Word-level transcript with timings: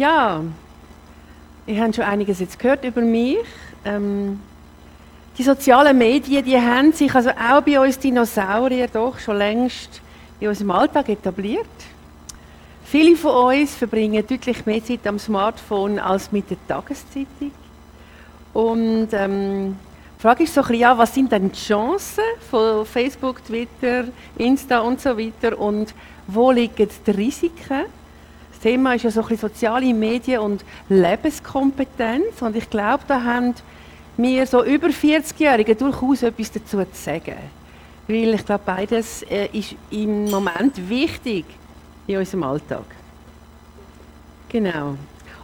Ja, 0.00 0.42
ihr 1.66 1.82
habt 1.82 1.94
schon 1.94 2.04
einiges 2.04 2.40
jetzt 2.40 2.58
gehört 2.58 2.82
über 2.86 3.02
mich. 3.02 3.36
Ähm, 3.84 4.40
die 5.36 5.42
sozialen 5.42 5.98
Medien, 5.98 6.42
die 6.42 6.56
haben 6.56 6.90
sich 6.94 7.14
also 7.14 7.28
auch 7.28 7.60
bei 7.60 7.78
uns 7.78 7.98
Dinosaurier 7.98 8.88
doch 8.88 9.18
schon 9.18 9.36
längst 9.36 10.00
in 10.40 10.48
unserem 10.48 10.70
Alltag 10.70 11.10
etabliert. 11.10 11.66
Viele 12.82 13.14
von 13.14 13.52
uns 13.58 13.74
verbringen 13.74 14.26
deutlich 14.26 14.64
mehr 14.64 14.82
Zeit 14.82 15.06
am 15.06 15.18
Smartphone 15.18 15.98
als 15.98 16.32
mit 16.32 16.48
der 16.48 16.56
Tageszeitung. 16.66 17.52
Und 18.54 19.08
ähm, 19.12 19.76
die 20.16 20.22
Frage 20.22 20.44
ist 20.44 20.54
so 20.54 20.62
ein 20.62 20.68
bisschen, 20.68 20.80
ja, 20.80 20.96
was 20.96 21.14
sind 21.14 21.30
denn 21.30 21.52
die 21.52 21.58
Chancen 21.58 22.24
von 22.50 22.86
Facebook, 22.86 23.44
Twitter, 23.44 24.04
Insta 24.38 24.78
und 24.78 24.98
so 24.98 25.10
weiter 25.18 25.58
und 25.58 25.92
wo 26.26 26.50
liegen 26.52 26.88
die 27.06 27.10
Risiken? 27.10 27.99
Das 28.60 28.70
Thema 28.70 28.92
ist 28.92 29.04
ja 29.04 29.10
so 29.10 29.22
ein 29.22 29.28
bisschen 29.28 29.48
soziale 29.48 29.94
Medien 29.94 30.40
und 30.40 30.66
Lebenskompetenz 30.90 32.42
und 32.42 32.54
ich 32.54 32.68
glaube, 32.68 33.02
da 33.08 33.24
haben 33.24 33.54
wir 34.18 34.46
so 34.46 34.62
über 34.62 34.88
40-Jährige 34.88 35.74
durchaus 35.74 36.22
etwas 36.22 36.52
dazu 36.52 36.76
zu 36.76 36.86
sagen. 36.92 37.36
Weil 38.06 38.34
ich 38.34 38.44
glaube, 38.44 38.60
beides 38.66 39.22
äh, 39.22 39.48
ist 39.50 39.76
im 39.90 40.26
Moment 40.26 40.90
wichtig 40.90 41.46
in 42.06 42.18
unserem 42.18 42.42
Alltag. 42.42 42.84
Genau. 44.50 44.96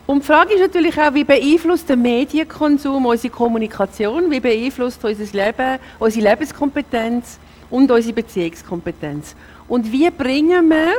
Und 0.07 0.23
die 0.23 0.27
Frage 0.27 0.53
ist 0.53 0.61
natürlich 0.61 1.01
auch, 1.01 1.15
wie 1.15 1.25
beeinflusst 1.25 1.89
der 1.89 1.97
Medienkonsum 1.97 3.07
unsere 3.07 3.33
Kommunikation, 3.33 4.31
wie 4.31 4.41
beeinflusst 4.41 5.03
unser 5.03 5.25
Leben, 5.33 5.79
unsere 5.99 6.29
Lebenskompetenz 6.29 7.39
und 7.71 7.91
unsere 7.91 8.13
Beziehungskompetenz. 8.13 9.35
Und 9.69 9.91
wie 9.91 10.11
bringen 10.11 10.69
wir 10.69 10.99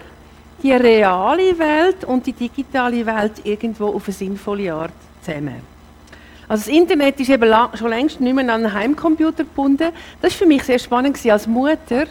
die 0.61 0.71
reale 0.71 1.57
Welt 1.57 2.03
und 2.05 2.25
die 2.25 2.33
digitale 2.33 3.05
Welt 3.05 3.33
irgendwo 3.43 3.87
auf 3.87 4.07
eine 4.07 4.13
sinnvolle 4.13 4.73
Art 4.73 4.93
zusammen? 5.21 5.77
Also 6.49 6.65
das 6.65 6.73
Internet 6.73 7.19
ist 7.19 7.29
eben 7.29 7.53
schon 7.73 7.89
längst 7.89 8.21
nicht 8.21 8.33
mehr 8.33 8.45
an 8.45 8.65
einen 8.65 8.73
Heimcomputer 8.73 9.43
gebunden. 9.43 9.91
Das 10.21 10.31
war 10.33 10.37
für 10.37 10.45
mich 10.45 10.63
sehr 10.63 10.79
spannend 10.79 11.23
als 11.25 11.45
Mutter. 11.45 12.05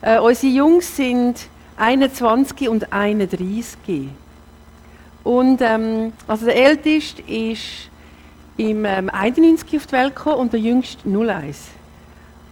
Äh, 0.00 0.18
unsere 0.18 0.52
Jungs 0.52 0.96
sind 0.96 1.48
21 1.76 2.68
und 2.68 2.92
31. 2.92 4.08
Und 5.22 5.60
ähm, 5.60 6.12
also 6.26 6.46
der 6.46 6.56
Älteste 6.56 7.22
ist 7.22 7.90
im 8.56 8.84
ähm, 8.84 9.10
91 9.10 9.76
auf 9.76 9.86
die 9.86 9.92
Welt 9.92 10.14
gekommen 10.14 10.36
und 10.36 10.52
der 10.52 10.60
Jüngste 10.60 11.08
01. 11.08 11.68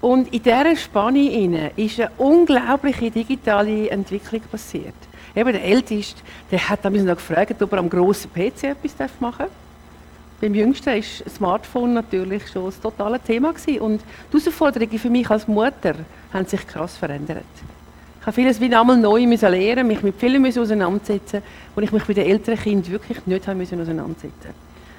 Und 0.00 0.34
in 0.34 0.42
dieser 0.42 0.76
Spanne 0.76 1.70
ist 1.76 2.00
eine 2.00 2.10
unglaubliche 2.18 3.10
digitale 3.10 3.88
Entwicklung 3.88 4.40
passiert. 4.50 4.94
Eben 5.34 5.52
der 5.52 5.64
Älteste, 5.64 6.20
der 6.50 6.68
hat 6.68 6.84
dann 6.84 6.94
gefragt, 7.06 7.62
ob 7.62 7.72
er 7.72 7.78
am 7.78 7.88
grossen 7.88 8.30
PC 8.32 8.64
etwas 8.64 9.10
machen 9.20 9.46
darf. 9.46 9.50
Beim 10.40 10.54
Jüngsten 10.54 11.00
das 11.24 11.34
Smartphone 11.36 11.94
natürlich 11.94 12.48
schon 12.48 12.64
das 12.64 12.80
totale 12.80 13.20
Thema. 13.20 13.52
Gewesen. 13.52 13.80
Und 13.80 14.02
die 14.32 14.38
Herausforderungen 14.38 14.98
für 14.98 15.08
mich 15.08 15.30
als 15.30 15.46
Mutter 15.46 15.94
haben 16.32 16.46
sich 16.46 16.66
krass 16.66 16.96
verändert. 16.96 17.44
Ich 18.20 18.26
habe 18.26 18.34
vieles 18.34 18.60
wieder 18.60 18.80
einmal 18.80 18.96
neu 18.96 19.26
müssen 19.26 19.50
lernen, 19.50 19.86
mich 19.86 20.02
mit 20.02 20.16
vielen 20.16 20.42
müssen 20.42 20.62
auseinandersetzen, 20.62 21.42
wo 21.74 21.80
ich 21.80 21.92
mich 21.92 22.04
bei 22.04 22.14
den 22.14 22.26
älteren 22.26 22.58
Kindern 22.58 22.92
wirklich 22.92 23.24
nicht 23.26 23.46
haben 23.46 23.58
müssen 23.58 23.80
auseinandersetzen. 23.80 24.50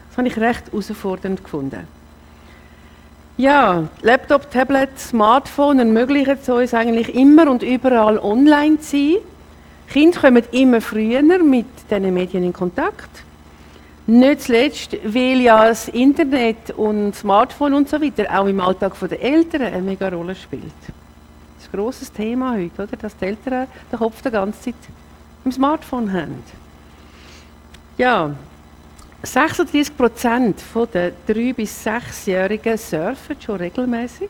Das 0.10 0.18
habe 0.18 0.28
ich 0.28 0.38
recht 0.38 0.72
herausfordernd 0.72 1.44
gefunden. 1.44 1.88
Ja, 3.36 3.88
Laptop, 4.02 4.52
Tablet, 4.52 4.98
Smartphone 5.00 5.80
ermöglichen 5.80 6.38
es 6.42 6.48
uns 6.48 6.74
eigentlich 6.74 7.16
immer 7.16 7.50
und 7.50 7.64
überall 7.64 8.20
online 8.20 8.80
zu 8.80 8.92
sein. 8.92 9.16
Kinder 9.90 10.20
kommen 10.20 10.44
immer 10.52 10.82
früher 10.82 11.22
mit 11.22 11.66
diesen 11.90 12.14
Medien 12.14 12.44
in 12.44 12.54
Kontakt. 12.54 13.24
Nicht 14.06 14.42
zuletzt, 14.42 14.98
weil 15.04 15.40
ja 15.42 15.68
das 15.68 15.88
Internet 15.88 16.72
und 16.72 17.16
Smartphone 17.16 17.74
und 17.74 17.88
so 17.88 18.02
weiter 18.02 18.26
auch 18.38 18.48
im 18.48 18.60
Alltag 18.60 18.94
der 19.00 19.22
Eltern 19.22 19.62
eine 19.62 19.82
mega 19.82 20.10
Rolle 20.10 20.36
spielt. 20.36 20.64
Das 20.84 21.66
ist 21.66 21.74
ein 21.74 21.80
grosses 21.80 22.12
Thema 22.12 22.54
heute, 22.54 22.84
oder? 22.84 22.98
dass 22.98 23.16
die 23.16 23.26
Eltern 23.26 23.68
den 23.92 24.00
Kopf 24.00 24.22
die 24.22 24.30
ganze 24.30 24.62
Zeit 24.62 24.76
im 25.46 25.52
Smartphone 25.52 26.12
haben. 26.12 26.44
Ja, 27.98 28.36
36 29.22 29.96
Prozent 29.96 30.62
der 30.94 31.14
3- 31.30 31.54
bis 31.54 31.86
6-Jährigen 31.86 32.78
surfen 32.78 33.38
schon 33.40 33.56
regelmäßig. 33.56 34.30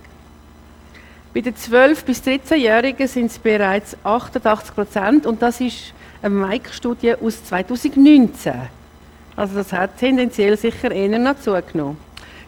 Bei 1.34 1.42
den 1.42 1.56
12- 1.56 2.06
bis 2.06 2.22
13-Jährigen 2.22 3.08
sind 3.08 3.26
es 3.26 3.40
bereits 3.40 3.98
88 4.04 4.76
Prozent 4.76 5.26
und 5.26 5.42
das 5.42 5.60
ist 5.62 5.92
eine 6.22 6.36
Mike-Studie 6.36 7.16
aus 7.16 7.44
2019. 7.46 8.54
Also 9.36 9.56
das 9.56 9.74
hat 9.74 9.98
tendenziell 9.98 10.56
sicher 10.58 10.92
eher 10.92 11.18
noch 11.18 11.40
zugenommen. 11.40 11.98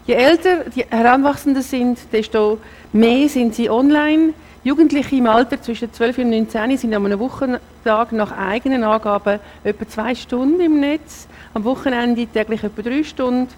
Je 0.06 0.14
älter 0.14 0.70
die 0.70 0.84
Heranwachsenden 0.88 1.64
sind, 1.64 1.98
desto 2.12 2.58
mehr 2.92 3.28
sind 3.28 3.56
sie 3.56 3.68
online. 3.68 4.34
Jugendliche 4.62 5.16
im 5.16 5.26
Alter 5.26 5.60
zwischen 5.60 5.92
12 5.92 6.18
und 6.18 6.30
19 6.30 6.76
sind 6.76 6.94
an 6.94 7.06
einem 7.06 7.18
Wochentag 7.18 8.12
nach 8.12 8.38
eigenen 8.38 8.84
Angaben 8.84 9.40
etwa 9.64 9.88
zwei 9.88 10.14
Stunden 10.14 10.60
im 10.60 10.78
Netz, 10.78 11.26
am 11.54 11.64
Wochenende 11.64 12.24
täglich 12.28 12.62
etwa 12.62 12.82
drei 12.82 13.02
Stunden. 13.02 13.48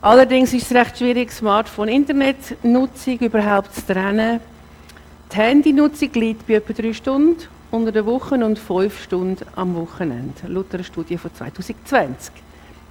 Allerdings 0.00 0.52
ist 0.52 0.70
es 0.70 0.76
recht 0.76 0.98
schwierig, 0.98 1.32
Smartphone-Internetnutzung 1.32 3.18
überhaupt 3.18 3.74
zu 3.74 3.86
trennen. 3.86 4.40
Die 5.32 5.36
Handynutzung 5.36 6.12
liegt 6.14 6.46
bei 6.46 6.54
etwa 6.54 6.72
drei 6.72 6.92
Stunden 6.92 7.42
unter 7.70 7.92
der 7.92 8.06
Woche 8.06 8.34
und 8.36 8.58
fünf 8.58 9.02
Stunden 9.02 9.44
am 9.56 9.74
Wochenende, 9.74 10.46
laut 10.46 10.72
einer 10.72 10.84
Studie 10.84 11.18
von 11.18 11.34
2020. 11.34 12.32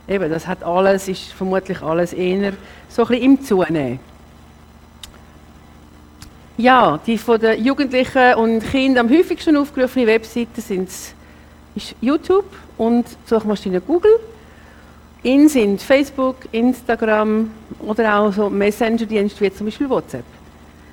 Eben, 0.08 0.30
das 0.30 0.46
hat 0.46 0.64
alles, 0.64 1.08
ist 1.08 1.32
vermutlich 1.32 1.82
alles 1.82 2.14
eher 2.14 2.54
so 2.90 3.04
ein 3.04 3.08
bisschen 3.08 3.24
im 3.24 3.42
Zunehmen. 3.42 4.00
Ja, 6.58 7.00
die 7.06 7.18
von 7.18 7.40
den 7.40 7.64
Jugendlichen 7.64 8.36
und 8.36 8.62
Kindern 8.62 9.08
am 9.08 9.14
häufigsten 9.14 9.58
aufgerufene 9.58 10.08
Webseiten 10.08 10.62
sind 10.62 10.90
YouTube 12.02 12.46
und 12.78 13.06
Suchmaschine 13.26 13.82
Google. 13.82 14.20
In 15.26 15.50
sind 15.50 15.82
Facebook, 15.82 16.36
Instagram 16.52 17.50
oder 17.80 18.20
auch 18.20 18.32
so 18.32 18.48
Messenger-Dienste 18.48 19.42
wie 19.42 19.52
zum 19.52 19.66
Beispiel 19.66 19.90
WhatsApp. 19.90 20.24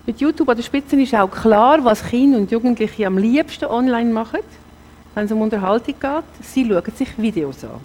Mit 0.07 0.23
YouTube 0.23 0.49
an 0.49 0.57
der 0.57 0.63
Spitze 0.63 0.99
ist 0.99 1.15
auch 1.15 1.31
klar, 1.31 1.85
was 1.85 2.03
Kinder 2.03 2.39
und 2.39 2.51
Jugendliche 2.51 3.07
am 3.07 3.19
liebsten 3.19 3.67
online 3.67 4.11
machen, 4.11 4.41
wenn 5.15 5.27
es 5.27 5.33
um 5.33 5.43
Unterhaltung 5.43 5.95
geht. 6.01 6.25
Sie 6.41 6.67
schauen 6.67 6.83
sich 6.97 7.11
Videos 7.19 7.63
an. 7.63 7.81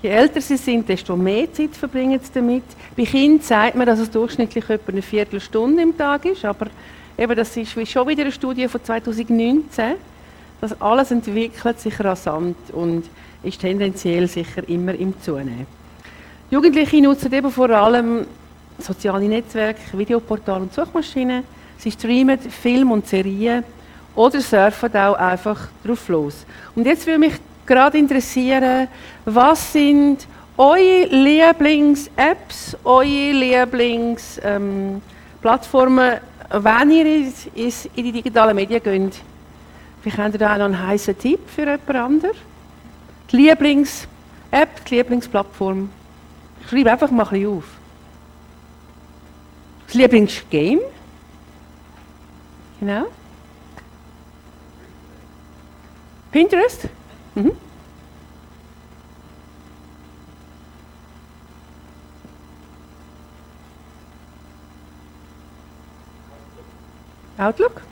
Je 0.00 0.08
älter 0.08 0.40
sie 0.40 0.56
sind, 0.56 0.88
desto 0.88 1.14
mehr 1.14 1.52
Zeit 1.52 1.76
verbringen 1.76 2.20
sie 2.22 2.32
damit. 2.32 2.64
Bei 2.96 3.04
Kindern 3.04 3.42
sagt 3.42 3.74
man, 3.74 3.84
dass 3.84 3.98
es 3.98 4.10
durchschnittlich 4.10 4.70
etwa 4.70 4.92
eine 4.92 5.02
Viertelstunde 5.02 5.82
im 5.82 5.94
Tag 5.94 6.24
ist, 6.24 6.42
aber 6.46 6.68
eben, 7.18 7.36
das 7.36 7.54
ist 7.54 7.72
schon 7.90 8.08
wieder 8.08 8.22
eine 8.22 8.32
Studie 8.32 8.66
von 8.66 8.82
2019. 8.82 9.96
Das 10.58 10.80
alles 10.80 11.10
entwickelt 11.10 11.78
sich 11.80 12.00
rasant 12.02 12.56
und 12.72 13.04
ist 13.42 13.60
tendenziell 13.60 14.28
sicher 14.28 14.68
immer 14.68 14.94
im 14.94 15.20
Zunehmen. 15.20 15.66
Jugendliche 16.50 17.02
nutzen 17.02 17.32
eben 17.32 17.50
vor 17.50 17.70
allem 17.70 18.26
soziale 18.78 19.26
Netzwerke, 19.26 19.98
Videoportale 19.98 20.62
und 20.62 20.72
Suchmaschinen. 20.72 21.42
Sie 21.78 21.90
streamen 21.90 22.38
Film 22.38 22.92
und 22.92 23.06
Serien 23.06 23.64
oder 24.14 24.40
surfen 24.40 24.94
auch 24.96 25.14
einfach 25.14 25.68
drauf 25.84 26.08
los. 26.08 26.46
Und 26.74 26.86
jetzt 26.86 27.06
würde 27.06 27.18
mich 27.18 27.34
gerade 27.66 27.98
interessieren, 27.98 28.88
was 29.24 29.72
sind 29.72 30.26
eure 30.56 31.06
Lieblings-Apps, 31.10 32.76
eure 32.84 33.32
Lieblings-Plattformen, 33.32 36.12
ähm, 36.12 36.64
wenn 36.64 36.90
ihr 36.90 37.32
in 37.56 37.72
die 37.96 38.12
digitalen 38.12 38.56
Medien 38.56 38.82
geht? 38.82 39.20
Vielleicht 40.00 40.18
habt 40.18 40.34
ihr 40.34 40.38
da 40.38 40.56
noch 40.56 40.64
einen 40.66 40.86
heißen 40.86 41.18
Tipp 41.18 41.40
für 41.48 41.62
jemand 41.62 41.90
anderen? 41.90 42.36
Die 43.30 43.36
Lieblings-App, 43.36 44.84
die 44.84 44.96
Lieblingsplattform. 44.96 45.90
Schreibe 46.68 46.92
einfach 46.92 47.10
mal 47.10 47.26
ein 47.28 47.46
auf. 47.46 47.64
Das 49.86 49.94
Lieblingsgame? 49.94 50.82
Genau. 52.80 53.06
Pinterest? 56.30 56.88
Mhm. 57.34 57.52
Outlook? 67.38 67.85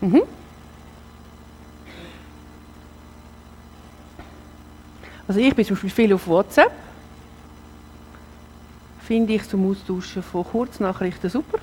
Mhm. 0.00 0.22
Also 5.28 5.40
ich 5.40 5.54
bin 5.54 5.64
zum 5.64 5.76
Beispiel 5.76 5.90
viel 5.90 6.12
auf 6.12 6.26
WhatsApp. 6.28 6.72
Finde 9.06 9.34
ich 9.34 9.48
zum 9.48 9.70
Austauschen 9.70 10.22
von 10.22 10.44
Kurznachrichten 10.44 11.30
super. 11.30 11.58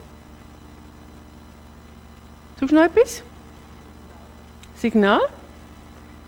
Du 2.60 2.66
noch 2.74 2.84
etwas? 2.84 3.22
Signal? 4.76 5.22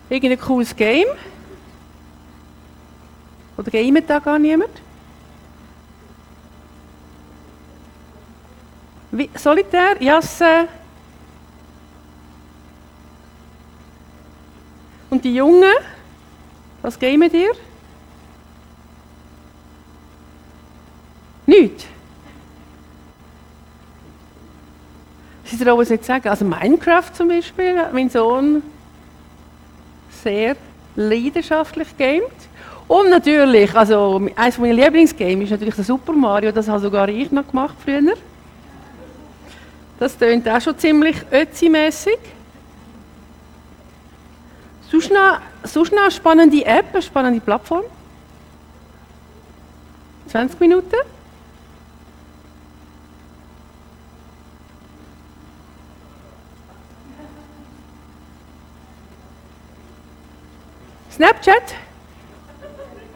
Irgendein 0.10 0.40
cooles 0.40 0.76
Game? 0.76 1.08
Oder 3.58 3.72
gamet 3.72 4.10
da 4.10 4.20
gar 4.20 4.38
niemand? 4.38 4.72
Wie, 9.12 9.30
Solitär? 9.36 10.02
Jasse? 10.02 10.68
Die 15.26 15.36
Jungen? 15.36 15.74
Was 16.82 17.00
gamen 17.00 17.34
ihr? 17.34 17.52
Nicht. 21.48 21.88
Sie 25.46 25.58
trauen 25.58 25.82
es 25.82 25.90
nicht 25.90 26.06
sagen. 26.06 26.28
Also 26.30 26.46
Minecraft 26.46 27.12
zum 27.14 27.28
Beispiel 27.28 27.78
hat 27.78 27.94
mein 27.94 28.10
Sohn 28.10 28.62
sehr 30.24 30.56
leidenschaftlich 30.96 31.98
gamet. 31.98 32.32
Und 32.88 33.10
natürlich, 33.10 33.74
also 33.76 34.22
eines 34.36 34.58
meiner 34.60 34.74
Lieblingsgames 34.74 35.46
ist 35.46 35.52
natürlich 35.52 35.76
der 35.76 35.84
Super 35.84 36.14
Mario, 36.14 36.52
das 36.52 36.68
habe 36.68 36.80
sogar 36.80 37.10
ich 37.10 37.32
noch 37.32 37.48
gemacht 37.48 37.76
früher. 37.84 38.14
Das 39.98 40.18
tönt 40.18 40.48
auch 40.48 40.62
schon 40.62 40.78
ziemlich 40.78 41.16
ötzi-mässig. 41.32 42.20
Sonst 44.96 45.12
noch, 45.12 45.42
sonst 45.64 45.92
noch 45.92 46.10
spannende 46.10 46.66
App, 46.66 46.86
eine 46.94 47.02
spannende 47.02 47.42
Plattform. 47.42 47.84
20 50.28 50.58
Minuten. 50.62 50.96
Snapchat? 61.12 61.76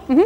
Mhm. 0.10 0.26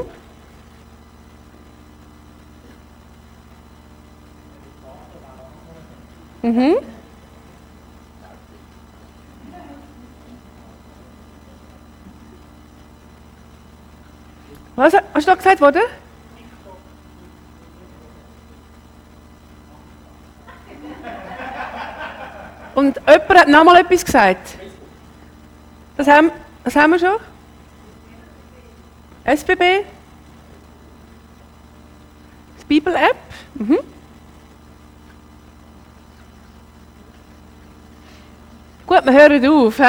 Mhm. 6.42 6.78
Was 14.76 14.94
hast 14.94 15.28
du 15.28 15.32
da 15.32 15.36
gesagt 15.36 15.62
worden? 15.62 15.82
Und 22.76 23.00
jemand 23.08 23.40
hat 23.40 23.48
noch 23.48 23.64
mal 23.64 23.80
etwas 23.80 24.04
gesagt. 24.04 24.56
Das 25.96 26.08
haben, 26.08 26.32
das 26.64 26.76
haben 26.76 26.92
wir 26.92 27.00
schon. 27.00 27.20
SBB? 29.26 29.86
Das 32.56 32.66
Bibel-App? 32.66 33.16
Mhm. 33.54 33.80
Gut, 38.88 39.06
wir 39.06 39.14
hören 39.14 39.48
auf. 39.48 39.78
He? 39.78 39.84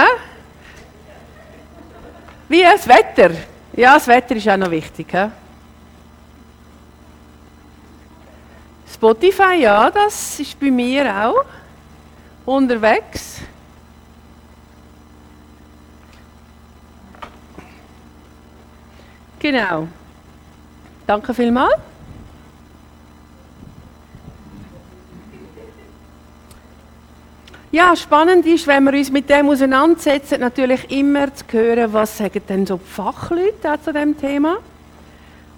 Wie 2.48 2.62
das 2.62 2.86
Wetter? 2.86 3.30
Ja, 3.76 3.94
das 3.94 4.06
Wetter 4.06 4.36
ist 4.36 4.48
auch 4.48 4.56
noch 4.56 4.70
wichtig. 4.70 5.08
He? 5.10 5.30
Spotify, 8.92 9.60
ja, 9.60 9.90
das 9.90 10.38
ist 10.38 10.58
bei 10.60 10.70
mir 10.70 11.12
auch 11.12 11.44
unterwegs. 12.46 13.40
Genau. 19.40 19.88
Danke 21.06 21.34
vielmals. 21.34 21.93
Ja, 27.74 27.96
spannend 27.96 28.46
ist, 28.46 28.68
wenn 28.68 28.84
wir 28.84 28.92
uns 28.92 29.10
mit 29.10 29.28
dem 29.28 29.48
auseinandersetzen, 29.48 30.38
natürlich 30.38 30.88
immer 30.92 31.34
zu 31.34 31.44
hören, 31.50 31.92
was 31.92 32.16
sagen 32.16 32.40
denn 32.48 32.64
so 32.64 32.76
die 32.76 32.88
Fachleute 32.88 33.80
zu 33.84 33.92
dem 33.92 34.16
Thema. 34.16 34.58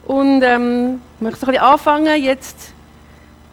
Und 0.06 0.40
ähm, 0.42 1.02
ich 1.16 1.20
möchte 1.20 1.46
ein 1.46 1.50
bisschen 1.50 1.62
anfangen, 1.62 2.22
jetzt 2.22 2.72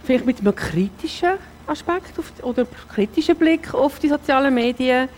vielleicht 0.05 0.25
mit 0.25 0.39
einem 0.39 0.55
kritischen 0.55 1.31
Aspekt 1.67 2.17
auf, 2.17 2.31
oder 2.41 2.65
kritischen 2.95 3.35
Blick 3.35 3.73
auf 3.73 3.99
die 3.99 4.07
sozialen 4.07 4.53
Medien. 4.53 5.09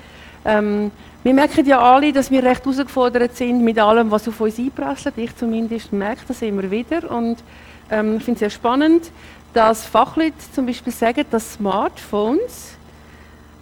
Ähm, 0.43 0.89
wir 1.21 1.33
merken 1.35 1.67
ja 1.67 1.79
alle, 1.79 2.11
dass 2.11 2.31
wir 2.31 2.43
recht 2.43 2.65
herausgefordert 2.65 3.35
sind 3.35 3.63
mit 3.63 3.77
allem, 3.77 4.09
was 4.09 4.27
auf 4.27 4.41
uns 4.41 4.57
einprasselt. 4.57 5.19
Ich 5.19 5.35
zumindest 5.35 5.93
merke 5.93 6.21
das 6.27 6.41
immer 6.41 6.71
wieder. 6.71 7.11
Und 7.11 7.43
ähm, 7.91 8.17
ich 8.17 8.23
finde 8.23 8.37
es 8.37 8.39
sehr 8.39 8.49
spannend, 8.49 9.11
dass 9.53 9.85
Fachleute 9.85 10.33
zum 10.51 10.65
Beispiel 10.65 10.91
sagen, 10.91 11.25
dass 11.29 11.53
Smartphones 11.53 12.74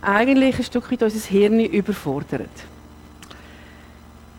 eigentlich 0.04 0.58
ein 0.58 0.64
Stück 0.64 0.92
weit 0.92 1.04
unser 1.04 1.30
Hirn 1.30 1.60
überfordern. 1.60 2.50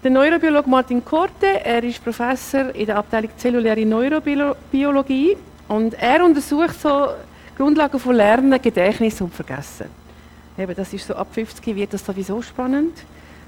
Der 0.02 0.10
Neurobiologe 0.10 0.68
Martin 0.68 1.04
Korte, 1.04 1.64
er 1.64 1.82
ist 1.82 2.04
Professor 2.04 2.74
in 2.74 2.86
der 2.86 2.96
Abteilung 2.96 3.30
Zelluläre 3.38 3.86
Neurobiologie 3.86 5.36
und 5.68 5.94
er 5.94 6.22
untersucht 6.22 6.78
so 6.80 7.08
Grundlagen 7.56 7.98
von 7.98 8.14
Lernen, 8.14 8.60
Gedächtnis 8.60 9.20
und 9.20 9.32
Vergessen. 9.32 9.86
Eben, 10.58 10.74
das 10.74 10.92
ist 10.92 11.06
so 11.06 11.14
ab 11.14 11.28
50 11.32 11.74
wird 11.74 11.94
das 11.94 12.04
sowieso 12.04 12.42
spannend. 12.42 12.92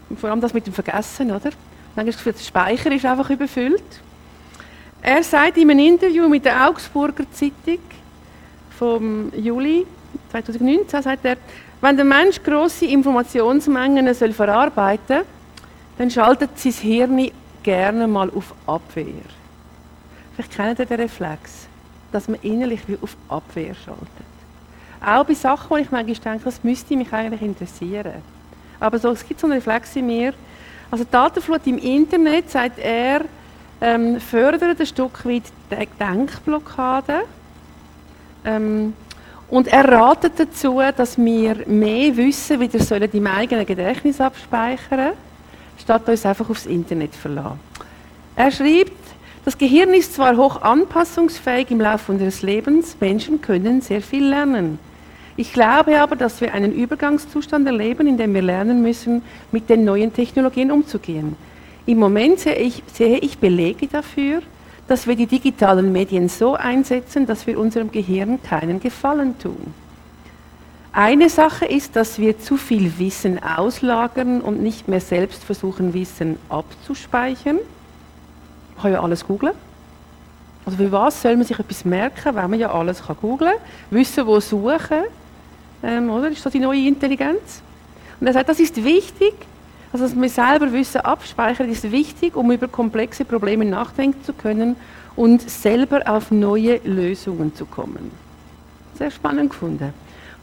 Und 0.09 0.19
vor 0.19 0.31
allem 0.31 0.41
das 0.41 0.55
mit 0.55 0.67
dem 0.67 0.73
Vergessen, 0.73 1.31
oder? 1.31 1.51
Dann 1.95 2.07
hast 2.07 2.25
du 2.25 2.33
der 2.33 2.39
Speicher 2.39 2.91
ist 2.93 3.05
einfach 3.05 3.29
überfüllt. 3.31 3.83
Er 5.03 5.23
sagt 5.23 5.57
in 5.59 5.71
einem 5.71 5.85
Interview 5.85 6.29
mit 6.29 6.45
der 6.45 6.69
Augsburger 6.69 7.25
Zeitung 7.33 7.79
vom 8.79 9.33
Juli 9.35 9.87
2019, 10.31 11.03
sagt 11.03 11.25
er, 11.25 11.37
wenn 11.81 11.97
der 11.97 12.05
Mensch 12.05 12.43
große 12.43 12.87
Informationsmengen 12.87 14.13
soll 14.15 14.33
verarbeiten 14.33 15.19
soll, 15.19 15.25
dann 15.99 16.11
schaltet 16.11 16.59
sein 16.59 16.73
Hirn 16.73 17.31
gerne 17.63 18.07
mal 18.07 18.31
auf 18.31 18.55
Abwehr. 18.67 19.25
Vielleicht 20.35 20.53
kennt 20.55 20.79
ihr 20.79 20.87
den 20.87 21.01
Reflex, 21.01 21.67
dass 22.13 22.29
man 22.29 22.39
innerlich 22.43 22.81
wie 22.87 22.99
auf 23.01 23.17
Abwehr 23.29 23.75
schaltet. 23.75 24.07
Auch 25.05 25.25
bei 25.25 25.35
Sachen, 25.35 25.71
wo 25.71 25.77
ich 25.77 25.91
manchmal 25.91 26.17
denke, 26.17 26.45
das 26.45 26.63
müsste 26.63 26.97
mich 26.97 27.13
eigentlich 27.13 27.43
interessieren. 27.43 28.23
Aber 28.81 28.99
so, 28.99 29.11
es 29.11 29.27
gibt 29.27 29.41
so 29.41 29.47
einen 29.47 29.55
Reflex 29.55 29.97
in 29.97 30.07
mir. 30.07 30.35
Also 30.91 31.05
Datenflut 31.11 31.67
im 31.67 31.79
Internet, 31.79 32.51
sagt 32.51 32.79
er, 32.79 33.23
ähm, 33.81 34.21
fördert 34.21 34.81
ein 34.81 34.87
Stück 34.87 35.25
weit 35.25 35.45
die 35.71 35.89
Denkblockade. 35.99 37.23
Ähm, 38.45 38.95
und 39.49 39.69
er 39.69 39.89
ratet 39.89 40.33
dazu, 40.37 40.81
dass 40.97 41.17
wir 41.17 41.67
mehr 41.67 42.17
wissen, 42.17 42.61
wie 42.61 42.73
wir 42.73 43.15
im 43.15 43.27
eigenen 43.27 43.67
Gedächtnis 43.67 44.21
abspeichern 44.21 45.13
statt 45.79 46.09
uns 46.09 46.27
einfach 46.27 46.49
aufs 46.51 46.67
Internet 46.67 47.15
zu 47.15 47.21
verlassen. 47.21 47.61
Er 48.35 48.51
schreibt, 48.51 48.93
das 49.45 49.57
Gehirn 49.57 49.95
ist 49.95 50.15
zwar 50.15 50.37
hoch 50.37 50.61
anpassungsfähig 50.63 51.71
im 51.71 51.81
Laufe 51.81 52.11
unseres 52.11 52.43
Lebens, 52.43 52.97
Menschen 53.01 53.41
können 53.41 53.81
sehr 53.81 54.03
viel 54.03 54.27
lernen. 54.27 54.79
Ich 55.37 55.53
glaube 55.53 56.01
aber, 56.01 56.17
dass 56.17 56.41
wir 56.41 56.53
einen 56.55 56.73
Übergangszustand 56.73 57.67
erleben, 57.67 58.07
in 58.07 58.17
dem 58.17 58.35
wir 58.35 58.43
lernen 58.43 58.83
müssen, 58.83 59.23
mit 59.53 59.69
den 59.69 59.85
neuen 59.85 60.13
Technologien 60.13 60.73
umzugehen. 60.73 61.37
Im 61.85 61.99
Moment 61.99 62.41
sehe 62.41 62.57
ich, 62.57 62.83
sehe 62.93 63.19
ich 63.19 63.39
Belege 63.39 63.87
dafür, 63.87 64.43
dass 64.89 65.07
wir 65.07 65.17
die 65.17 65.27
digitalen 65.27 65.93
Medien 65.93 66.29
so 66.29 66.55
einsetzen, 66.55 67.27
dass 67.27 67.47
wir 67.47 67.59
unserem 67.59 67.91
Gehirn 67.91 68.43
keinen 68.43 68.81
Gefallen 68.81 69.39
tun. 69.39 69.75
Eine 70.93 71.29
Sache 71.29 71.67
ist, 71.67 71.95
dass 71.95 72.19
wir 72.19 72.39
zu 72.39 72.57
viel 72.57 72.99
Wissen 72.99 73.43
auslagern 73.43 74.41
und 74.41 74.63
nicht 74.63 74.89
mehr 74.89 75.01
selbst 75.01 75.45
versuchen, 75.45 75.93
Wissen 75.93 76.39
abzuspeichern. 76.49 77.59
Ich 78.77 78.83
kann 78.83 78.93
ja 78.93 79.03
alles 79.03 79.27
googeln. 79.27 79.53
Also 80.65 80.79
für 80.79 80.91
was 80.91 81.21
soll 81.21 81.37
man 81.37 81.47
sich 81.47 81.59
etwas 81.59 81.85
merken, 81.85 82.35
wenn 82.35 82.51
man 82.51 82.59
ja 82.59 82.73
alles 82.73 83.03
googeln 83.21 83.53
kann? 83.53 83.61
Wissen, 83.91 84.27
wo 84.27 84.41
suchen 84.41 85.05
ähm, 85.83 86.11
oder? 86.11 86.29
Ist 86.31 86.45
das 86.45 86.53
die 86.53 86.59
neue 86.59 86.87
Intelligenz? 86.87 87.63
Und 88.19 88.27
er 88.27 88.33
sagt, 88.33 88.49
das 88.49 88.59
ist 88.59 88.83
wichtig, 88.83 89.35
also 89.93 90.05
dass 90.05 90.17
wir 90.17 90.29
selber 90.29 90.73
Wissen 90.73 91.01
abspeichern, 91.01 91.71
ist 91.71 91.91
wichtig, 91.91 92.37
um 92.37 92.51
über 92.51 92.69
komplexe 92.69 93.25
Probleme 93.25 93.65
nachdenken 93.65 94.23
zu 94.25 94.33
können 94.33 94.77
und 95.15 95.49
selber 95.49 96.03
auf 96.07 96.31
neue 96.31 96.81
Lösungen 96.85 97.55
zu 97.55 97.67
kommen. 97.67 98.11
Sehr 98.95 99.11
spannend 99.11 99.51
gefunden. 99.51 99.93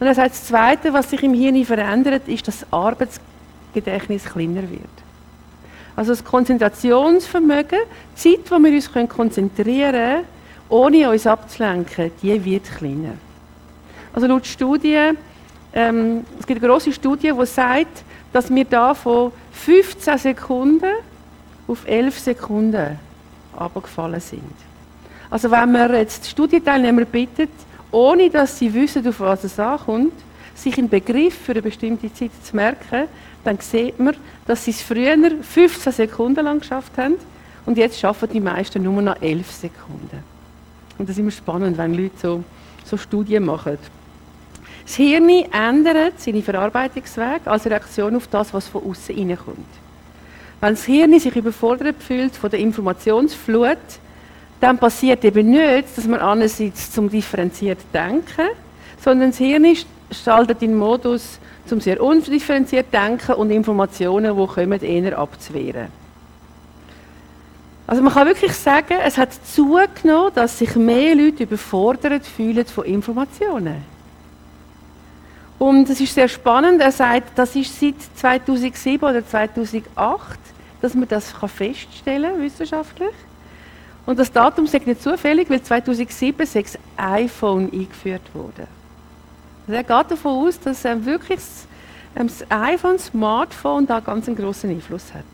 Und 0.00 0.06
er 0.06 0.14
sagt, 0.14 0.32
das 0.32 0.44
Zweite, 0.44 0.92
was 0.92 1.10
sich 1.10 1.22
im 1.22 1.34
Hirn 1.34 1.64
verändert, 1.64 2.26
ist, 2.26 2.48
dass 2.48 2.60
das 2.60 2.72
Arbeitsgedächtnis 2.72 4.24
kleiner 4.24 4.68
wird. 4.68 4.82
Also 5.96 6.12
das 6.12 6.24
Konzentrationsvermögen, 6.24 7.78
die 8.16 8.20
Zeit, 8.20 8.50
wo 8.50 8.58
wir 8.58 8.72
uns 8.72 8.90
konzentrieren 9.08 9.92
können, 9.92 10.24
ohne 10.68 11.10
uns 11.10 11.26
abzulenken, 11.26 12.10
die 12.20 12.44
wird 12.44 12.64
kleiner. 12.76 13.14
Also 14.12 14.26
laut 14.26 14.46
Studien, 14.46 15.16
ähm, 15.72 16.24
es 16.38 16.46
gibt 16.46 16.62
eine 16.62 16.72
große 16.72 16.92
Studie, 16.92 17.32
die 17.38 17.46
sagt, 17.46 18.04
dass 18.34 18.52
wir 18.52 18.64
da 18.64 18.94
von 18.94 19.30
15 19.52 20.18
Sekunden 20.18 20.92
auf 21.68 21.86
11 21.86 22.18
Sekunden 22.18 22.98
abgefallen 23.56 24.20
sind. 24.20 24.42
Also 25.30 25.48
wenn 25.52 25.70
man 25.70 25.94
jetzt 25.94 26.24
die 26.24 26.30
Studienteilnehmer 26.30 27.04
bittet, 27.04 27.50
ohne 27.92 28.28
dass 28.28 28.58
sie 28.58 28.74
wissen, 28.74 29.06
auf 29.06 29.20
was 29.20 29.44
es 29.44 29.58
ankommt, 29.60 30.14
sich 30.52 30.76
einen 30.76 30.88
Begriff 30.88 31.34
für 31.44 31.52
eine 31.52 31.62
bestimmte 31.62 32.12
Zeit 32.12 32.32
zu 32.42 32.56
merken, 32.56 33.04
dann 33.44 33.58
sieht 33.60 34.00
man, 34.00 34.16
dass 34.48 34.64
sie 34.64 34.72
es 34.72 34.82
früher 34.82 35.16
15 35.40 35.92
Sekunden 35.92 36.44
lang 36.44 36.58
geschafft 36.58 36.98
haben 36.98 37.14
und 37.66 37.78
jetzt 37.78 38.00
schaffen 38.00 38.28
die 38.32 38.40
meisten 38.40 38.82
nur 38.82 39.00
noch 39.00 39.22
11 39.22 39.48
Sekunden. 39.48 40.24
Und 40.98 41.08
das 41.08 41.16
ist 41.16 41.20
immer 41.20 41.30
spannend, 41.30 41.78
wenn 41.78 41.94
Leute 41.94 42.16
so, 42.20 42.44
so 42.84 42.96
Studien 42.96 43.44
machen. 43.44 43.78
Das 44.84 44.96
Hirn 44.96 45.28
ändert 45.50 46.20
seine 46.20 46.42
Verarbeitungswege 46.42 47.50
als 47.50 47.66
Reaktion 47.66 48.16
auf 48.16 48.26
das, 48.28 48.52
was 48.52 48.68
von 48.68 48.82
außen 48.90 49.16
reinkommt. 49.16 49.58
Wenn 50.60 50.74
das 50.74 50.84
Hirn 50.84 51.18
sich 51.18 51.34
überfordert 51.34 52.02
fühlt 52.02 52.36
von 52.36 52.50
der 52.50 52.60
Informationsflut, 52.60 53.78
dann 54.60 54.78
passiert 54.78 55.24
eben 55.24 55.50
nicht, 55.50 55.96
dass 55.96 56.06
man 56.06 56.20
einerseits 56.20 56.90
zum 56.90 57.08
differenziert 57.08 57.78
denken, 57.92 58.48
sondern 59.02 59.30
das 59.30 59.38
Hirn 59.38 59.76
schaltet 60.10 60.60
den 60.60 60.74
Modus 60.74 61.38
zum 61.66 61.80
sehr 61.80 62.02
undifferenziert 62.02 62.86
denken 62.92 63.32
und 63.32 63.50
Informationen, 63.50 64.36
die 64.36 64.46
kommen, 64.46 64.80
eher 64.80 65.18
abzuwehren. 65.18 65.88
Also 67.86 68.02
man 68.02 68.12
kann 68.12 68.26
wirklich 68.26 68.54
sagen, 68.54 68.96
es 69.04 69.18
hat 69.18 69.30
zugenommen, 69.32 70.32
dass 70.34 70.58
sich 70.58 70.74
mehr 70.76 71.14
Leute 71.14 71.42
überfordert 71.42 72.24
fühlen 72.24 72.64
von 72.64 72.84
Informationen. 72.84 73.93
Und 75.64 75.88
es 75.88 75.98
ist 75.98 76.12
sehr 76.14 76.28
spannend, 76.28 76.82
er 76.82 76.92
sagt, 76.92 77.38
das 77.38 77.56
ist 77.56 77.80
seit 77.80 77.94
2007 78.16 79.02
oder 79.02 79.26
2008, 79.26 80.38
dass 80.82 80.92
man 80.92 81.08
das 81.08 81.32
feststellen 81.32 82.32
kann, 82.32 82.42
wissenschaftlich. 82.42 83.14
Und 84.04 84.18
das 84.18 84.30
Datum 84.30 84.66
ist 84.66 84.74
nicht 84.74 85.02
zufällig, 85.02 85.48
weil 85.48 85.62
2007 85.62 86.36
das 86.36 86.78
iPhone 86.98 87.72
eingeführt 87.72 88.20
wurde. 88.34 88.68
Also 89.66 89.78
er 89.78 89.84
geht 89.84 90.10
davon 90.10 90.46
aus, 90.46 90.60
dass 90.60 90.84
ähm, 90.84 91.06
wirklich 91.06 91.38
das, 91.38 91.66
ähm, 92.14 92.28
iPhone, 92.50 92.98
Smartphone 92.98 93.86
da 93.86 94.00
ganz 94.00 94.26
einen 94.26 94.36
großen 94.36 94.68
Einfluss 94.68 95.14
hat. 95.14 95.24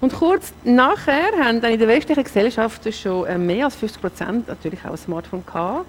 Und 0.00 0.14
kurz 0.14 0.52
nachher 0.62 1.32
haben 1.42 1.60
dann 1.60 1.72
in 1.72 1.80
der 1.80 1.88
westlichen 1.88 2.22
Gesellschaft 2.22 2.94
schon 2.94 3.28
ähm, 3.28 3.44
mehr 3.44 3.64
als 3.64 3.74
50 3.74 4.00
Prozent 4.00 4.46
natürlich 4.46 4.84
auch 4.84 4.92
ein 4.92 4.98
Smartphone 4.98 5.44
gehabt. 5.44 5.86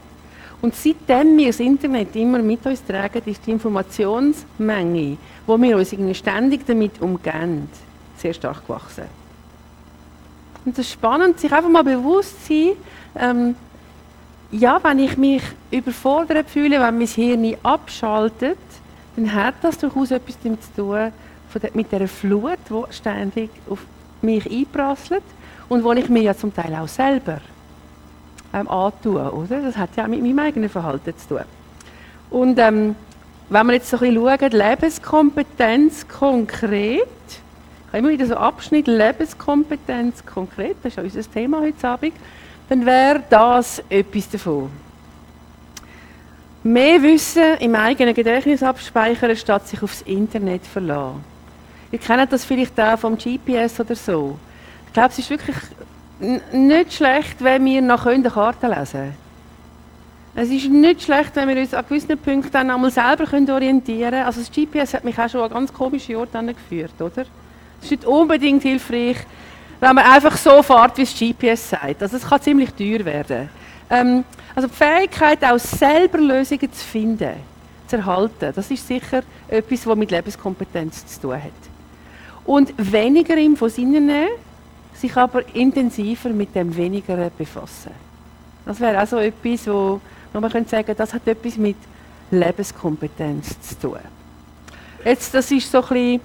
Und 0.61 0.75
seitdem 0.75 1.37
wir 1.37 1.47
das 1.47 1.59
Internet 1.59 2.15
immer 2.15 2.39
mit 2.39 2.65
uns 2.65 2.83
tragen, 2.83 3.21
ist 3.25 3.45
die 3.45 3.51
Informationsmenge, 3.51 5.17
wo 5.45 5.61
wir 5.61 5.77
uns 5.77 5.95
ständig 6.17 6.65
damit 6.65 6.99
umgehen, 6.99 7.69
sehr 8.17 8.33
stark 8.33 8.65
gewachsen. 8.65 9.05
Und 10.65 10.77
das 10.77 10.85
ist 10.85 10.93
spannend, 10.93 11.39
sich 11.39 11.51
einfach 11.51 11.69
mal 11.69 11.83
bewusst 11.83 12.45
zu 12.45 12.53
sein, 12.53 12.75
ähm, 13.15 13.55
ja, 14.51 14.79
wenn 14.81 14.99
ich 14.99 15.17
mich 15.17 15.43
überfordert 15.71 16.49
fühle, 16.49 16.79
wenn 16.79 16.97
mein 16.97 17.07
Hirn 17.07 17.55
abschaltet, 17.63 18.57
dann 19.15 19.33
hat 19.33 19.55
das 19.61 19.77
durchaus 19.77 20.11
etwas 20.11 20.37
damit 20.41 20.63
zu 20.63 20.73
tun, 20.75 21.11
mit 21.73 21.91
der 21.91 22.07
Flut, 22.07 22.57
die 22.69 22.93
ständig 22.93 23.49
auf 23.69 23.79
mich 24.21 24.49
einprasselt 24.49 25.23
und 25.69 25.83
wo 25.83 25.91
ich 25.93 26.09
mir 26.09 26.21
ja 26.21 26.35
zum 26.35 26.53
Teil 26.53 26.75
auch 26.75 26.87
selber 26.87 27.39
ähm, 28.61 28.69
antue. 28.69 29.31
Oder? 29.31 29.61
Das 29.61 29.77
hat 29.77 29.95
ja 29.95 30.03
auch 30.03 30.07
mit 30.07 30.21
meinem 30.21 30.39
eigenen 30.39 30.69
Verhalten 30.69 31.17
zu 31.17 31.27
tun. 31.27 31.41
Und 32.29 32.59
ähm, 32.59 32.95
wenn 33.49 33.67
wir 33.67 33.73
jetzt 33.73 33.89
so 33.89 33.97
ein 33.97 34.13
bisschen 34.13 34.39
schauen, 34.39 34.51
Lebenskompetenz 34.51 36.07
konkret, 36.07 37.07
ich 37.07 37.87
habe 37.87 37.97
immer 37.99 38.09
wieder 38.09 38.25
so 38.25 38.35
Abschnitt 38.35 38.87
Lebenskompetenz 38.87 40.25
konkret, 40.25 40.75
das 40.83 40.91
ist 40.91 40.97
ja 40.97 41.03
unser 41.03 41.31
Thema 41.31 41.61
heute 41.61 41.87
Abend, 41.87 42.13
dann 42.67 42.85
wäre 42.85 43.23
das 43.29 43.81
etwas 43.89 44.29
davon. 44.29 44.69
Mehr 46.63 47.01
Wissen 47.01 47.55
im 47.59 47.75
eigenen 47.75 48.13
Gedächtnis 48.13 48.61
abspeichern, 48.61 49.35
statt 49.37 49.67
sich 49.67 49.81
aufs 49.81 50.01
Internet 50.01 50.65
verlassen. 50.65 51.23
Ihr 51.91 51.99
kennt 51.99 52.33
das 52.33 52.43
vielleicht 52.43 52.77
auch 52.77 52.99
vom 52.99 53.17
GPS 53.17 53.79
oder 53.79 53.95
so. 53.95 54.37
Ich 54.87 54.93
glaube, 54.93 55.09
es 55.09 55.19
ist 55.19 55.29
wirklich 55.29 55.55
nicht 56.19 56.93
schlecht, 56.93 57.43
wenn 57.43 57.65
wir 57.65 57.81
nach 57.81 58.05
eine 58.05 58.29
Karte 58.29 58.67
lesen 58.67 58.91
können. 58.91 59.27
Es 60.39 60.49
ist 60.49 60.69
nicht 60.69 61.01
schlecht, 61.01 61.35
wenn 61.35 61.47
wir 61.47 61.57
uns 61.59 61.73
an 61.73 61.83
gewissen 61.89 62.17
Punkten 62.17 62.51
dann 62.51 62.69
einmal 62.69 62.91
selber 62.91 63.25
orientieren 63.53 64.11
können. 64.11 64.25
Also 64.25 64.41
das 64.41 64.51
GPS 64.51 64.93
hat 64.93 65.03
mich 65.03 65.17
auch 65.17 65.29
schon 65.29 65.41
an 65.41 65.49
ganz 65.49 65.73
komische 65.73 66.17
Orte 66.17 66.43
geführt, 66.53 66.93
oder? 66.99 67.25
Es 67.79 67.85
ist 67.85 67.91
nicht 67.91 68.05
unbedingt 68.05 68.61
hilfreich, 68.61 69.17
wenn 69.79 69.95
man 69.95 70.05
einfach 70.05 70.37
so 70.37 70.61
fährt, 70.61 70.97
wie 70.97 71.03
das 71.03 71.17
GPS 71.17 71.69
sagt. 71.71 72.01
Also 72.01 72.17
es 72.17 72.27
kann 72.27 72.41
ziemlich 72.41 72.71
teuer 72.71 73.03
werden. 73.03 73.49
Ähm, 73.89 74.23
also 74.55 74.67
die 74.67 74.75
Fähigkeit, 74.75 75.43
auch 75.43 75.59
selber 75.59 76.19
Lösungen 76.19 76.71
zu 76.71 76.85
finden, 76.85 77.33
zu 77.87 77.95
erhalten, 77.95 78.51
das 78.55 78.69
ist 78.69 78.87
sicher 78.87 79.21
etwas, 79.47 79.87
was 79.87 79.95
mit 79.95 80.11
Lebenskompetenz 80.11 81.05
zu 81.05 81.21
tun 81.21 81.35
hat. 81.35 81.51
Und 82.45 82.73
weniger 82.77 83.37
im 83.37 83.55
Sinnen 83.55 84.05
nehmen, 84.05 84.29
sich 84.99 85.15
aber 85.15 85.43
intensiver 85.55 86.29
mit 86.29 86.55
dem 86.55 86.75
Weniger 86.75 87.29
befassen. 87.37 87.91
Das 88.65 88.79
wäre 88.79 89.01
auch 89.01 89.07
so 89.07 89.17
etwas, 89.17 89.67
wo, 89.67 90.01
man 90.33 90.51
könnte 90.51 90.69
sagen, 90.69 90.93
das 90.97 91.13
hat 91.13 91.27
etwas 91.27 91.57
mit 91.57 91.77
Lebenskompetenz 92.31 93.61
zu 93.61 93.79
tun. 93.79 93.99
Jetzt, 95.05 95.33
das 95.33 95.51
ist 95.51 95.71
so 95.71 95.81
ein 95.83 95.87
bisschen, 95.87 96.21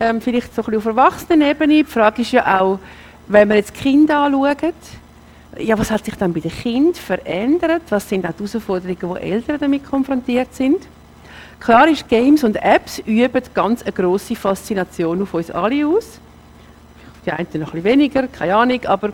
ähm, 0.00 0.20
vielleicht 0.20 0.54
so 0.54 0.62
ein 0.62 0.66
bisschen 0.66 0.78
auf 0.78 0.84
Erwachsenenebene. 0.86 1.74
Die 1.74 1.84
Frage 1.84 2.22
ist 2.22 2.32
ja 2.32 2.60
auch, 2.60 2.78
wenn 3.28 3.48
wir 3.48 3.56
jetzt 3.56 3.72
Kinder 3.72 4.18
anschauen, 4.18 4.74
ja, 5.58 5.78
was 5.78 5.90
hat 5.90 6.04
sich 6.04 6.14
dann 6.16 6.34
bei 6.34 6.40
den 6.40 6.50
Kindern 6.50 6.94
verändert? 6.94 7.82
Was 7.88 8.08
sind 8.08 8.26
auch 8.26 8.32
die 8.32 8.44
Herausforderungen, 8.44 9.02
wo 9.02 9.16
Eltern 9.16 9.58
damit 9.58 9.88
konfrontiert 9.88 10.54
sind? 10.54 10.86
Klar 11.60 11.88
ist, 11.88 12.06
Games 12.08 12.44
und 12.44 12.56
Apps 12.56 12.98
üben 12.98 13.42
ganz 13.54 13.82
eine 13.82 13.92
grosse 13.92 14.36
Faszination 14.36 15.22
auf 15.22 15.32
uns 15.32 15.50
alle 15.50 15.86
aus 15.86 16.20
die 17.26 17.32
einen 17.32 17.48
noch 17.54 17.74
ein 17.74 17.84
weniger, 17.84 18.26
keine 18.28 18.56
Ahnung, 18.56 18.84
aber 18.86 19.12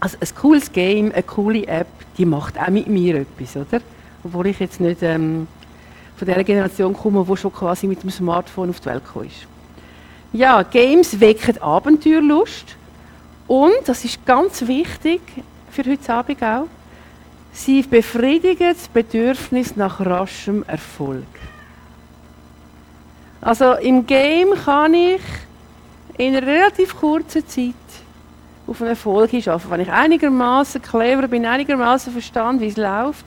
also 0.00 0.18
ein 0.20 0.28
cooles 0.34 0.72
Game, 0.72 1.12
eine 1.12 1.22
coole 1.22 1.66
App, 1.66 1.86
die 2.18 2.26
macht 2.26 2.58
auch 2.58 2.68
mit 2.68 2.86
mir 2.88 3.16
etwas, 3.16 3.56
oder? 3.56 3.80
Obwohl 4.24 4.48
ich 4.48 4.58
jetzt 4.58 4.80
nicht 4.80 5.02
ähm, 5.02 5.46
von 6.16 6.26
der 6.26 6.42
Generation 6.44 6.94
komme, 6.94 7.24
die 7.28 7.36
schon 7.36 7.52
quasi 7.52 7.86
mit 7.86 8.02
dem 8.02 8.10
Smartphone 8.10 8.70
auf 8.70 8.80
die 8.80 8.86
Welt 8.86 9.04
gekommen 9.04 9.26
ist. 9.26 9.46
Ja, 10.32 10.62
Games 10.62 11.20
wecken 11.20 11.62
Abenteuerlust 11.62 12.76
und, 13.46 13.74
das 13.86 14.04
ist 14.04 14.24
ganz 14.26 14.66
wichtig 14.66 15.20
für 15.70 15.84
heute 15.84 16.12
Abend 16.12 16.42
auch, 16.42 16.66
sie 17.52 17.82
befriedigen 17.82 18.74
das 18.74 18.88
Bedürfnis 18.88 19.76
nach 19.76 20.00
raschem 20.00 20.64
Erfolg. 20.66 21.24
Also 23.40 23.74
im 23.74 24.06
Game 24.06 24.50
kann 24.64 24.92
ich 24.94 25.20
in 26.18 26.36
einer 26.36 26.46
relativ 26.46 26.96
kurzen 26.96 27.46
Zeit 27.46 27.74
auf 28.66 28.80
einen 28.80 28.90
Erfolg 28.90 29.32
arbeiten. 29.34 29.70
Wenn 29.70 29.80
ich 29.80 29.90
einigermaßen 29.90 30.82
clever 30.82 31.28
bin, 31.28 31.46
einigermaßen 31.46 32.12
verstand, 32.12 32.60
wie 32.60 32.68
es 32.68 32.76
läuft, 32.76 33.24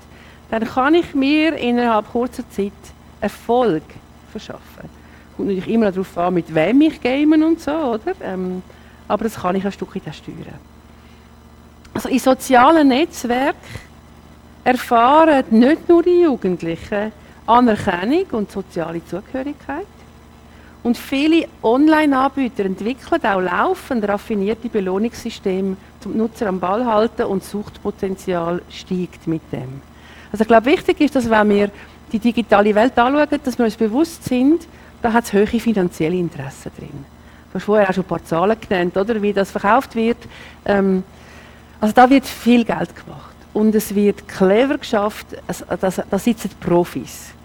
dann 0.49 0.65
kann 0.65 0.95
ich 0.95 1.13
mir 1.13 1.55
innerhalb 1.55 2.11
kurzer 2.11 2.43
Zeit 2.49 2.71
Erfolg 3.21 3.83
verschaffen. 4.31 4.89
Kommt 5.35 5.49
natürlich 5.49 5.73
immer 5.73 5.91
darauf 5.91 6.17
an, 6.17 6.33
mit 6.33 6.53
wem 6.53 6.81
ich 6.81 6.99
game 7.01 7.31
und 7.31 7.61
so, 7.61 7.71
oder? 7.71 8.13
Ähm, 8.21 8.61
aber 9.07 9.25
das 9.25 9.35
kann 9.35 9.55
ich 9.55 9.65
ein 9.65 9.71
Stückchen 9.71 10.13
steuern. 10.13 10.59
Also 11.93 12.09
in 12.09 12.19
sozialen 12.19 12.87
Netzwerken 12.87 13.57
erfahren 14.63 15.43
nicht 15.49 15.89
nur 15.89 16.03
die 16.03 16.21
Jugendlichen 16.21 17.11
Anerkennung 17.45 18.25
und 18.31 18.51
soziale 18.51 19.03
Zugehörigkeit, 19.05 19.87
und 20.89 20.97
viele 20.97 21.47
Online-Anbieter 21.61 22.65
entwickeln 22.65 23.23
auch 23.23 23.39
laufend 23.39 24.07
raffinierte 24.07 24.69
Belohnungssysteme, 24.69 25.77
zum 25.99 26.17
Nutzer 26.17 26.47
am 26.47 26.59
Ball 26.59 26.83
halten 26.83 27.25
und 27.25 27.43
Suchtpotenzial 27.43 28.59
steigt 28.71 29.27
mit 29.27 29.43
dem. 29.51 29.81
Also 30.31 30.41
ich 30.41 30.47
glaube, 30.47 30.65
wichtig 30.65 30.99
ist, 31.01 31.15
dass 31.15 31.29
wenn 31.29 31.47
wir 31.47 31.69
die 32.11 32.17
digitale 32.17 32.73
Welt 32.73 32.97
anschauen, 32.97 33.39
dass 33.43 33.55
wir 33.59 33.65
uns 33.65 33.75
bewusst 33.75 34.23
sind, 34.23 34.67
da 34.99 35.13
hat 35.13 35.25
es 35.25 35.33
hohe 35.33 35.45
finanzielle 35.45 36.15
Interessen 36.15 36.71
drin. 36.75 37.05
Du 37.51 37.59
hast 37.59 37.65
vorher 37.65 37.87
auch 37.87 37.93
schon 37.93 38.03
ein 38.03 38.07
paar 38.07 38.25
Zahlen 38.25 38.57
genannt, 38.59 38.97
oder, 38.97 39.21
wie 39.21 39.31
das 39.31 39.51
verkauft 39.51 39.93
wird. 39.93 40.17
Ähm, 40.65 41.03
also 41.79 41.93
da 41.93 42.09
wird 42.09 42.25
viel 42.25 42.65
Geld 42.65 42.95
gemacht 42.95 43.35
und 43.53 43.75
es 43.75 43.93
wird 43.93 44.27
clever 44.27 44.79
geschafft, 44.79 45.27
also, 45.45 45.65
da 46.09 46.17
sitzen 46.17 46.49
Profis. 46.59 47.35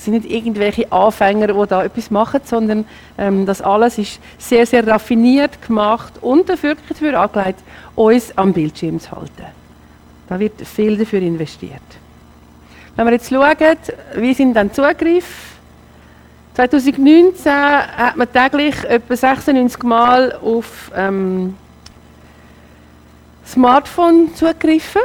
Es 0.00 0.06
sind 0.06 0.14
nicht 0.14 0.30
irgendwelche 0.30 0.90
Anfänger, 0.90 1.48
die 1.48 1.68
da 1.68 1.84
etwas 1.84 2.10
machen, 2.10 2.40
sondern 2.42 2.86
ähm, 3.18 3.44
das 3.44 3.60
alles 3.60 3.98
ist 3.98 4.18
sehr, 4.38 4.64
sehr 4.64 4.86
raffiniert 4.86 5.60
gemacht 5.60 6.14
und 6.22 6.48
dafür, 6.48 6.74
dafür 6.88 7.20
angelegt, 7.20 7.58
uns 7.96 8.32
am 8.38 8.54
Bildschirm 8.54 8.98
zu 8.98 9.10
halten. 9.10 9.44
Da 10.26 10.40
wird 10.40 10.66
viel 10.66 10.96
dafür 10.96 11.20
investiert. 11.20 11.82
Wenn 12.96 13.08
wir 13.08 13.12
jetzt 13.12 13.28
schauen, 13.28 13.76
wie 14.16 14.32
sind 14.32 14.54
dann 14.54 14.72
Zugriff? 14.72 15.58
2019 16.54 17.52
hat 17.52 18.16
man 18.16 18.32
täglich 18.32 18.82
etwa 18.84 19.14
96 19.14 19.82
Mal 19.82 20.32
auf 20.42 20.90
ähm, 20.96 21.56
Smartphone 23.46 24.34
zugegriffen. 24.34 25.02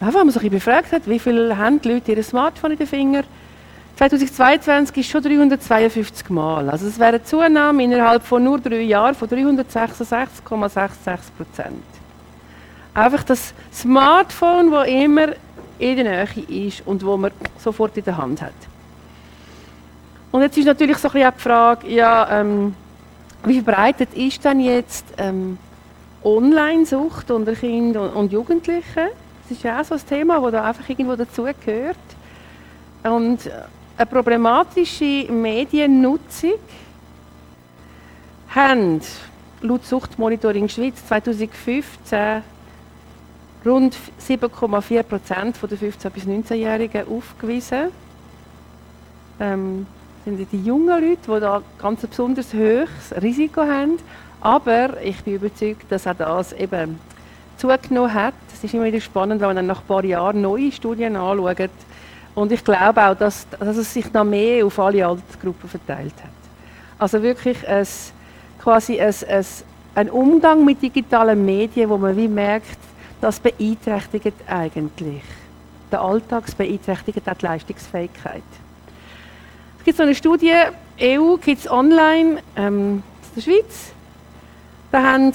Weil 0.00 0.10
man 0.10 0.30
sich 0.30 0.50
befragt 0.50 0.90
hat, 0.90 1.06
wie 1.06 1.18
viele 1.18 1.58
haben 1.58 1.82
die 1.82 1.90
Leute 1.90 2.12
ihr 2.12 2.22
Smartphone 2.22 2.72
in 2.72 2.78
den 2.78 2.86
Fingern. 2.86 3.24
2022 4.08 4.96
ist 4.96 5.10
schon 5.10 5.22
352 5.22 6.28
Mal. 6.30 6.68
Also 6.68 6.88
es 6.88 6.98
wäre 6.98 7.10
eine 7.10 7.22
Zunahme 7.22 7.84
innerhalb 7.84 8.24
von 8.24 8.42
nur 8.42 8.58
drei 8.58 8.80
Jahren 8.80 9.14
von 9.14 9.28
366,66 9.28 10.40
Prozent. 11.36 11.84
Einfach 12.94 13.22
das 13.22 13.54
Smartphone, 13.72 14.72
das 14.72 14.88
immer 14.88 15.28
in 15.78 15.96
der 15.98 16.26
Nähe 16.26 16.66
ist 16.66 16.84
und 16.84 17.06
wo 17.06 17.16
man 17.16 17.30
sofort 17.58 17.96
in 17.96 18.02
der 18.02 18.16
Hand 18.16 18.42
hat. 18.42 18.52
Und 20.32 20.42
jetzt 20.42 20.58
ist 20.58 20.64
natürlich 20.64 20.98
so 20.98 21.06
ein 21.06 21.12
bisschen 21.12 21.32
die 21.36 21.40
Frage, 21.40 21.88
ja, 21.88 22.40
ähm, 22.40 22.74
wie 23.44 23.60
verbreitet 23.60 24.14
ist 24.14 24.44
denn 24.44 24.58
jetzt 24.58 25.04
ähm, 25.16 25.58
Online-Sucht 26.24 27.30
unter 27.30 27.54
Kindern 27.54 28.10
und, 28.14 28.32
Jugendlichen? 28.32 29.10
Das 29.42 29.56
ist 29.56 29.62
ja 29.62 29.80
auch 29.80 29.84
so 29.84 29.94
ein 29.94 30.00
Thema, 30.08 30.40
das 30.40 30.50
da 30.50 30.64
einfach 30.64 30.88
irgendwo 30.88 31.14
dazugehört. 31.14 31.96
Und 33.04 33.48
eine 33.96 34.06
problematische 34.06 35.30
Mediennutzung 35.30 36.54
haben 38.54 39.00
laut 39.60 39.84
Suchtmonitoring 39.86 40.68
Schweiz 40.68 41.06
2015 41.06 42.42
rund 43.64 43.96
7,4 44.20 45.02
Prozent 45.02 45.58
der 45.62 45.78
15- 45.78 46.10
bis 46.10 46.24
19-Jährigen 46.24 47.06
aufgewiesen. 47.08 47.88
Ähm, 49.40 49.86
sind 50.24 50.52
die 50.52 50.62
jungen 50.62 50.88
Leute, 50.88 51.34
die 51.34 51.40
da 51.40 51.62
ganz 51.78 52.02
ein 52.04 52.10
besonders 52.10 52.52
hohes 52.52 53.22
Risiko 53.22 53.62
haben. 53.62 53.98
Aber 54.40 55.00
ich 55.02 55.22
bin 55.22 55.34
überzeugt, 55.34 55.90
dass 55.90 56.06
auch 56.06 56.14
das 56.14 56.52
eben 56.52 56.98
zugenommen 57.56 58.12
hat. 58.12 58.34
Es 58.52 58.64
ist 58.64 58.74
immer 58.74 58.84
wieder 58.84 59.00
spannend, 59.00 59.40
wenn 59.40 59.48
man 59.48 59.56
dann 59.56 59.66
nach 59.66 59.80
ein 59.80 59.86
paar 59.86 60.04
Jahren 60.04 60.40
neue 60.40 60.72
Studien 60.72 61.16
anschaut. 61.16 61.70
Und 62.34 62.52
ich 62.52 62.64
glaube 62.64 63.04
auch, 63.04 63.14
dass, 63.14 63.46
dass 63.58 63.76
es 63.76 63.92
sich 63.92 64.12
noch 64.12 64.24
mehr 64.24 64.64
auf 64.64 64.78
alle 64.78 65.06
Altersgruppen 65.06 65.68
verteilt 65.68 66.14
hat. 66.22 66.30
Also 66.98 67.22
wirklich 67.22 67.66
ein, 67.68 67.86
quasi 68.62 69.00
ein, 69.00 69.14
ein, 69.28 69.44
ein 69.94 70.10
Umgang 70.10 70.64
mit 70.64 70.80
digitalen 70.80 71.44
Medien, 71.44 71.90
wo 71.90 71.98
man 71.98 72.16
wie 72.16 72.28
merkt, 72.28 72.78
das 73.20 73.38
beeinträchtigt 73.38 74.36
eigentlich. 74.46 75.22
Der 75.90 76.00
Alltag 76.00 76.44
beeinträchtigt 76.56 77.28
auch 77.28 77.34
die 77.34 77.44
Leistungsfähigkeit. 77.44 78.42
Es 79.78 79.84
gibt 79.84 79.96
so 79.96 80.04
eine 80.04 80.14
Studie, 80.14 80.54
EU 81.00 81.36
Kids 81.36 81.70
Online 81.70 82.38
ähm, 82.56 83.02
in 83.34 83.34
der 83.36 83.40
Schweiz. 83.42 83.92
Da 84.90 85.02
haben 85.02 85.32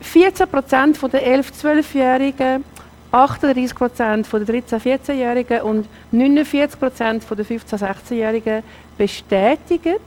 14 0.00 0.48
Prozent 0.48 0.98
der 1.12 1.26
11-, 1.26 1.52
12-Jährigen, 1.62 2.64
38 3.10 3.74
Prozent 3.74 4.32
der 4.32 4.40
13-, 4.40 4.80
14-Jährigen 4.80 5.62
und 5.62 5.86
49 6.10 6.78
Prozent 6.78 7.24
der 7.30 7.46
15-, 7.46 7.78
16-Jährigen 7.78 8.62
bestätigt, 8.96 10.00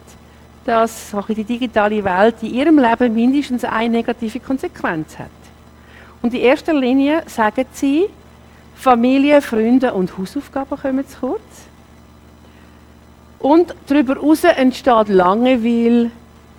dass 0.65 1.11
die 1.29 1.43
digitale 1.43 2.03
Welt 2.03 2.35
in 2.41 2.53
ihrem 2.53 2.77
Leben 2.77 3.13
mindestens 3.13 3.63
eine 3.63 3.89
negative 3.89 4.39
Konsequenz 4.39 5.17
hat. 5.17 5.29
Und 6.21 6.33
in 6.33 6.41
erster 6.41 6.73
Linie 6.73 7.23
sagen 7.25 7.65
sie, 7.73 8.07
Familie, 8.75 9.41
Freunde 9.41 9.93
und 9.93 10.15
Hausaufgaben 10.17 10.77
kommen 10.77 11.07
zu 11.07 11.19
kurz. 11.19 11.41
Und 13.39 13.73
darüber 13.87 14.15
hinaus 14.19 14.43
entsteht 14.43 15.09
Langeweile 15.09 16.11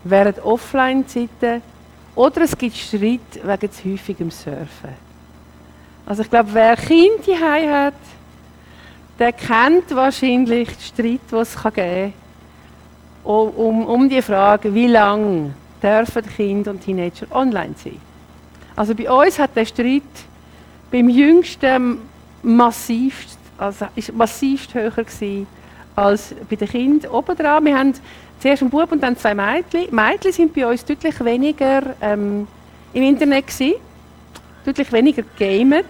während 0.02 0.44
Offline-Zeiten 0.44 1.62
oder 2.16 2.42
es 2.42 2.58
gibt 2.58 2.76
Streit 2.76 3.20
wegen 3.42 3.72
zu 3.72 3.84
häufigem 3.84 4.30
Surfen. 4.32 5.11
Also 6.06 6.22
ich 6.22 6.30
glaube, 6.30 6.50
wer 6.52 6.76
Kind 6.76 7.24
hier 7.24 7.40
hat, 7.40 7.94
der 9.18 9.32
kennt 9.32 9.94
wahrscheinlich 9.94 10.68
den 10.68 10.80
Streit, 10.80 11.20
den 11.30 11.38
es 11.38 11.54
geben 11.62 11.74
kann, 11.74 12.12
um, 13.24 13.86
um 13.86 14.08
die 14.08 14.22
Frage, 14.22 14.74
wie 14.74 14.88
lange 14.88 15.54
dürfen 15.82 16.22
Kinder 16.36 16.70
und 16.72 16.80
Teenager 16.80 17.26
online 17.30 17.74
sein. 17.76 18.00
Also 18.74 18.94
bei 18.94 19.10
uns 19.10 19.38
hat 19.38 19.54
der 19.54 19.64
Streit 19.64 20.02
beim 20.90 21.08
Jüngsten 21.08 21.98
massivst, 22.42 23.38
also 23.58 23.86
ist 23.94 24.14
massivst 24.14 24.74
höher 24.74 24.90
gewesen 24.90 25.46
als 25.94 26.34
bei 26.48 26.56
den 26.56 26.68
Kindern 26.68 27.10
obendran. 27.12 27.64
Wir 27.64 27.78
haben 27.78 27.94
zuerst 28.40 28.62
einen 28.62 28.70
Bub 28.70 28.90
und 28.90 29.02
dann 29.02 29.16
zwei 29.16 29.34
Mädchen. 29.34 29.94
Mädchen 29.94 30.32
sind 30.32 30.54
bei 30.54 30.66
uns 30.66 30.84
deutlich 30.84 31.22
weniger 31.24 31.82
ähm, 32.00 32.46
im 32.92 33.02
Internet 33.02 33.46
gewesen, 33.46 33.74
deutlich 34.64 34.92
weniger 34.92 35.22
gamet. 35.38 35.86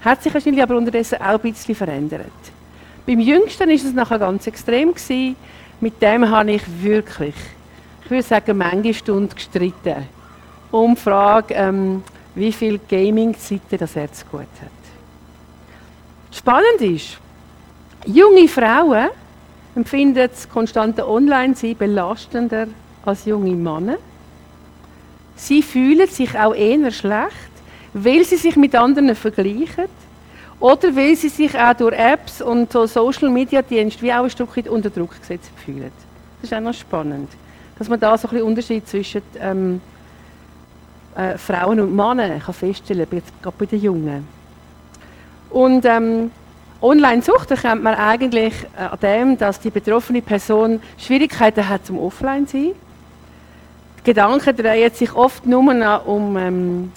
Hat 0.00 0.22
sich 0.22 0.32
wahrscheinlich 0.34 0.62
aber 0.62 0.76
unterdessen 0.76 1.20
auch 1.20 1.42
ein 1.42 1.52
bisschen 1.52 1.74
verändert. 1.74 2.26
Beim 3.06 3.20
Jüngsten 3.20 3.70
ist 3.70 3.84
es 3.84 3.92
nachher 3.92 4.18
ganz 4.18 4.46
extrem 4.46 4.94
gewesen. 4.94 5.36
Mit 5.80 6.00
dem 6.00 6.28
habe 6.28 6.52
ich 6.52 6.62
wirklich, 6.80 7.34
ich 8.04 8.10
würde 8.10 8.22
sagen, 8.22 8.58
manche 8.58 8.94
Stunden 8.94 9.34
gestritten 9.34 10.08
um 10.70 10.94
die 10.94 11.00
Frage, 11.00 11.54
ähm, 11.54 12.02
wie 12.34 12.52
viel 12.52 12.80
Gaming-Zeiten 12.88 13.78
das 13.78 13.94
er 13.94 14.10
zu 14.12 14.24
gut 14.26 14.40
hat. 14.40 14.70
Spannend 16.30 16.80
ist, 16.80 17.18
junge 18.06 18.48
Frauen 18.48 19.10
empfinden 19.74 20.14
das 20.14 20.48
konstante 20.48 21.06
Online-Sein 21.06 21.76
belastender 21.76 22.68
als 23.04 23.26
junge 23.26 23.54
Männer. 23.54 23.98
Sie 25.36 25.62
fühlen 25.62 26.08
sich 26.08 26.38
auch 26.38 26.54
eher 26.54 26.90
schlecht, 26.90 27.51
weil 27.94 28.24
sie 28.24 28.36
sich 28.36 28.56
mit 28.56 28.74
anderen 28.74 29.14
vergleichen 29.14 29.84
oder 30.60 30.94
weil 30.94 31.16
sie 31.16 31.28
sich 31.28 31.58
auch 31.58 31.74
durch 31.74 31.96
Apps 31.96 32.40
und 32.40 32.72
so 32.72 32.86
Social-Media-Dienste 32.86 34.02
wie 34.02 34.12
auch 34.12 34.24
ein 34.24 34.30
Stück 34.30 34.56
weit 34.56 34.68
unter 34.68 34.90
Druck 34.90 35.18
gesetzt 35.20 35.50
fühlen. 35.56 35.90
Das 36.40 36.50
ist 36.50 36.56
auch 36.56 36.60
noch 36.60 36.74
spannend, 36.74 37.30
dass 37.78 37.88
man 37.88 37.98
da 37.98 38.16
so 38.16 38.28
ein 38.28 38.30
bisschen 38.30 38.46
Unterschied 38.46 38.88
zwischen 38.88 39.22
ähm, 39.40 39.80
äh, 41.16 41.36
Frauen 41.36 41.80
und 41.80 41.94
Männer 41.94 42.38
kann 42.38 42.54
feststellen 42.54 43.08
kann, 43.10 43.22
gerade 43.42 43.56
bei 43.58 43.66
den 43.66 43.82
Jungen. 43.82 44.26
Und 45.50 45.84
ähm, 45.84 46.30
Online-Sucht 46.80 47.50
erkennt 47.50 47.82
man 47.82 47.94
eigentlich 47.94 48.54
äh, 48.76 48.82
an 48.82 48.98
dem, 49.02 49.38
dass 49.38 49.60
die 49.60 49.70
betroffene 49.70 50.22
Person 50.22 50.80
Schwierigkeiten 50.98 51.68
hat 51.68 51.86
zum 51.86 51.98
Offline-Sein. 51.98 52.72
Die 53.98 54.02
Gedanken 54.04 54.56
drehen 54.56 54.92
sich 54.92 55.14
oft 55.14 55.46
nur 55.46 55.74
noch 55.74 56.06
um 56.06 56.36
ähm, 56.36 56.92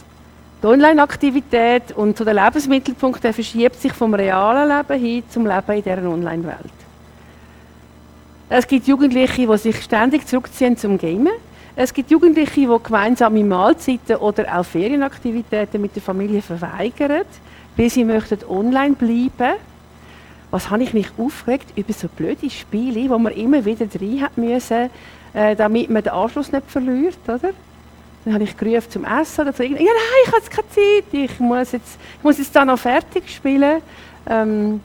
die 0.65 0.69
Online-Aktivität 0.69 1.91
und 1.95 2.17
zu 2.17 2.25
den 2.25 2.37
Lebensmittelpunkten 2.37 3.33
verschiebt 3.33 3.75
sich 3.75 3.93
vom 3.93 4.15
realen 4.15 4.67
Leben 4.67 4.99
hin 4.99 5.23
zum 5.29 5.45
Leben 5.45 5.71
in 5.71 5.83
dieser 5.83 6.09
Online-Welt. 6.09 6.73
Es 8.49 8.67
gibt 8.67 8.87
Jugendliche, 8.87 9.45
die 9.45 9.57
sich 9.59 9.83
ständig 9.83 10.25
zurückziehen 10.25 10.75
zum 10.75 10.97
Gamen. 10.97 11.33
Es 11.75 11.93
gibt 11.93 12.09
Jugendliche, 12.09 12.61
die 12.61 12.83
gemeinsame 12.83 13.43
Mahlzeiten 13.43 14.15
oder 14.15 14.57
auch 14.57 14.65
Ferienaktivitäten 14.65 15.79
mit 15.79 15.95
der 15.95 16.01
Familie 16.01 16.41
verweigern, 16.41 17.25
weil 17.77 17.89
sie 17.91 18.03
möchten 18.03 18.39
online 18.49 18.95
bleiben. 18.95 19.57
Was 20.49 20.71
habe 20.71 20.81
ich 20.81 20.95
mich 20.95 21.09
aufgeregt 21.15 21.77
über 21.77 21.93
so 21.93 22.07
blöde 22.07 22.49
Spiele, 22.49 23.07
wo 23.11 23.19
man 23.19 23.33
immer 23.33 23.63
wieder 23.65 23.85
rein 24.01 24.21
hat 24.21 24.35
müssen, 24.35 24.89
äh, 25.35 25.55
damit 25.55 25.91
man 25.91 26.01
den 26.01 26.13
Anschluss 26.13 26.51
nicht 26.51 26.71
verliert, 26.71 27.19
oder? 27.27 27.51
Dann 28.25 28.33
habe 28.33 28.43
ich 28.43 28.57
gerufen 28.57 28.89
zum 28.89 29.05
Essen 29.05 29.41
oder 29.41 29.53
so. 29.53 29.63
Ja, 29.63 29.69
nein, 29.69 29.87
ich 30.23 30.27
habe 30.27 30.37
jetzt 30.37 30.51
keine 30.51 30.69
Zeit. 30.69 31.05
Ich 31.11 31.39
muss 31.39 31.71
jetzt, 31.71 31.97
ich 32.17 32.23
muss 32.23 32.37
jetzt 32.37 32.55
da 32.55 32.65
noch 32.65 32.79
fertig 32.79 33.29
spielen. 33.29 33.81
Ähm, 34.27 34.81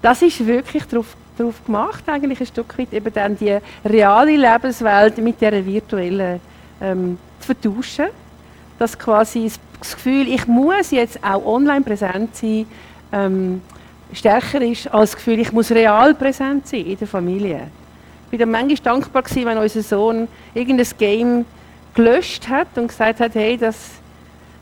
das 0.00 0.22
ist 0.22 0.46
wirklich 0.46 0.84
darauf 0.84 1.16
darauf 1.36 1.64
gemacht, 1.64 2.04
eigentlich 2.06 2.40
ein 2.40 2.46
Stück 2.46 2.78
weit 2.78 2.92
eben 2.92 3.12
dann 3.12 3.36
die 3.36 3.58
reale 3.84 4.36
Lebenswelt 4.36 5.18
mit 5.18 5.40
der 5.40 5.64
virtuellen 5.64 6.40
ähm, 6.80 7.18
zu 7.40 7.46
vertauschen. 7.46 8.06
Dass 8.78 8.98
quasi 8.98 9.50
das 9.78 9.94
Gefühl, 9.94 10.28
ich 10.28 10.46
muss 10.46 10.90
jetzt 10.90 11.22
auch 11.22 11.44
online 11.44 11.82
präsent 11.82 12.36
sein, 12.36 12.66
ähm, 13.12 13.62
stärker 14.12 14.60
ist 14.62 14.88
als 14.88 15.12
das 15.12 15.16
Gefühl, 15.16 15.40
ich 15.40 15.52
muss 15.52 15.70
real 15.70 16.14
präsent 16.14 16.66
sein 16.66 16.86
in 16.86 16.98
der 16.98 17.08
Familie. 17.08 17.68
Ich 18.30 18.32
war 18.32 18.38
dann 18.40 18.50
manchmal 18.50 18.94
dankbar 18.94 19.22
gewesen, 19.22 19.46
wenn 19.46 19.58
unser 19.58 19.82
Sohn 19.82 20.28
irgendein 20.54 20.88
Game 20.98 21.44
gelöscht 21.96 22.48
hat 22.48 22.68
und 22.76 22.88
gesagt 22.88 23.18
hat, 23.18 23.34
hey, 23.34 23.56
das, 23.56 23.76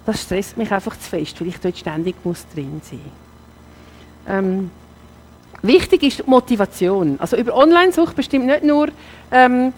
das 0.07 0.23
stresst 0.23 0.57
mich 0.57 0.73
einfach 0.73 0.97
zu 0.99 1.11
fest, 1.11 1.39
weil 1.41 1.49
ich 1.49 1.61
dort 1.61 1.77
ständig 1.77 2.15
muss 2.25 2.47
drin 2.55 2.81
sein. 2.83 3.01
Ähm, 4.27 4.71
Wichtig 5.65 6.03
ist 6.03 6.27
Motivation. 6.27 7.17
Also 7.19 7.39
über 7.39 7.57
Online-Sucht 7.57 8.15
bestimmt 8.15 8.45
nicht 8.45 8.65
nur, 8.65 8.89
ähm, 9.33 9.73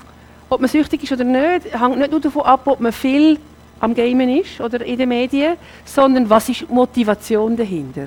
ob 0.48 0.60
man 0.60 0.68
süchtig 0.68 1.04
ist 1.04 1.12
oder 1.12 1.22
nicht, 1.22 1.80
hängt 1.80 1.98
nicht 1.98 2.10
nur 2.10 2.18
davon 2.18 2.42
ab, 2.42 2.62
ob 2.66 2.80
man 2.80 2.90
viel 2.90 3.38
am 3.78 3.94
Gamen 3.94 4.28
ist 4.36 4.60
oder 4.60 4.84
in 4.84 4.98
den 4.98 5.08
Medien, 5.08 5.56
sondern 5.84 6.28
was 6.28 6.48
ist 6.48 6.68
Motivation 6.68 7.56
dahinter? 7.56 8.06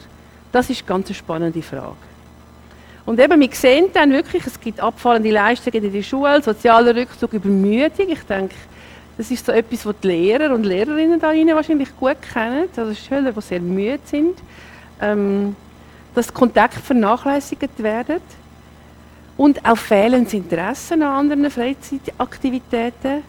Das 0.52 0.70
ist 0.70 0.82
eine 0.82 0.88
ganz 0.88 1.16
spannende 1.16 1.62
Frage. 1.62 1.96
Und 3.06 3.18
eben, 3.18 3.40
wir 3.40 3.50
sehen 3.54 3.86
dann 3.94 4.12
wirklich, 4.12 4.46
es 4.46 4.60
gibt 4.60 4.82
abfallende 4.82 5.32
Leistungen 5.32 5.82
in 5.82 5.94
der 5.94 6.04
Schule, 6.04 6.42
sozialer 6.42 6.94
Rückzug, 6.94 7.32
Übermüdung. 7.32 8.10
Ich 8.10 8.24
denke, 8.24 8.56
das 9.20 9.30
ist 9.32 9.46
so 9.46 9.52
etwas, 9.52 9.86
was 9.86 9.96
die 10.02 10.08
Lehrer 10.08 10.56
und 10.56 10.66
Lehrerinnen 10.66 11.20
da 11.20 11.28
wahrscheinlich 11.28 11.94
gut 11.98 12.16
kennen. 12.34 12.70
Also 12.74 12.94
Schüler, 12.94 13.34
die 13.34 13.42
sehr 13.42 13.60
müde 13.60 14.00
sind. 14.06 14.38
Ähm, 15.02 15.58
dass 16.16 16.34
Kontakte 16.34 16.80
vernachlässigt 16.80 17.84
werden. 17.84 18.22
Und 19.36 19.66
auch 19.66 19.78
fehlendes 19.78 20.34
Interesse 20.34 20.94
an 20.94 21.04
anderen 21.04 21.52
Freizeitaktivitäten. 21.52 23.24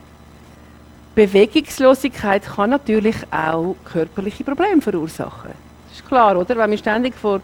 Bewegungslosigkeit 1.16 2.44
kann 2.44 2.70
natürlich 2.70 3.16
auch 3.32 3.74
körperliche 3.84 4.44
Probleme 4.44 4.80
verursachen. 4.80 5.50
Das 5.88 5.98
ist 5.98 6.06
klar, 6.06 6.38
oder? 6.38 6.56
Wenn 6.56 6.70
wir 6.70 6.78
ständig 6.78 7.16
vor, 7.16 7.40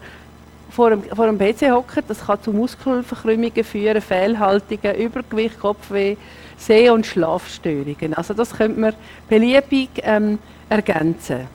vor, 0.69 0.87
einem, 0.87 1.03
vor 1.03 1.25
einem 1.25 1.37
PC 1.37 1.69
hocken, 1.69 2.01
das 2.07 2.25
kann 2.25 2.41
zu 2.41 2.53
Muskelverkrümmungen 2.53 3.63
führen, 3.65 4.01
Fehlhaltungen, 4.01 4.95
Übergewicht, 4.95 5.59
Kopfweh, 5.59 6.15
Seh- 6.57 6.89
und 6.89 7.05
Schlafstörungen. 7.05 8.13
Also 8.13 8.33
das 8.33 8.55
könnte 8.55 8.79
man 8.79 8.93
beliebig 9.29 9.89
ähm, 10.03 10.39
ergänzen. 10.69 11.47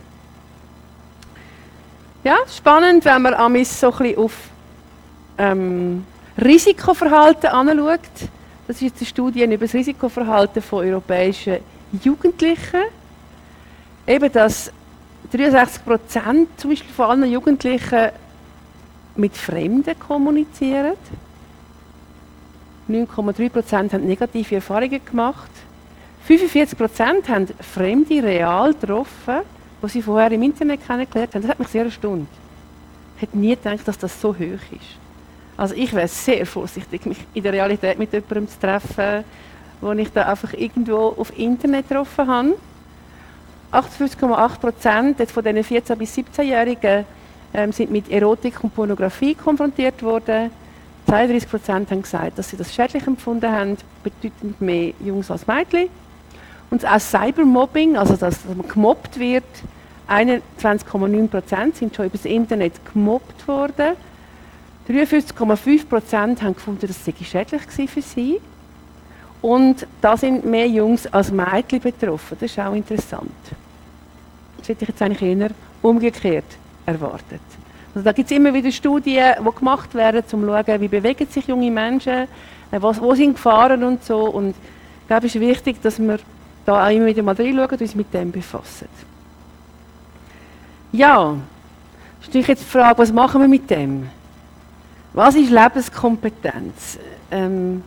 Ja, 2.25 2.37
spannend, 2.49 3.05
wenn 3.05 3.23
man 3.23 3.35
amis 3.35 3.81
so 3.81 3.91
ein 3.91 3.99
bisschen 3.99 4.19
auf 4.19 4.33
ähm, 5.38 6.05
Risikoverhalten 6.43 7.51
anschaut. 7.51 8.01
Das 8.67 8.77
ist 8.77 8.83
jetzt 8.83 8.99
eine 8.99 9.07
Studie 9.07 9.43
über 9.43 9.57
das 9.59 9.75
Risikoverhalten 9.75 10.62
von 10.62 10.87
europäischen 10.87 11.59
Jugendlichen. 12.03 12.81
Eben, 14.07 14.33
dass 14.33 14.71
63 15.33 15.85
Prozent 15.85 16.49
zum 16.61 16.71
Beispiel 16.71 16.93
von 16.93 17.07
allen 17.07 17.31
Jugendlichen 17.31 18.11
mit 19.17 19.37
Fremden 19.37 19.99
kommunizieren. 19.99 20.93
9,3 22.93 23.49
Prozent 23.49 23.93
haben 23.93 24.07
negative 24.07 24.57
Erfahrungen 24.57 25.01
gemacht. 25.05 25.51
45 26.25 26.79
Prozent 26.79 27.29
haben 27.29 27.49
Fremde 27.61 28.23
real 28.23 28.75
getroffen, 28.75 29.41
die 29.83 29.89
sie 29.89 30.03
vorher 30.03 30.31
im 30.31 30.43
Internet 30.43 30.87
kennengelernt 30.87 31.35
haben. 31.35 31.43
Das 31.43 31.51
hat 31.51 31.59
mich 31.59 31.69
sehr 31.69 31.85
erstaunt. 31.85 32.29
Ich 33.17 33.23
hätte 33.23 33.39
nie 33.39 33.57
gedacht, 33.57 33.87
dass 33.87 33.99
das 33.99 34.21
so 34.21 34.31
hoch 34.31 34.39
ist. 34.39 34.99
Also 35.57 35.75
ich 35.75 35.93
wäre 35.93 36.09
sehr 36.09 36.47
vorsichtig, 36.47 37.07
mich 37.07 37.19
in 37.35 37.43
der 37.43 37.53
Realität 37.53 37.99
mit 37.99 38.13
jemandem 38.13 38.49
zu 38.49 38.59
treffen, 38.59 39.25
wo 39.81 39.93
ich 39.93 40.11
da 40.13 40.29
einfach 40.29 40.53
irgendwo 40.55 41.15
auf 41.17 41.37
Internet 41.37 41.89
getroffen 41.89 42.27
habe. 42.27 42.55
58,8 43.73 44.59
Prozent 44.59 45.31
von 45.31 45.45
diesen 45.45 45.65
14- 45.65 45.97
bis 45.97 46.17
17-Jährigen 46.17 47.05
ähm, 47.55 47.73
sind 47.73 47.91
mit 47.91 48.11
Erotik 48.11 48.63
und 48.63 48.75
Pornografie 48.75 49.35
konfrontiert 49.35 50.03
worden. 50.03 50.51
32 51.07 51.49
Prozent 51.51 51.91
haben 51.91 52.03
gesagt, 52.03 52.38
dass 52.38 52.51
sie 52.51 52.57
das 52.57 52.75
schädlich 52.75 53.07
empfunden 53.07 53.51
haben, 53.51 53.77
bedeutend 54.03 54.61
mehr 54.61 54.93
Jungs 55.05 55.31
als 55.31 55.47
Mädchen. 55.47 55.88
Und 56.71 56.87
auch 56.87 57.01
Cybermobbing, 57.01 57.97
also 57.97 58.17
dass 58.17 58.45
man 58.45 58.67
gemobbt 58.67 59.19
wird, 59.19 59.45
21,9 60.09 61.29
Prozent 61.29 61.77
sind 61.77 61.95
schon 61.95 62.07
über 62.07 62.17
das 62.17 62.25
Internet 62.25 62.73
gemobbt 62.93 63.47
worden. 63.47 63.97
53,5 64.88 65.87
Prozent 65.87 66.43
haben 66.43 66.55
gefunden, 66.55 66.87
dass 66.87 67.07
es 67.07 67.29
schädlich 67.29 67.62
war 67.79 67.88
für 67.88 68.03
sie. 68.03 68.41
Und 69.41 69.87
da 70.01 70.17
sind 70.17 70.45
mehr 70.45 70.69
Jungs 70.69 71.07
als 71.07 71.31
Mädchen 71.31 71.81
betroffen. 71.81 72.37
Das 72.41 72.51
ist 72.51 72.59
auch 72.59 72.75
interessant. 72.75 73.31
Das 74.59 74.69
hätte 74.69 74.85
ich 74.85 74.88
jetzt 74.88 75.03
eigentlich 75.03 75.23
eher 75.23 75.51
umgekehrt 75.83 76.45
erwartet. 76.87 77.41
Also 77.95 78.05
da 78.05 78.13
gibt 78.13 78.31
es 78.31 78.37
immer 78.37 78.55
wieder 78.55 78.73
Studien, 78.73 79.35
die 79.39 79.59
gemacht 79.59 79.95
werden, 79.95 80.23
um 80.23 80.27
zu 80.29 80.47
schauen, 80.47 80.81
wie 80.81 80.89
bewegen 80.89 81.27
sich 81.27 81.47
junge 81.47 81.71
Menschen, 81.71 82.29
äh, 82.71 82.81
was, 82.81 83.01
wo 83.01 83.15
sind 83.15 83.35
Gefahren 83.35 83.85
und 83.85 84.05
so. 84.05 84.21
Und 84.21 84.51
ich 84.51 85.07
glaube, 85.09 85.27
es 85.27 85.35
ist 85.35 85.41
wichtig, 85.41 85.83
dass 85.83 85.99
wir 85.99 86.19
da 86.65 86.87
auch 86.87 86.91
immer 86.91 87.07
wieder 87.07 87.23
mal 87.23 87.35
reinschauen 87.35 87.69
und 87.69 87.81
uns 87.81 87.95
mit 87.95 88.15
dem 88.15 88.33
befassen. 88.33 88.89
Ja, 90.93 91.37
ist 92.21 92.29
natürlich 92.29 92.49
jetzt 92.49 92.63
die 92.63 92.71
Frage, 92.71 92.99
was 92.99 93.13
machen 93.13 93.41
wir 93.41 93.49
mit 93.49 93.69
dem? 93.69 94.09
Was 95.13 95.35
ist 95.35 95.51
Lebenskompetenz? 95.51 96.99
Ähm, 97.31 97.83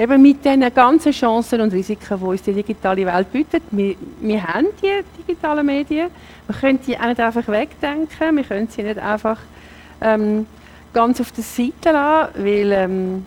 eben 0.00 0.22
mit 0.22 0.42
diesen 0.42 0.74
ganzen 0.74 1.12
Chancen 1.12 1.60
und 1.60 1.72
Risiken, 1.72 2.18
die 2.18 2.24
uns 2.24 2.42
die 2.42 2.54
digitale 2.54 3.04
Welt 3.04 3.30
bietet. 3.30 3.62
Wir, 3.70 3.94
wir 4.20 4.42
haben 4.42 4.68
die 4.82 5.04
digitalen 5.18 5.66
Medien. 5.66 6.08
Wir 6.46 6.56
können 6.56 6.80
die 6.86 6.98
auch 6.98 7.06
nicht 7.06 7.20
einfach 7.20 7.46
wegdenken. 7.48 8.36
Wir 8.36 8.44
können 8.44 8.68
sie 8.68 8.82
nicht 8.82 8.98
einfach 8.98 9.38
ähm, 10.00 10.46
ganz 10.94 11.20
auf 11.20 11.32
der 11.32 11.44
Seite 11.44 11.92
lassen, 11.92 12.32
weil 12.36 12.72
ähm, 12.72 13.26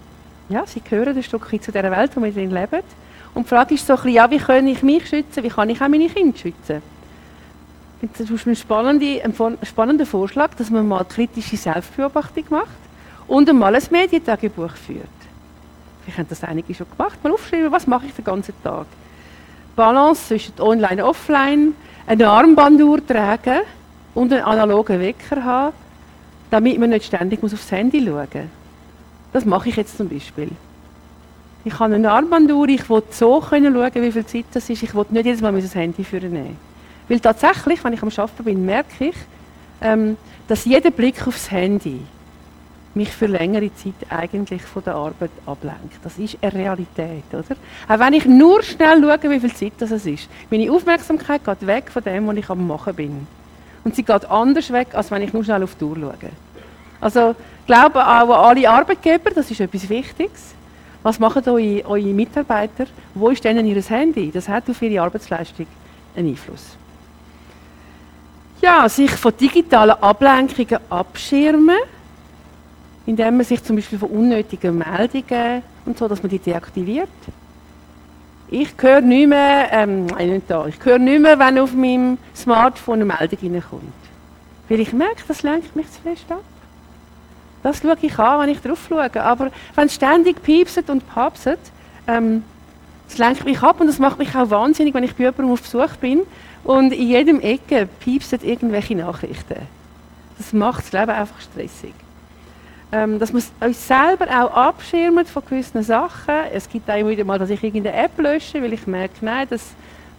ja, 0.49 0.65
sie 0.65 0.81
gehören 0.81 1.15
ein 1.15 1.23
Stück 1.23 1.47
zu 1.61 1.71
der 1.71 1.91
Welt, 1.91 2.11
in 2.15 2.23
der 2.23 2.35
wir 2.35 2.41
drin 2.41 2.51
leben. 2.51 2.83
Und 3.35 3.45
die 3.45 3.49
Frage 3.49 3.75
ist 3.75 3.85
so 3.85 3.93
ein 3.93 3.97
bisschen, 3.97 4.13
ja, 4.13 4.31
wie 4.31 4.37
kann 4.37 4.67
ich 4.67 4.81
mich 4.81 5.07
schützen? 5.07 5.43
Wie 5.43 5.49
kann 5.49 5.69
ich 5.69 5.79
auch 5.79 5.87
meine 5.87 6.09
Kinder 6.09 6.37
schützen? 6.37 6.81
Das 8.17 8.29
ist 8.29 8.47
ein 8.47 8.55
spannender, 8.55 10.05
Vorschlag, 10.05 10.55
dass 10.55 10.69
man 10.71 10.87
mal 10.87 11.05
kritische 11.05 11.55
Selbstbeobachtung 11.55 12.45
macht 12.49 12.67
und 13.27 13.47
einmal 13.47 13.75
ein 13.75 13.83
Medientagebuch 13.91 14.75
führt. 14.75 15.22
Ich 16.07 16.17
habe 16.17 16.27
das 16.29 16.43
einige 16.43 16.73
schon 16.73 16.87
gemacht. 16.89 17.23
Mal 17.23 17.31
aufschreiben, 17.31 17.71
was 17.71 17.87
mache 17.87 18.07
ich 18.07 18.13
den 18.13 18.25
ganzen 18.25 18.53
Tag. 18.63 18.85
Balance 19.75 20.27
zwischen 20.27 20.59
Online 20.59 21.03
und 21.03 21.09
Offline, 21.09 21.75
eine 22.05 22.27
Armbanduhr 22.29 23.05
tragen 23.05 23.61
und 24.13 24.31
einen 24.31 24.43
analogen 24.43 24.99
Wecker 24.99 25.43
haben, 25.43 25.73
damit 26.51 26.79
man 26.79 26.91
nicht 26.91 27.05
ständig 27.05 27.43
aufs 27.43 27.71
Handy 27.71 28.03
schauen 28.05 28.27
muss. 28.33 28.43
Das 29.31 29.45
mache 29.45 29.69
ich 29.69 29.75
jetzt 29.75 29.97
zum 29.97 30.09
Beispiel. 30.09 30.49
Ich 31.65 31.79
habe 31.79 31.95
eine 31.95 32.11
Armbanduhr, 32.11 32.67
ich 32.67 32.89
will 32.89 33.03
so 33.09 33.39
können 33.39 33.73
schauen, 33.73 33.91
wie 33.95 34.11
viel 34.11 34.25
Zeit 34.25 34.45
das 34.53 34.69
ist. 34.69 34.83
Ich 34.83 34.93
will 34.93 35.05
nicht 35.09 35.25
jedes 35.25 35.41
Mal 35.41 35.53
das 35.53 35.73
Handy 35.73 36.03
führen 36.03 36.57
Weil 37.07 37.19
tatsächlich, 37.19 37.83
wenn 37.83 37.93
ich 37.93 38.01
am 38.01 38.09
Arbeiten 38.09 38.43
bin, 38.43 38.65
merke 38.65 39.05
ich, 39.05 39.15
ähm, 39.81 40.17
dass 40.47 40.65
jeder 40.65 40.91
Blick 40.91 41.25
aufs 41.25 41.49
Handy 41.49 42.01
mich 42.95 43.09
für 43.09 43.25
längere 43.25 43.73
Zeit 43.75 43.93
eigentlich 44.09 44.61
von 44.61 44.83
der 44.83 44.95
Arbeit 44.95 45.31
ablenkt. 45.45 45.99
Das 46.03 46.17
ist 46.17 46.37
eine 46.41 46.53
Realität, 46.53 47.23
oder? 47.31 47.55
Auch 47.87 47.99
wenn 47.99 48.13
ich 48.13 48.25
nur 48.25 48.61
schnell 48.61 49.01
schaue, 49.01 49.31
wie 49.31 49.39
viel 49.39 49.53
Zeit 49.53 49.73
das 49.79 49.91
ist. 49.91 50.29
Meine 50.51 50.71
Aufmerksamkeit 50.71 51.43
geht 51.43 51.65
weg 51.65 51.91
von 51.91 52.03
dem, 52.03 52.27
was 52.27 52.37
ich 52.37 52.49
am 52.49 52.67
machen 52.67 52.95
bin. 52.95 53.27
Und 53.83 53.95
sie 53.95 54.03
geht 54.03 54.25
anders 54.25 54.71
weg, 54.71 54.89
als 54.93 55.09
wenn 55.11 55.23
ich 55.23 55.33
nur 55.33 55.43
schnell 55.43 55.63
auf 55.63 55.75
die 55.75 55.83
Uhr 55.83 55.97
schaue. 55.99 56.31
Also, 57.01 57.35
ich 57.61 57.65
glaube 57.65 57.99
auch 57.99 58.47
alle 58.47 58.69
Arbeitgeber, 58.69 59.31
das 59.31 59.49
ist 59.49 59.59
etwas 59.59 59.89
Wichtiges. 59.89 60.53
Was 61.01 61.19
machen 61.19 61.43
eure, 61.47 61.85
eure 61.85 62.13
Mitarbeiter? 62.13 62.85
Wo 63.13 63.29
ist 63.29 63.43
denn 63.43 63.65
ihr 63.65 63.81
Handy? 63.81 64.31
Das 64.31 64.47
hat 64.47 64.69
auf 64.69 64.81
ihre 64.81 65.03
Arbeitsleistung 65.03 65.67
einen 66.15 66.29
Einfluss. 66.29 66.77
Ja, 68.61 68.87
sich 68.87 69.11
von 69.11 69.35
digitalen 69.35 70.01
Ablenkungen 70.01 70.79
abschirmen 70.89 71.75
indem 73.05 73.37
man 73.37 73.45
sich 73.45 73.63
zum 73.63 73.75
Beispiel 73.75 73.99
von 73.99 74.09
unnötigen 74.09 74.77
Meldungen 74.77 75.61
und 75.85 75.97
so, 75.97 76.07
dass 76.07 76.23
man 76.23 76.29
die 76.29 76.39
deaktiviert. 76.39 77.09
Ich 78.49 78.69
höre 78.77 79.01
nicht 79.01 79.27
mehr, 79.27 79.69
ähm, 79.71 80.05
nicht 80.05 80.43
da, 80.47 80.67
ich 80.67 80.75
höre 80.83 80.99
nicht 80.99 81.21
mehr, 81.21 81.39
wenn 81.39 81.59
auf 81.59 81.73
meinem 81.73 82.17
Smartphone 82.35 83.01
eine 83.01 83.05
Meldung 83.05 83.39
reinkommt. 83.41 83.93
Weil 84.69 84.79
ich 84.79 84.93
merke, 84.93 85.23
das 85.27 85.43
lenkt 85.43 85.75
mich 85.75 85.91
zu 85.91 86.01
fest 86.01 86.25
ab. 86.29 86.43
Das 87.63 87.79
schaue 87.79 87.97
ich 88.01 88.17
an, 88.19 88.41
wenn 88.41 88.49
ich 88.49 88.61
drauf 88.61 88.79
schaue. 88.87 89.21
Aber 89.21 89.51
wenn 89.75 89.87
es 89.87 89.95
ständig 89.95 90.41
piepset 90.43 90.89
und 90.89 91.07
papset, 91.07 91.59
ähm, 92.07 92.43
das 93.07 93.17
lenkt 93.17 93.45
mich 93.45 93.61
ab 93.61 93.81
und 93.81 93.87
das 93.87 93.99
macht 93.99 94.19
mich 94.19 94.35
auch 94.35 94.49
wahnsinnig, 94.49 94.93
wenn 94.93 95.03
ich 95.03 95.15
bei 95.15 95.23
jemandem 95.23 95.51
auf 95.51 95.61
Besuch 95.61 95.95
bin 95.97 96.21
und 96.63 96.93
in 96.93 97.07
jedem 97.07 97.39
Ecke 97.41 97.87
piepset 97.99 98.43
irgendwelche 98.43 98.95
Nachrichten. 98.95 99.67
Das 100.37 100.53
macht 100.53 100.85
das 100.85 100.91
Leben 100.93 101.11
einfach 101.11 101.41
stressig 101.41 101.93
ähm, 102.93 103.17
dass 103.17 103.33
wir 103.33 103.41
uns 103.59 103.87
selber 103.87 104.27
auch 104.27 104.53
abschirmen 104.53 105.25
von 105.25 105.43
gewissen 105.49 105.81
Sachen. 105.81 106.35
Es 106.53 106.69
gibt 106.69 106.87
auch 106.89 106.95
immer 106.95 107.09
wieder 107.09 107.23
mal, 107.23 107.39
dass 107.39 107.49
ich 107.49 107.63
irgendeine 107.63 107.97
App 107.97 108.11
lösche, 108.19 108.61
weil 108.61 108.71
ich 108.71 108.85
merke, 108.85 109.15
nein, 109.21 109.47
das, 109.49 109.71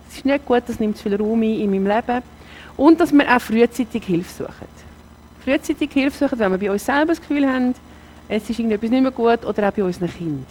das 0.08 0.16
ist 0.16 0.24
nicht 0.24 0.44
gut, 0.44 0.64
das 0.66 0.80
nimmt 0.80 0.96
zu 0.96 1.04
viel 1.04 1.14
Raum 1.14 1.40
ein 1.42 1.60
in 1.60 1.70
meinem 1.70 1.87
Leben. 1.87 2.22
Und 2.76 2.98
dass 2.98 3.12
wir 3.12 3.24
auch 3.32 3.40
frühzeitig 3.40 4.04
Hilfe 4.04 4.42
suchen. 4.42 4.68
Frühzeitig 5.44 5.88
Hilfe 5.92 6.24
suchen, 6.24 6.38
wenn 6.40 6.50
wir 6.50 6.58
bei 6.58 6.70
uns 6.72 6.84
selber 6.84 7.06
das 7.06 7.20
Gefühl 7.20 7.46
haben, 7.46 7.76
es 8.28 8.50
ist 8.50 8.58
irgendetwas 8.58 8.90
nicht 8.90 9.02
mehr 9.02 9.12
gut 9.12 9.44
oder 9.44 9.68
auch 9.68 9.72
bei 9.72 9.84
unseren 9.84 10.12
Kindern. 10.12 10.44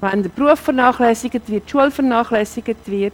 Wenn 0.00 0.24
der 0.24 0.30
Beruf 0.30 0.58
vernachlässigt 0.58 1.34
wird, 1.34 1.48
die 1.66 1.70
Schule 1.70 1.92
vernachlässigt 1.92 2.90
wird 2.90 3.12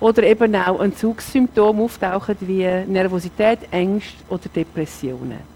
oder 0.00 0.24
eben 0.24 0.56
auch 0.56 0.80
ein 0.80 0.96
Zugssymptom 0.96 1.80
auftauchen 1.80 2.36
wie 2.40 2.66
Nervosität, 2.88 3.60
Ängste 3.70 4.16
oder 4.28 4.48
Depressionen. 4.52 5.55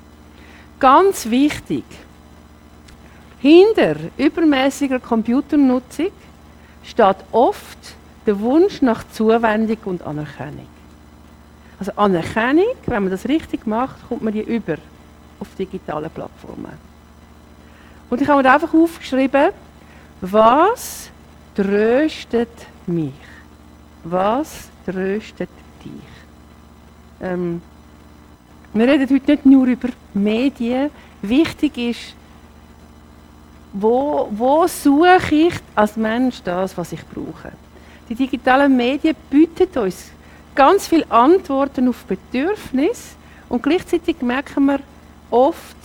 Ganz 0.81 1.29
wichtig, 1.29 1.85
hinter 3.39 3.97
übermäßiger 4.17 4.99
Computernutzung 4.99 6.11
steht 6.83 7.17
oft 7.33 7.79
der 8.27 8.41
Wunsch 8.41 8.81
nach 8.81 9.05
Zuwendung 9.13 9.77
und 9.85 10.03
Anerkennung. 10.03 10.69
Also 11.79 11.93
Anerkennung, 11.97 12.75
wenn 12.87 13.03
man 13.03 13.11
das 13.11 13.29
richtig 13.29 13.67
macht, 13.67 13.97
kommt 14.09 14.23
man 14.23 14.33
die 14.33 14.41
über 14.41 14.77
auf 15.39 15.49
digitalen 15.59 16.11
Plattformen. 16.11 16.91
Und 18.09 18.23
ich 18.23 18.29
habe 18.29 18.43
mir 18.43 18.53
einfach 18.53 18.73
aufgeschrieben, 18.73 19.51
was 20.23 21.11
tröstet 21.55 22.49
mich? 22.87 23.13
Was 24.05 24.69
tröstet 24.87 25.51
dich? 25.85 25.93
Ähm, 27.21 27.61
wir 28.73 28.89
reden 28.89 29.09
heute 29.11 29.31
nicht 29.33 29.47
nur 29.47 29.67
über 29.67 29.89
Medien. 30.15 30.91
Wichtig 31.23 31.77
ist, 31.79 32.15
wo, 33.73 34.29
wo 34.31 34.67
suche 34.67 35.35
ich 35.35 35.55
als 35.75 35.97
Mensch 35.97 36.43
das, 36.43 36.77
was 36.77 36.93
ich 36.93 37.05
brauche? 37.07 37.53
Die 38.09 38.15
digitalen 38.15 38.77
Medien 38.77 39.15
bieten 39.31 39.79
uns 39.79 40.11
ganz 40.55 40.89
viele 40.89 41.09
Antworten 41.11 41.89
auf 41.89 42.05
Bedürfnisse 42.05 43.15
und 43.49 43.63
gleichzeitig 43.63 44.21
merken 44.21 44.65
wir 44.67 44.81
oft, 45.31 45.77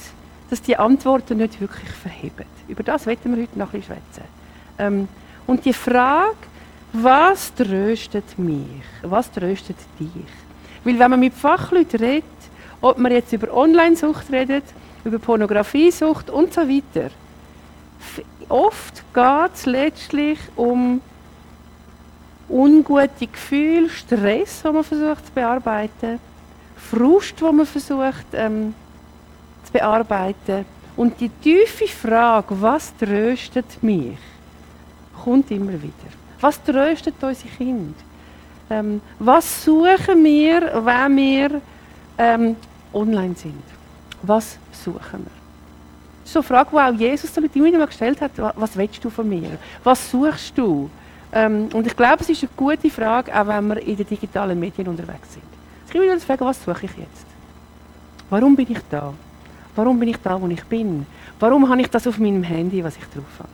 dass 0.49 0.61
die 0.61 0.75
Antworten 0.75 1.37
nicht 1.37 1.59
wirklich 1.61 1.89
verheben. 1.89 2.45
Über 2.67 2.83
das 2.83 3.05
werden 3.05 3.35
wir 3.35 3.43
heute 3.43 3.59
noch 3.59 3.73
ein 3.73 3.79
bisschen 3.79 3.95
schwätzen. 3.95 4.27
Ähm, 4.79 5.07
und 5.45 5.63
die 5.65 5.73
Frage, 5.73 6.35
was 6.93 7.53
tröstet 7.53 8.37
mich? 8.39 8.83
Was 9.03 9.31
tröstet 9.31 9.77
dich? 9.99 10.09
Weil 10.83 10.97
wenn 10.97 11.11
man 11.11 11.19
mit 11.19 11.33
Fachleuten 11.33 11.99
redet, 11.99 12.23
ob 12.81 12.97
man 12.97 13.11
jetzt 13.11 13.33
über 13.33 13.53
Online-Sucht 13.55 14.31
redet, 14.31 14.63
über 15.03 15.19
Pornografiesucht 15.19 16.29
und 16.29 16.53
so 16.53 16.61
weiter, 16.61 17.09
oft 18.49 19.03
geht 19.13 19.53
es 19.53 19.65
letztlich 19.65 20.39
um 20.55 21.01
ungute 22.49 23.27
Gefühle, 23.27 23.89
Stress, 23.89 24.61
den 24.61 24.73
man 24.73 24.83
versucht 24.83 25.25
zu 25.25 25.31
bearbeiten, 25.31 26.19
Frust, 26.77 27.41
den 27.41 27.55
man 27.55 27.65
versucht 27.65 28.25
ähm, 28.33 28.73
zu 29.63 29.73
bearbeiten. 29.73 30.65
Und 30.95 31.19
die 31.19 31.29
tiefe 31.29 31.87
Frage, 31.87 32.55
was 32.61 32.95
tröstet 32.97 33.81
mich, 33.81 34.17
kommt 35.23 35.51
immer 35.51 35.73
wieder. 35.73 36.11
Was 36.39 36.61
tröstet 36.63 37.15
unsere 37.21 37.49
Kinder? 37.49 37.93
Ähm, 38.69 39.01
was 39.19 39.63
suchen 39.63 40.23
wir, 40.23 40.81
wenn 40.83 41.17
wir 41.17 41.61
ähm, 42.17 42.55
online 42.93 43.35
sind? 43.35 43.63
Was 44.21 44.57
suchen 44.71 45.25
wir? 45.25 45.31
Das 46.23 46.31
ist 46.31 46.37
eine 46.37 46.43
Frage, 46.43 46.69
die 46.71 46.77
auch 46.77 46.99
Jesus 46.99 47.33
damit 47.33 47.55
immer 47.55 47.65
wieder 47.65 47.85
gestellt 47.85 48.19
hat. 48.19 48.31
Was 48.55 48.75
willst 48.75 49.03
du 49.03 49.09
von 49.09 49.29
mir? 49.29 49.59
Was 49.83 50.09
suchst 50.09 50.57
du? 50.57 50.89
Ähm, 51.31 51.69
und 51.73 51.85
ich 51.85 51.95
glaube, 51.95 52.21
es 52.21 52.29
ist 52.29 52.43
eine 52.43 52.51
gute 52.55 52.89
Frage, 52.89 53.37
auch 53.37 53.47
wenn 53.47 53.67
wir 53.67 53.81
in 53.81 53.95
den 53.95 54.07
digitalen 54.07 54.59
Medien 54.59 54.87
unterwegs 54.87 55.33
sind. 55.33 55.43
Ich 55.85 55.93
kann 55.93 56.01
mich 56.01 56.23
fragen, 56.23 56.45
was 56.45 56.63
suche 56.63 56.85
ich 56.85 56.97
jetzt? 56.97 57.25
Warum 58.29 58.55
bin 58.55 58.71
ich 58.71 58.79
da? 58.89 59.13
Warum 59.75 59.99
bin 59.99 60.09
ich 60.09 60.17
da, 60.17 60.41
wo 60.41 60.47
ich 60.47 60.63
bin? 60.63 61.05
Warum 61.39 61.69
habe 61.69 61.81
ich 61.81 61.89
das 61.89 62.07
auf 62.07 62.17
meinem 62.17 62.43
Handy, 62.43 62.83
was 62.83 62.95
ich 62.95 63.03
drauf 63.03 63.25
habe? 63.39 63.49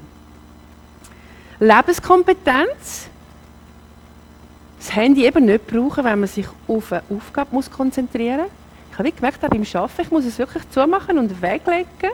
Lebenskompetenz. 1.60 3.10
Das 4.82 4.96
Handy 4.96 5.28
eben 5.28 5.46
nicht 5.46 5.68
brauchen, 5.68 6.04
wenn 6.04 6.22
man 6.22 6.28
sich 6.28 6.48
auf 6.68 6.92
eine 6.92 7.04
Aufgabe 7.16 7.50
muss 7.54 7.70
konzentrieren 7.70 8.42
muss. 8.42 8.50
Ich 8.92 8.98
habe 8.98 9.12
gemerkt, 9.12 9.44
auch 9.46 9.50
beim 9.50 9.64
Arbeiten, 9.74 10.02
ich 10.02 10.12
muss 10.12 10.26
es 10.26 10.40
wirklich 10.40 10.68
zumachen 10.72 11.20
und 11.20 11.40
weglegen, 11.40 12.12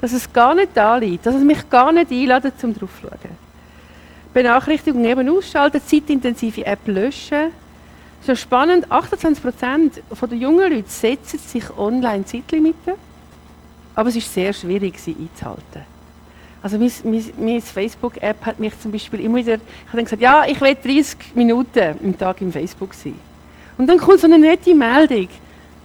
dass 0.00 0.12
es 0.12 0.30
gar 0.32 0.56
nicht 0.56 0.70
da 0.74 0.96
liegt, 0.96 1.24
dass 1.24 1.36
es 1.36 1.44
mich 1.44 1.70
gar 1.70 1.92
nicht 1.92 2.10
einladet, 2.10 2.58
zum 2.58 2.74
drauf 2.74 2.90
zu 3.00 3.06
schauen. 3.06 3.36
Benachrichtigungen 4.34 5.04
eben 5.08 5.28
ausschalten, 5.28 5.80
zeitintensive 5.86 6.66
App 6.66 6.80
löschen. 6.86 7.52
So 8.22 8.34
spannend, 8.34 8.88
28% 8.88 9.92
der 10.28 10.36
jungen 10.36 10.72
Leute 10.72 10.88
setzen 10.88 11.38
sich 11.38 11.64
online 11.78 12.24
Zeitlimiten, 12.24 12.94
aber 13.94 14.08
es 14.08 14.16
ist 14.16 14.34
sehr 14.34 14.52
schwierig, 14.52 14.98
sie 14.98 15.14
einzuhalten. 15.16 15.93
Also 16.64 16.78
meine, 16.78 16.90
meine, 17.04 17.24
meine 17.36 17.60
Facebook-App 17.60 18.46
hat 18.46 18.58
mich 18.58 18.80
zum 18.80 18.90
Beispiel 18.90 19.20
immer 19.20 19.36
wieder, 19.36 19.56
ich 19.56 19.88
habe 19.88 19.98
dann 19.98 20.04
gesagt, 20.04 20.22
ja, 20.22 20.46
ich 20.46 20.58
will 20.62 20.74
30 20.74 21.34
Minuten 21.34 21.98
im 22.02 22.16
Tag 22.16 22.40
im 22.40 22.50
Facebook 22.50 22.94
sein. 22.94 23.16
Und 23.76 23.86
dann 23.86 23.98
kommt 23.98 24.20
so 24.20 24.26
eine 24.26 24.38
nette 24.38 24.74
Meldung, 24.74 25.28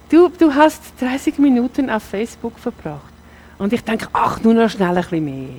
du, 0.09 0.29
du 0.29 0.55
hast 0.55 0.81
30 1.01 1.37
Minuten 1.37 1.89
auf 1.89 2.03
Facebook 2.03 2.57
verbracht. 2.57 3.11
Und 3.57 3.73
ich 3.73 3.83
denke, 3.83 4.07
ach, 4.13 4.41
nur 4.41 4.53
noch 4.53 4.69
schnell 4.69 4.87
ein 4.87 4.95
bisschen 4.95 5.25
mehr. 5.25 5.49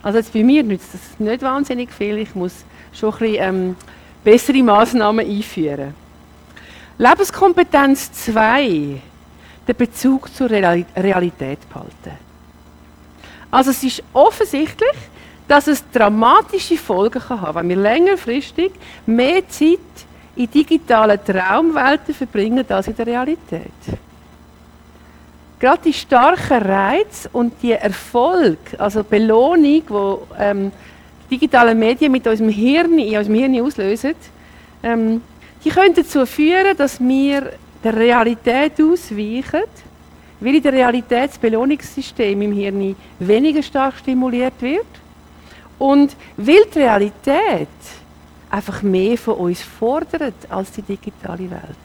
Also 0.00 0.18
jetzt 0.18 0.32
bei 0.32 0.44
mir 0.44 0.62
nützt 0.62 0.94
das 0.94 1.00
nicht 1.18 1.42
wahnsinnig 1.42 1.92
viel. 1.92 2.18
Ich 2.18 2.32
muss 2.36 2.64
schon 2.92 3.12
ein 3.14 3.18
bisschen 3.18 3.36
ähm, 3.40 3.76
bessere 4.22 4.62
Maßnahmen 4.62 5.28
einführen. 5.28 5.92
Lebenskompetenz 6.98 8.12
2. 8.12 9.00
Den 9.66 9.76
Bezug 9.76 10.32
zur 10.32 10.50
Realität 10.50 11.58
behalten. 11.68 12.31
Also 13.52 13.70
es 13.70 13.84
ist 13.84 14.02
offensichtlich, 14.14 14.96
dass 15.46 15.66
es 15.66 15.84
dramatische 15.92 16.78
Folgen 16.78 17.20
kann 17.20 17.42
haben, 17.42 17.58
wenn 17.58 17.68
wir 17.68 17.76
längerfristig 17.76 18.72
mehr 19.04 19.46
Zeit 19.48 19.78
in 20.34 20.50
digitalen 20.50 21.20
Traumwelten 21.22 22.14
verbringen 22.14 22.64
als 22.70 22.88
in 22.88 22.96
der 22.96 23.06
Realität. 23.06 23.70
Gerade 25.60 25.82
die 25.84 25.92
starken 25.92 26.62
Reize 26.62 27.28
und 27.34 27.52
die 27.62 27.72
Erfolg, 27.72 28.58
also 28.78 29.04
Belohnung, 29.04 29.82
wo 29.88 30.26
ähm, 30.38 30.72
digitale 31.30 31.74
Medien 31.74 32.10
mit 32.10 32.26
unserem 32.26 32.48
Hirn, 32.48 32.98
in 32.98 33.18
unserem 33.18 33.34
Hirn 33.34 33.60
auslösen, 33.60 34.14
ähm, 34.82 35.20
die 35.62 35.68
können 35.68 35.94
dazu 35.94 36.24
führen, 36.24 36.74
dass 36.76 36.98
wir 36.98 37.52
der 37.84 37.94
Realität 37.94 38.80
ausweichen, 38.80 39.68
weil 40.42 40.56
in 40.56 40.62
der 40.62 40.72
Realität 40.72 41.30
das 41.30 41.38
Belohnungssystem 41.38 42.42
im 42.42 42.52
Hirn 42.52 42.96
weniger 43.18 43.62
stark 43.62 43.98
stimuliert 43.98 44.60
wird 44.60 44.86
und 45.78 46.16
weil 46.36 46.64
die 46.74 46.78
Realität 46.80 47.68
einfach 48.50 48.82
mehr 48.82 49.16
von 49.16 49.34
uns 49.34 49.62
fordert 49.62 50.34
als 50.48 50.72
die 50.72 50.82
digitale 50.82 51.50
Welt. 51.50 51.76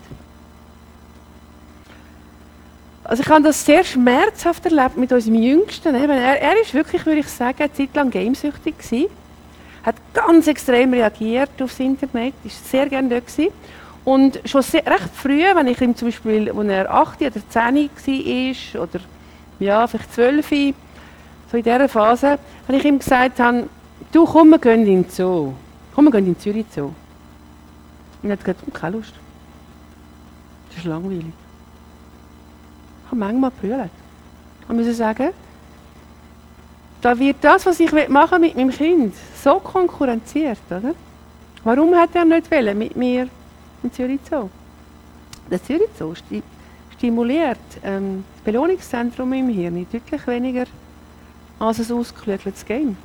Also 3.03 3.23
ich 3.23 3.29
habe 3.29 3.43
das 3.43 3.65
sehr 3.65 3.85
schmerzhaft 3.85 4.65
erlebt 4.65 4.97
mit 4.97 5.13
unserem 5.13 5.41
Jüngsten. 5.41 5.95
Er, 5.95 6.09
er 6.09 6.61
ist 6.61 6.73
wirklich, 6.73 7.05
würde 7.05 7.21
ich 7.21 7.29
sagen, 7.29 7.57
eine 7.59 7.71
Zeit 7.71 7.95
lang 7.95 8.09
gamesüchtig 8.09 8.77
gewesen. 8.77 9.05
Hat 9.83 9.95
ganz 10.13 10.47
extrem 10.47 10.91
reagiert 10.91 11.61
aufs 11.61 11.79
Internet, 11.79 12.33
ist 12.43 12.69
sehr 12.69 12.89
gerne 12.89 13.07
dort 13.07 13.27
gewesen. 13.27 13.53
Und 14.07 14.39
schon 14.45 14.61
sehr, 14.61 14.85
recht 14.85 15.09
früh, 15.13 15.43
wenn 15.53 15.67
ich 15.67 15.81
ihm 15.81 15.93
zum 15.93 16.07
Beispiel, 16.07 16.49
als 16.49 16.67
er 16.69 16.89
8 16.89 17.21
oder 17.23 17.49
10 17.49 17.75
war, 17.75 18.81
oder 18.83 18.99
ja, 19.59 19.85
vielleicht 19.85 20.13
12, 20.13 20.49
so 21.51 21.57
in 21.57 21.63
dieser 21.63 21.89
Phase, 21.89 22.39
wenn 22.67 22.77
ich 22.77 22.85
ihm 22.85 22.99
gesagt 22.99 23.37
habe, 23.37 23.67
du 24.13 24.23
komm, 24.23 24.51
wir 24.51 24.59
gehen 24.59 24.87
in 24.87 25.03
den 25.03 25.09
Zoo. 25.09 25.51
Komm, 25.93 26.05
wir 26.05 26.11
gehen 26.11 26.27
in 26.27 26.39
Zürich 26.39 26.67
Zoo. 26.73 26.93
Und 28.23 28.29
er 28.29 28.31
hat 28.31 28.45
gesagt, 28.45 28.73
keine 28.73 28.95
Lust. 28.95 29.13
Das 30.69 30.77
ist 30.77 30.85
langweilig. 30.85 31.25
Ich 31.25 33.11
habe 33.11 33.17
manchmal 33.17 33.51
gebrüllt. 33.61 33.91
Ich 34.61 34.73
musste 34.73 34.93
sagen, 34.93 35.31
da 37.01 37.19
wird 37.19 37.35
das, 37.41 37.65
was 37.65 37.77
ich 37.81 37.91
machen 38.07 38.39
mit 38.39 38.55
meinem 38.55 38.69
Kind, 38.69 39.15
so 39.43 39.59
konkurrenziert, 39.59 40.59
oder? 40.69 40.95
Warum 41.65 41.93
hat 41.93 42.15
er 42.15 42.23
nicht 42.23 42.49
mit 42.49 42.95
mir 42.95 43.27
in 43.83 43.91
Zürich 43.91 44.19
Zoo? 44.29 44.49
Der 45.49 45.63
Zürich 45.63 45.89
Zoo 45.97 46.13
stimuliert 46.97 47.59
ähm, 47.83 48.23
das 48.35 48.43
Belohnungszentrum 48.43 49.31
im 49.33 49.49
Hirn 49.49 49.87
deutlich 49.91 50.27
weniger 50.27 50.65
als 51.59 51.89
ein 51.89 51.97
ausgeklügeltes 51.97 52.65
Game. 52.65 52.97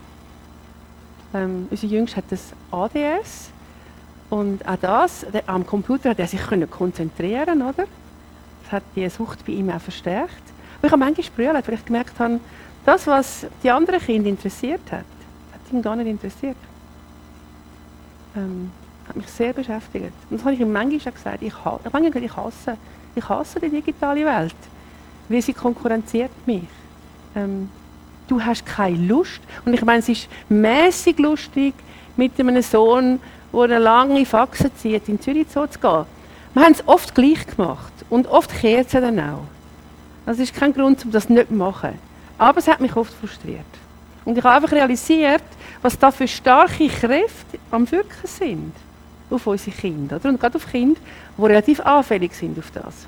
Ähm, 1.34 1.66
unser 1.70 1.86
Jüngster 1.86 2.18
hat 2.18 2.24
das 2.30 2.52
ADS 2.70 3.50
und 4.30 4.66
auch 4.66 4.76
das, 4.80 5.26
der, 5.32 5.48
am 5.48 5.66
Computer 5.66 6.10
hat 6.10 6.18
er 6.18 6.26
sich 6.26 6.40
können 6.40 6.70
konzentrieren, 6.70 7.62
oder? 7.62 7.86
hat 8.72 8.82
die 8.96 9.08
Sucht 9.08 9.44
bei 9.44 9.52
ihm 9.52 9.70
auch 9.70 9.80
verstärkt. 9.80 10.42
Aber 10.78 10.86
ich 10.86 10.92
habe 10.92 11.04
manchmal 11.04 11.26
gebrüllt, 11.26 11.68
weil 11.68 11.74
ich 11.74 11.84
gemerkt 11.84 12.18
habe, 12.18 12.40
das, 12.84 13.06
was 13.06 13.46
die 13.62 13.70
anderen 13.70 14.00
Kinder 14.00 14.28
interessiert 14.28 14.80
hat, 14.90 15.04
hat 15.52 15.72
ihn 15.72 15.82
gar 15.82 15.94
nicht 15.94 16.08
interessiert. 16.08 16.56
Ähm, 18.34 18.72
hat 19.08 19.16
mich 19.16 19.28
sehr 19.28 19.52
beschäftigt. 19.52 20.12
Und 20.30 20.38
das 20.38 20.44
habe 20.44 20.54
ich 20.54 20.60
ihm 20.60 20.72
manchmal 20.72 21.12
auch 21.12 21.14
gesagt. 21.14 21.42
Ich, 21.42 21.54
manchmal, 21.92 22.24
ich, 22.24 22.36
hasse, 22.36 22.76
ich 23.14 23.28
hasse 23.28 23.60
die 23.60 23.68
digitale 23.68 24.24
Welt, 24.24 24.54
weil 25.28 25.42
sie 25.42 25.52
konkurrenziert 25.52 26.30
mich. 26.46 26.62
Ähm, 27.34 27.68
du 28.28 28.42
hast 28.42 28.64
keine 28.64 28.96
Lust. 28.96 29.40
Und 29.64 29.74
ich 29.74 29.84
meine, 29.84 29.98
es 29.98 30.08
ist 30.08 30.28
mäßig 30.48 31.18
lustig, 31.18 31.74
mit 32.16 32.38
einem 32.38 32.62
Sohn, 32.62 33.20
der 33.52 33.60
eine 33.62 33.78
lange 33.78 34.24
Faxe 34.26 34.72
zieht, 34.74 35.08
in 35.08 35.20
Zürich 35.20 35.48
zu 35.48 35.60
gehen. 35.60 36.06
Wir 36.54 36.62
haben 36.62 36.72
es 36.72 36.86
oft 36.86 37.14
gleich 37.14 37.46
gemacht 37.46 37.92
und 38.10 38.26
oft 38.26 38.50
kehrt 38.50 38.86
es 38.86 38.92
dann 38.92 39.18
auch. 39.18 39.44
Das 40.26 40.38
ist 40.38 40.54
kein 40.54 40.72
Grund, 40.72 41.04
um 41.04 41.10
das 41.10 41.28
nicht 41.28 41.48
zu 41.48 41.54
machen. 41.54 41.98
Aber 42.38 42.58
es 42.58 42.68
hat 42.68 42.80
mich 42.80 42.94
oft 42.94 43.12
frustriert. 43.14 43.64
Und 44.24 44.36
ich 44.36 44.44
habe 44.44 44.56
einfach 44.56 44.72
realisiert, 44.72 45.42
was 45.80 45.98
da 45.98 46.10
für 46.10 46.28
starke 46.28 46.88
Kräfte 46.88 47.58
am 47.70 47.90
Wirken 47.90 48.26
sind 48.26 48.72
auf 49.32 49.46
unsere 49.46 49.76
Kinder. 49.76 50.16
Oder? 50.16 50.28
Und 50.28 50.40
gerade 50.40 50.56
auf 50.56 50.70
Kinder, 50.70 51.00
die 51.36 51.42
relativ 51.42 51.80
anfällig 51.80 52.34
sind 52.34 52.58
auf 52.58 52.70
das. 52.72 53.06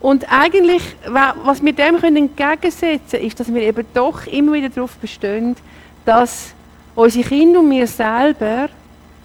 Und 0.00 0.30
eigentlich, 0.30 0.82
was 1.06 1.64
wir 1.64 1.72
dem 1.72 1.96
entgegensetzen 1.96 3.00
können, 3.10 3.26
ist, 3.26 3.40
dass 3.40 3.52
wir 3.52 3.62
eben 3.62 3.86
doch 3.94 4.26
immer 4.26 4.52
wieder 4.52 4.68
darauf 4.68 4.96
bestehen, 4.96 5.56
dass 6.04 6.54
unsere 6.94 7.28
Kinder 7.28 7.60
und 7.60 7.70
wir 7.70 7.86
selber 7.86 8.68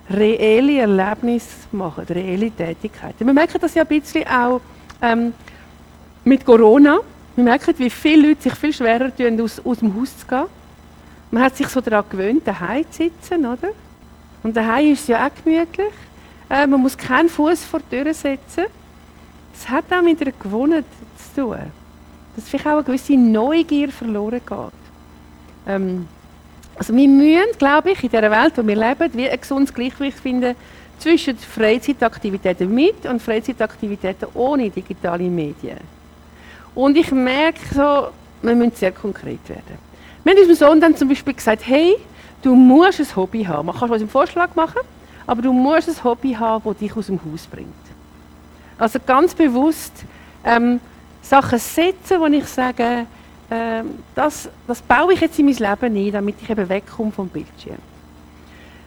reelle 0.09 0.79
Erlebnisse 0.79 1.47
machen, 1.71 2.05
reelle 2.09 2.51
Tätigkeiten. 2.51 3.25
Wir 3.25 3.33
merken 3.33 3.57
das 3.61 3.73
ja 3.73 3.83
ein 3.83 3.87
bisschen 3.87 4.27
auch 4.27 4.61
ähm, 5.01 5.33
mit 6.23 6.45
Corona. 6.45 6.99
Wir 7.35 7.43
merken, 7.43 7.73
wie 7.77 7.89
viele 7.89 8.29
Leute 8.29 8.43
sich 8.43 8.55
viel 8.55 8.73
schwerer 8.73 9.15
tun, 9.15 9.39
aus, 9.41 9.61
aus 9.63 9.79
dem 9.79 9.95
Haus 9.99 10.17
zu 10.17 10.25
gehen. 10.25 10.45
Man 11.31 11.43
hat 11.43 11.55
sich 11.55 11.67
so 11.67 11.79
daran 11.79 12.03
gewöhnt, 12.09 12.45
daheim 12.45 12.85
zu 12.91 13.03
sitzen, 13.03 13.45
oder? 13.45 13.69
Und 14.43 14.55
daheim 14.55 14.93
ist 14.93 15.01
es 15.01 15.07
ja 15.07 15.27
auch 15.27 15.43
gemütlich. 15.43 15.93
Äh, 16.49 16.67
man 16.67 16.81
muss 16.81 16.97
keinen 16.97 17.29
Fuß 17.29 17.63
vor 17.65 17.79
die 17.79 18.03
Tür 18.03 18.13
setzen. 18.13 18.65
Das 19.53 19.69
hat 19.69 19.85
auch 19.91 20.01
mit 20.01 20.21
einer 20.21 20.31
Gewohnheit 20.31 20.85
zu 21.33 21.41
tun. 21.41 21.57
Dass 22.35 22.49
vielleicht 22.49 22.67
auch 22.67 22.71
eine 22.71 22.83
gewisse 22.83 23.13
Neugier 23.13 23.89
verloren 23.89 24.41
geht. 24.45 24.73
Ähm, 25.67 26.07
also 26.75 26.95
wir 26.95 27.07
müssen, 27.07 27.57
glaube 27.57 27.91
ich, 27.91 28.03
in 28.03 28.09
der 28.09 28.31
Welt, 28.31 28.57
in 28.57 28.67
der 28.67 28.75
wir 28.75 28.89
leben, 28.89 29.13
wie 29.13 29.29
ein 29.29 29.39
gesundes 29.39 29.73
Gleichgewicht 29.73 30.19
finden 30.19 30.55
zwischen 30.97 31.37
Freizeitaktivitäten 31.37 32.73
mit 32.73 33.05
und 33.05 33.21
Freizeitaktivitäten 33.21 34.27
ohne 34.33 34.69
digitale 34.69 35.23
Medien. 35.23 35.79
Und 36.73 36.97
ich 36.97 37.11
merke 37.11 37.59
so, 37.73 38.09
wir 38.41 38.55
müssen 38.55 38.75
sehr 38.75 38.91
konkret 38.91 39.47
werden. 39.49 39.77
Wir 40.23 40.33
haben 40.33 40.39
unserem 40.39 40.55
Sohn 40.55 40.81
dann 40.81 40.95
zum 40.95 41.09
Beispiel 41.09 41.33
gesagt, 41.33 41.63
hey, 41.65 41.95
du 42.41 42.55
musst 42.55 42.99
ein 42.99 43.15
Hobby 43.15 43.43
haben. 43.43 43.67
Man 43.67 43.75
kann 43.75 43.89
uns 43.89 44.01
einen 44.01 44.09
Vorschlag 44.09 44.55
machen, 44.55 44.81
aber 45.27 45.41
du 45.41 45.53
musst 45.53 45.89
ein 45.89 46.03
Hobby 46.03 46.33
haben, 46.33 46.63
das 46.63 46.77
dich 46.77 46.95
aus 46.95 47.07
dem 47.07 47.19
Haus 47.23 47.47
bringt. 47.47 47.69
Also 48.77 48.99
ganz 49.05 49.35
bewusst 49.35 49.93
ähm, 50.43 50.79
Sachen 51.21 51.59
setzen, 51.59 52.19
wo 52.19 52.25
ich 52.25 52.45
sage, 52.45 53.05
äh, 53.49 53.83
das, 54.15 54.49
das 54.67 54.81
baue 54.81 55.13
ich 55.13 55.21
jetzt 55.21 55.37
in 55.37 55.45
mein 55.45 55.55
Leben 55.55 55.95
ein, 55.95 56.11
damit 56.11 56.35
ich 56.41 56.49
eben 56.49 56.67
wegkomme 56.67 57.11
vom 57.11 57.27
Bildschirm. 57.27 57.77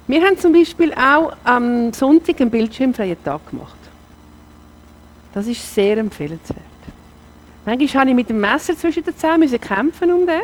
Wir 0.07 0.23
haben 0.23 0.37
zum 0.39 0.53
Beispiel 0.53 0.93
auch 0.93 1.35
am 1.45 1.93
Sonntag 1.93 2.41
einen 2.41 2.51
bildschirmfreien 2.51 3.23
Tag 3.25 3.49
gemacht. 3.51 3.79
Das 5.33 5.47
ist 5.47 5.75
sehr 5.75 5.97
empfehlenswert. 5.97 6.61
Manchmal 7.65 8.01
habe 8.03 8.11
ich 8.11 8.17
mit 8.17 8.29
dem 8.29 8.41
Messer 8.41 8.77
zwischen 8.77 9.05
den 9.05 9.17
Zähnen 9.17 9.61
kämpfen 9.61 10.13
um 10.13 10.27
den. 10.27 10.43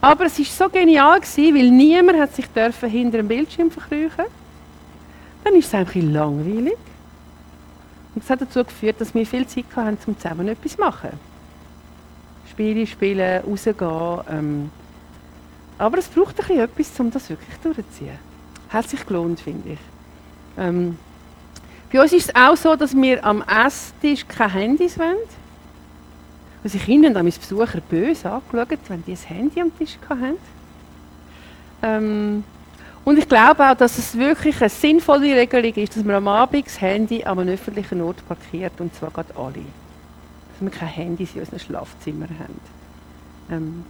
Aber 0.00 0.26
es 0.26 0.38
war 0.38 0.44
so 0.46 0.68
genial, 0.68 1.20
gewesen, 1.20 1.54
weil 1.54 1.70
niemand 1.70 2.18
hat 2.18 2.34
sich 2.34 2.46
dürfen 2.48 2.88
hinter 2.88 3.18
dem 3.18 3.28
Bildschirm 3.28 3.70
verkrüchen 3.70 4.26
Dann 5.42 5.54
ist 5.54 5.66
es 5.66 5.74
eigentlich 5.74 6.04
langweilig. 6.04 6.76
Und 8.14 8.22
das 8.22 8.30
hat 8.30 8.40
dazu 8.40 8.64
geführt, 8.64 9.00
dass 9.00 9.14
wir 9.14 9.26
viel 9.26 9.46
Zeit 9.46 9.64
hatten, 9.74 9.98
um 10.06 10.18
zusammen 10.18 10.48
etwas 10.48 10.72
zu 10.72 10.80
machen. 10.80 11.10
Spiele 12.50 12.86
spielen, 12.86 13.42
rausgehen. 13.44 14.20
Ähm. 14.30 14.70
Aber 15.78 15.98
es 15.98 16.08
braucht 16.08 16.40
ein 16.40 16.46
bisschen 16.46 16.60
etwas, 16.60 17.00
um 17.00 17.10
das 17.10 17.28
wirklich 17.30 17.56
durchzuziehen. 17.62 18.18
Hat 18.70 18.88
sich 18.88 19.04
gelohnt, 19.04 19.40
finde 19.40 19.72
ich. 19.72 19.78
Ähm. 20.56 20.98
Bei 21.92 22.02
uns 22.02 22.12
ist 22.12 22.28
es 22.28 22.34
auch 22.34 22.56
so, 22.56 22.76
dass 22.76 22.94
wir 22.94 23.24
am 23.24 23.42
Esstisch 23.42 24.26
keine 24.28 24.52
Handys 24.52 24.98
wollen. 24.98 25.16
Unsere 26.68 26.84
Kinder 26.84 27.18
haben 27.18 27.24
uns 27.24 27.38
Besucher 27.38 27.80
böse 27.80 28.30
angeschaut, 28.30 28.78
wenn 28.88 29.02
die 29.06 29.12
ein 29.12 29.16
Handy 29.16 29.62
am 29.62 29.78
Tisch 29.78 29.96
hatten. 30.06 30.36
Ähm, 31.80 32.44
und 33.06 33.18
ich 33.18 33.26
glaube 33.26 33.70
auch, 33.70 33.74
dass 33.74 33.96
es 33.96 34.18
wirklich 34.18 34.60
eine 34.60 34.68
sinnvolle 34.68 35.34
Regelung 35.34 35.72
ist, 35.76 35.96
dass 35.96 36.04
man 36.04 36.16
am 36.16 36.28
Abend 36.28 36.66
das 36.66 36.78
Handy 36.78 37.24
an 37.24 37.38
einem 37.38 37.54
öffentlichen 37.54 38.02
Ort 38.02 38.16
parkiert, 38.28 38.78
und 38.80 38.94
zwar 38.94 39.10
gerade 39.10 39.34
alle. 39.34 39.54
Dass 39.54 40.60
wir 40.60 40.68
keine 40.68 40.90
Handys 40.90 41.30
in 41.34 41.40
unseren 41.40 41.58
Schlafzimmern 41.58 42.36
haben. 42.38 42.60
Ähm, 43.50 43.84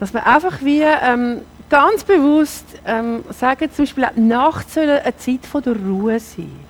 dass 0.00 0.12
wir 0.12 0.26
einfach 0.26 0.60
wie 0.62 0.82
ähm, 0.82 1.42
ganz 1.68 2.02
bewusst 2.02 2.64
ähm, 2.84 3.22
sagen, 3.30 3.70
zum 3.72 3.84
Beispiel 3.84 4.08
nachts 4.16 4.74
soll 4.74 4.90
eine 4.90 5.16
Zeit 5.16 5.42
der 5.64 5.76
Ruhe 5.76 6.18
sein 6.18 6.69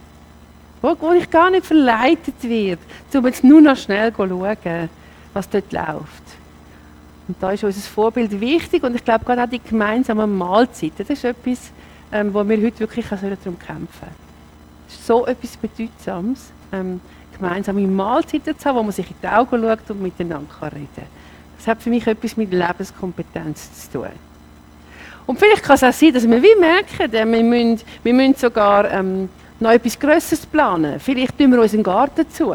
wo, 0.82 0.96
wo 1.00 1.12
ich 1.12 1.30
gar 1.30 1.50
nicht 1.50 1.66
verleitet 1.66 2.42
werde, 2.42 2.80
um 3.14 3.26
jetzt 3.26 3.44
nur 3.44 3.60
noch 3.60 3.76
schnell 3.76 4.12
zu 4.12 4.26
schauen, 4.26 4.88
was 5.32 5.48
dort 5.48 5.72
läuft. 5.72 6.22
Und 7.28 7.36
da 7.40 7.52
ist 7.52 7.62
unser 7.62 7.80
Vorbild 7.80 8.40
wichtig 8.40 8.82
und 8.82 8.94
ich 8.96 9.04
glaube 9.04 9.24
gerade 9.24 9.44
auch 9.44 9.48
die 9.48 9.60
gemeinsamen 9.60 10.36
Mahlzeiten, 10.36 10.96
das 10.98 11.10
ist 11.10 11.24
etwas, 11.24 11.70
ähm, 12.12 12.34
wo 12.34 12.46
wir 12.48 12.56
heute 12.56 12.80
wirklich 12.80 13.06
darum 13.06 13.58
kämpfen 13.58 13.88
sollen. 14.00 14.12
Das 14.88 14.94
ist 14.96 15.06
so 15.06 15.26
etwas 15.26 15.56
Bedeutsames, 15.56 16.50
ähm, 16.72 17.00
gemeinsame 17.38 17.86
Mahlzeiten 17.86 18.58
zu 18.58 18.68
haben, 18.68 18.76
wo 18.76 18.82
man 18.82 18.92
sich 18.92 19.08
in 19.08 19.16
die 19.22 19.28
Augen 19.28 19.62
schaut 19.62 19.90
und 19.90 20.02
miteinander 20.02 20.52
reden 20.62 20.88
kann. 20.96 21.04
Das 21.56 21.66
hat 21.68 21.82
für 21.82 21.90
mich 21.90 22.06
etwas 22.06 22.36
mit 22.36 22.52
Lebenskompetenz 22.52 23.84
zu 23.84 23.98
tun. 23.98 24.08
Und 25.26 25.38
vielleicht 25.38 25.62
kann 25.62 25.76
es 25.76 25.84
auch 25.84 25.92
sein, 25.92 26.12
dass 26.12 26.28
wir 26.28 26.42
wie 26.42 26.58
merken, 26.58 27.14
äh, 27.14 27.24
wir, 27.24 27.44
müssen, 27.44 27.80
wir 28.02 28.14
müssen 28.14 28.34
sogar 28.34 28.90
ähm, 28.90 29.28
noch 29.60 29.70
etwas 29.70 29.98
Größeres 29.98 30.46
planen. 30.46 30.98
Vielleicht 30.98 31.38
tun 31.38 31.52
wir 31.52 31.60
uns 31.60 31.74
einen 31.74 31.82
Garten 31.82 32.28
zu, 32.30 32.54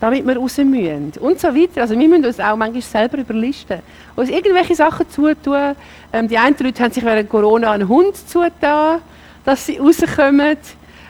damit 0.00 0.26
wir 0.26 0.36
raus 0.36 0.58
müssen. 0.58 1.12
Und 1.20 1.40
so 1.40 1.48
weiter. 1.48 1.82
Also 1.82 1.98
wir 1.98 2.08
müssen 2.08 2.26
uns 2.26 2.40
auch 2.40 2.56
manchmal 2.56 2.82
selber 2.82 3.18
überlisten. 3.18 3.78
Uns 4.16 4.28
irgendwelche 4.28 4.74
Sachen 4.74 5.08
zutun. 5.08 5.76
Ähm, 6.12 6.28
die 6.28 6.36
einen 6.36 6.56
Leute 6.58 6.82
haben 6.82 6.92
sich 6.92 7.04
während 7.04 7.30
Corona 7.30 7.70
einen 7.70 7.88
Hund 7.88 8.16
zugetan, 8.28 9.00
dass 9.44 9.66
sie 9.66 9.78
rauskommen. 9.78 10.56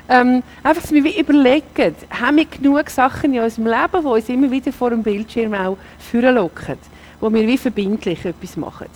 Ähm, 0.06 0.42
einfach, 0.62 0.82
dass 0.82 0.92
wir 0.92 1.18
überlegen, 1.18 1.94
haben 2.10 2.36
wir 2.36 2.44
genug 2.44 2.90
Sachen 2.90 3.32
in 3.32 3.40
unserem 3.40 3.66
Leben, 3.66 4.02
die 4.02 4.06
uns 4.06 4.28
immer 4.28 4.50
wieder 4.50 4.70
vor 4.70 4.90
dem 4.90 5.02
Bildschirm 5.02 5.54
auch 5.54 5.78
locken, 6.12 6.76
wo 7.20 7.32
wir 7.32 7.46
wie 7.46 7.56
verbindlich 7.56 8.22
etwas 8.22 8.56
machen. 8.58 8.88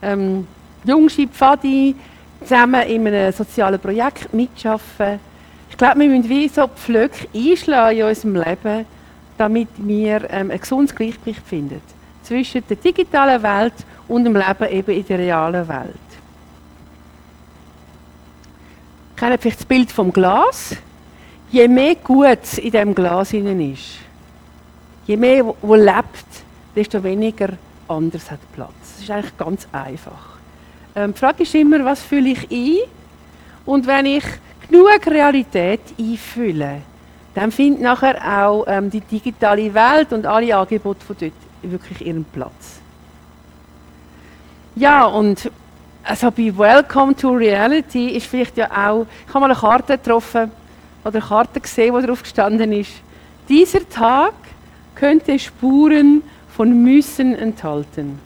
Ähm, 0.00 0.46
Jungschi, 0.84 1.26
Pfadi, 1.26 1.96
zusammen 2.40 2.82
in 2.82 3.06
einem 3.08 3.32
sozialen 3.32 3.80
Projekt 3.80 4.32
mitschaffen 4.32 5.18
ich 5.74 5.78
glaube, 5.78 5.98
wir 5.98 6.08
müssen 6.08 6.28
wie 6.28 6.46
so 6.46 6.68
Pflöcke 6.68 7.26
einschlagen 7.34 7.98
in 7.98 8.04
unserem 8.04 8.36
Leben, 8.36 8.86
damit 9.36 9.66
wir 9.76 10.30
ähm, 10.30 10.52
ein 10.52 10.60
gesundes 10.60 10.94
Gleichgewicht 10.94 11.44
finden 11.44 11.80
zwischen 12.22 12.62
der 12.68 12.76
digitalen 12.76 13.42
Welt 13.42 13.74
und 14.06 14.22
dem 14.22 14.36
Leben 14.36 14.68
eben 14.70 14.92
in 14.92 15.04
der 15.04 15.18
realen 15.18 15.66
Welt. 15.66 15.98
Kennt 19.16 19.42
vielleicht 19.42 19.58
das 19.58 19.66
Bild 19.66 19.90
vom 19.90 20.12
Glas? 20.12 20.76
Je 21.50 21.66
mehr 21.66 21.96
Gutes 21.96 22.58
in 22.58 22.70
dem 22.70 22.94
Glas 22.94 23.32
ist, 23.32 23.98
je 25.06 25.16
mehr 25.16 25.44
wo 25.60 25.74
lebt, 25.74 26.24
desto 26.76 27.02
weniger 27.02 27.48
anders 27.88 28.30
hat 28.30 28.38
Platz. 28.54 28.70
Das 28.92 29.02
ist 29.02 29.10
eigentlich 29.10 29.36
ganz 29.36 29.66
einfach. 29.72 30.38
Ähm, 30.94 31.14
die 31.14 31.18
Frage 31.18 31.42
ist 31.42 31.54
immer, 31.56 31.84
was 31.84 32.00
fühle 32.00 32.28
ich 32.30 32.48
ein? 32.48 32.78
Und 33.66 33.88
wenn 33.88 34.06
ich 34.06 34.24
genug 34.68 35.06
Realität 35.06 35.80
einfüllen, 35.98 36.82
dann 37.34 37.50
findet 37.50 37.82
nachher 37.82 38.16
auch 38.38 38.64
ähm, 38.66 38.90
die 38.90 39.00
digitale 39.00 39.72
Welt 39.74 40.12
und 40.12 40.26
alle 40.26 40.56
Angebote 40.56 41.04
von 41.04 41.16
dort 41.18 41.32
wirklich 41.62 42.06
ihren 42.06 42.24
Platz. 42.24 42.80
Ja, 44.76 45.04
und 45.04 45.50
also 46.02 46.30
bei 46.30 46.56
Welcome 46.56 47.16
to 47.16 47.30
Reality 47.30 48.08
ist 48.10 48.26
vielleicht 48.26 48.56
ja 48.56 48.66
auch, 48.70 49.06
ich 49.26 49.34
habe 49.34 49.40
mal 49.40 49.50
eine 49.50 49.58
Karte 49.58 49.96
getroffen 49.96 50.50
oder 51.04 51.18
eine 51.18 51.24
Karte 51.24 51.60
gesehen, 51.60 51.94
wo 51.94 52.00
drauf 52.00 52.22
gestanden 52.22 52.72
ist, 52.72 52.92
dieser 53.48 53.88
Tag 53.88 54.34
könnte 54.94 55.38
Spuren 55.38 56.22
von 56.56 56.82
Müssen 56.82 57.34
enthalten. 57.34 58.18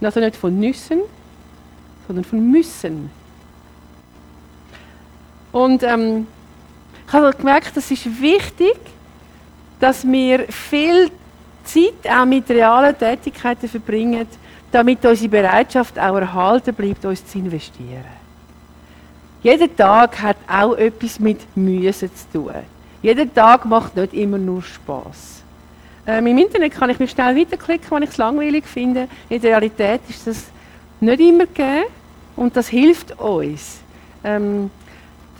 Also 0.00 0.20
nicht 0.20 0.36
von 0.36 0.58
Nüssen, 0.58 1.00
sondern 2.06 2.24
von 2.24 2.50
Müssen. 2.50 3.10
Und 5.52 5.82
ähm, 5.82 6.26
ich 7.06 7.12
habe 7.12 7.32
gemerkt, 7.36 7.76
es 7.76 7.90
ist 7.90 8.20
wichtig, 8.20 8.76
dass 9.80 10.06
wir 10.06 10.46
viel 10.48 11.10
Zeit 11.64 12.10
auch 12.10 12.24
mit 12.24 12.48
realen 12.50 12.96
Tätigkeiten 12.96 13.68
verbringen, 13.68 14.26
damit 14.70 15.04
unsere 15.04 15.28
Bereitschaft 15.28 15.98
auch 15.98 16.16
erhalten 16.16 16.74
bleibt, 16.74 17.04
uns 17.04 17.26
zu 17.26 17.38
investieren. 17.38 18.20
Jeder 19.42 19.74
Tag 19.74 20.20
hat 20.20 20.36
auch 20.46 20.74
etwas 20.74 21.18
mit 21.18 21.40
Müssen 21.56 22.10
zu 22.14 22.24
tun. 22.32 22.54
Jeder 23.02 23.32
Tag 23.32 23.64
macht 23.64 23.96
nicht 23.96 24.12
immer 24.12 24.38
nur 24.38 24.62
Spaß. 24.62 25.42
Ähm, 26.06 26.26
Im 26.26 26.38
Internet 26.38 26.72
kann 26.74 26.90
ich 26.90 26.98
mich 26.98 27.10
schnell 27.10 27.36
weiterklicken, 27.36 27.90
wenn 27.90 28.02
ich 28.02 28.10
es 28.10 28.18
langweilig 28.18 28.66
finde. 28.66 29.08
In 29.28 29.40
der 29.40 29.52
Realität 29.52 30.00
ist 30.08 30.26
das 30.26 30.44
nicht 31.00 31.20
immer 31.20 31.46
gegeben 31.46 31.84
und 32.36 32.54
das 32.56 32.68
hilft 32.68 33.18
uns. 33.18 33.78
Ähm, 34.22 34.70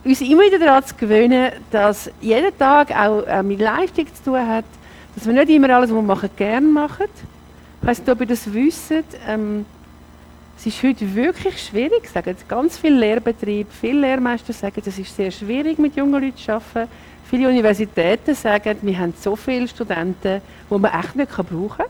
uns 0.05 0.21
immer 0.21 0.43
wieder 0.43 0.59
daran 0.59 0.85
zu 0.85 0.95
gewöhnen, 0.95 1.53
dass 1.71 2.11
jeder 2.21 2.57
Tag 2.57 2.91
auch 2.91 3.23
äh, 3.27 3.43
mit 3.43 3.61
Leistung 3.61 4.07
zu 4.15 4.25
tun 4.25 4.47
hat, 4.47 4.65
dass 5.15 5.27
wir 5.27 5.33
nicht 5.33 5.51
immer 5.51 5.71
alles, 5.71 5.91
was 5.91 5.97
wir 5.97 6.03
machen, 6.03 6.31
gerne 6.37 6.67
machen. 6.67 7.07
Ich 7.81 7.89
weiss 7.89 7.99
nicht, 7.99 8.09
ob 8.09 8.21
ihr 8.21 8.27
das 8.27 8.53
wisst. 8.53 8.93
Ähm, 9.27 9.67
Es 10.61 10.67
ist 10.67 10.83
heute 10.83 11.15
wirklich 11.15 11.59
schwierig, 11.59 12.07
sagen 12.13 12.37
ganz 12.47 12.77
viele 12.77 12.99
Lehrbetriebe, 12.99 13.71
viele 13.71 14.01
Lehrmeister 14.01 14.53
sagen, 14.53 14.83
es 14.85 14.99
ist 14.99 15.17
sehr 15.17 15.31
schwierig, 15.31 15.79
mit 15.79 15.97
jungen 15.97 16.21
Leuten 16.21 16.37
zu 16.37 16.53
arbeiten. 16.53 16.91
Viele 17.31 17.49
Universitäten 17.49 18.35
sagen, 18.35 18.77
wir 18.83 18.99
haben 18.99 19.15
so 19.19 19.37
viele 19.37 19.67
Studenten, 19.67 20.43
die 20.71 20.79
man 20.79 20.93
echt 21.01 21.17
nicht 21.17 21.31
brauchen 21.31 21.69
kann 21.79 21.87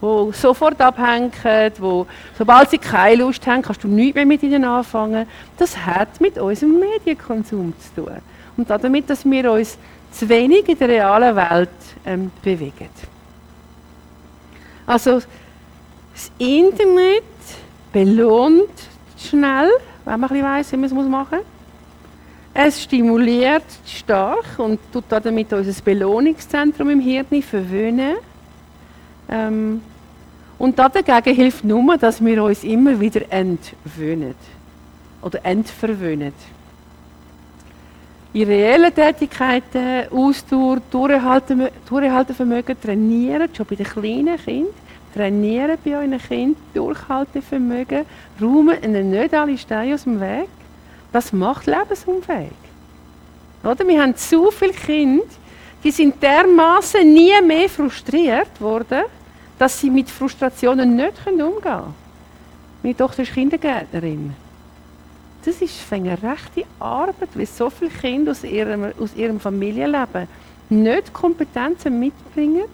die 0.00 0.32
sofort 0.32 0.80
abhängen, 0.80 1.32
wo, 1.78 2.06
sobald 2.36 2.70
sie 2.70 2.78
keine 2.78 3.22
Lust 3.22 3.46
haben, 3.46 3.62
kannst 3.62 3.82
du 3.82 3.88
nichts 3.88 4.14
mehr 4.14 4.26
mit 4.26 4.42
ihnen 4.42 4.64
anfangen. 4.64 5.26
Das 5.56 5.76
hat 5.76 6.20
mit 6.20 6.38
unserem 6.38 6.78
Medienkonsum 6.78 7.74
zu 7.78 8.02
tun. 8.02 8.16
Und 8.56 8.70
damit, 8.70 9.10
dass 9.10 9.24
wir 9.24 9.52
uns 9.52 9.78
zu 10.10 10.28
wenig 10.28 10.68
in 10.68 10.78
der 10.78 10.88
realen 10.88 11.36
Welt 11.36 11.70
ähm, 12.06 12.30
bewegen. 12.42 12.88
Also, 14.86 15.20
das 16.14 16.30
Internet 16.38 17.22
belohnt 17.92 18.70
schnell, 19.18 19.70
wenn 20.04 20.20
man 20.20 20.30
ein 20.30 20.42
weiss, 20.42 20.72
wie 20.72 20.76
man 20.76 20.84
es 20.86 20.92
machen 20.92 21.38
muss. 21.38 21.46
Es 22.54 22.82
stimuliert 22.82 23.64
stark 23.86 24.58
und 24.58 24.80
tut 24.92 25.04
damit 25.08 25.52
unser 25.52 25.82
Belohnungszentrum 25.82 26.90
im 26.90 27.00
Hirn 27.00 27.42
verwöhnen. 27.42 28.16
Ähm, 29.28 29.82
und 30.58 30.78
dagegen 30.78 31.34
hilft 31.34 31.64
nur, 31.64 31.96
dass 31.96 32.24
wir 32.24 32.42
uns 32.42 32.64
immer 32.64 32.98
wieder 32.98 33.20
entwöhnen 33.30 34.34
oder 35.22 35.44
entverwöhnen. 35.44 36.32
In 38.32 38.46
reellen 38.46 38.94
Tätigkeiten, 38.94 40.08
Ausdauer, 40.10 40.78
Durchhaltevermögen 40.90 42.80
trainieren, 42.80 43.48
schon 43.54 43.66
bei 43.66 43.76
den 43.76 43.86
kleinen 43.86 44.36
Kindern, 44.36 44.74
trainieren 45.14 45.78
bei 45.84 45.96
euren 45.96 46.18
Kindern 46.18 46.62
Durchhaltevermögen, 46.74 48.04
räumen 48.40 48.82
ihnen 48.82 49.10
nicht 49.10 49.32
alle 49.34 49.56
Steine 49.56 49.94
aus 49.94 50.04
dem 50.04 50.20
Weg. 50.20 50.48
Das 51.12 51.32
macht 51.32 51.66
lebensunfähig. 51.66 52.52
Oder? 53.64 53.86
Wir 53.86 54.02
haben 54.02 54.14
zu 54.16 54.50
viele 54.50 54.72
Kinder, 54.72 55.24
die 55.82 55.90
sind 55.90 56.22
dermaßen 56.22 57.12
nie 57.12 57.40
mehr 57.46 57.68
frustriert 57.68 58.60
worden, 58.60 59.04
dass 59.58 59.80
sie 59.80 59.90
mit 59.90 60.08
Frustrationen 60.08 60.96
nicht 60.96 61.26
umgehen 61.26 61.52
können. 61.60 61.94
Meine 62.82 62.96
Tochter 62.96 63.22
ist 63.22 63.34
Kindergärtnerin. 63.34 64.32
Das 65.44 65.60
ist 65.60 65.92
eine 65.92 66.12
rechte 66.22 66.64
Arbeit, 66.78 67.30
weil 67.34 67.46
so 67.46 67.70
viele 67.70 67.90
Kinder 67.90 68.32
aus 68.32 68.44
ihrem, 68.44 68.92
aus 69.00 69.14
ihrem 69.14 69.40
Familienleben 69.40 70.28
nicht 70.68 71.12
Kompetenzen 71.12 71.98
mitbringen, 71.98 72.66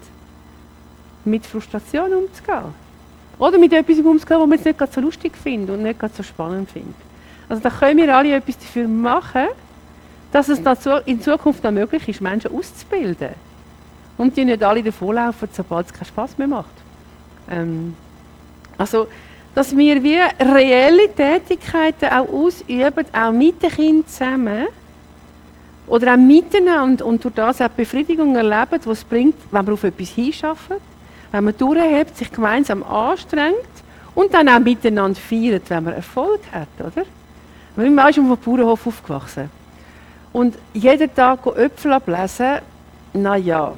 mit 1.23 1.45
Frustration 1.45 2.13
umzugehen. 2.13 2.85
Oder 3.39 3.57
mit 3.57 3.73
etwas 3.73 3.99
umzugehen, 3.99 4.39
was 4.41 4.47
man 4.47 4.59
jetzt 4.59 4.65
nicht 4.65 4.93
so 4.93 5.01
lustig 5.01 5.35
findet 5.37 5.75
und 5.75 5.83
nicht 5.83 5.99
so 6.15 6.23
spannend 6.23 6.69
findet. 6.69 6.95
Also 7.49 7.61
da 7.61 7.69
können 7.69 7.97
wir 7.97 8.15
alle 8.15 8.35
etwas 8.35 8.57
dafür 8.57 8.87
machen, 8.87 9.47
dass 10.31 10.49
es 10.49 10.59
in 11.05 11.21
Zukunft 11.21 11.63
noch 11.63 11.71
möglich 11.71 12.07
ist, 12.07 12.21
Menschen 12.21 12.51
auszubilden 12.51 13.29
und 14.17 14.35
die 14.37 14.45
nicht 14.45 14.63
alle 14.63 14.83
davonlaufen, 14.83 15.49
sobald 15.51 15.87
es 15.87 15.93
keinen 15.93 16.05
Spaß 16.05 16.37
mehr 16.37 16.47
macht. 16.47 16.69
Ähm, 17.49 17.95
also, 18.77 19.07
dass 19.53 19.75
wir 19.75 20.03
wie 20.03 20.17
reelle 20.39 21.13
Tätigkeiten 21.13 22.09
auch 22.09 22.27
ausüben, 22.27 23.05
auch 23.13 23.31
mit 23.31 23.61
den 23.63 23.69
Kindern 23.69 24.07
zusammen 24.07 24.67
oder 25.87 26.13
auch 26.13 26.17
miteinander 26.17 27.05
und 27.05 27.23
durch 27.23 27.35
das 27.35 27.61
auch 27.61 27.69
Befriedigung 27.69 28.35
erleben, 28.35 28.81
was 28.83 28.99
es 28.99 29.03
bringt, 29.03 29.35
wenn 29.51 29.65
man 29.65 29.73
auf 29.73 29.83
etwas 29.83 30.09
hinschafft, 30.09 30.71
wenn 31.31 31.43
man 31.43 31.57
durchhebt, 31.57 32.17
sich 32.17 32.31
gemeinsam 32.31 32.83
anstrengt 32.83 33.55
und 34.13 34.33
dann 34.33 34.49
auch 34.49 34.59
miteinander 34.59 35.19
feiert, 35.19 35.69
wenn 35.69 35.83
man 35.83 35.93
Erfolg 35.93 36.41
hat, 36.51 36.67
oder? 36.79 37.05
Ich 37.77 37.83
bin 37.83 37.97
schon 38.13 38.31
auf 38.31 38.39
dem 38.39 38.43
Bauernhof 38.43 38.87
aufgewachsen. 38.87 39.49
Und 40.31 40.55
jeden 40.73 41.13
Tag 41.13 41.45
Äpfel 41.45 41.93
ablesen, 41.93 42.59
naja, 43.13 43.73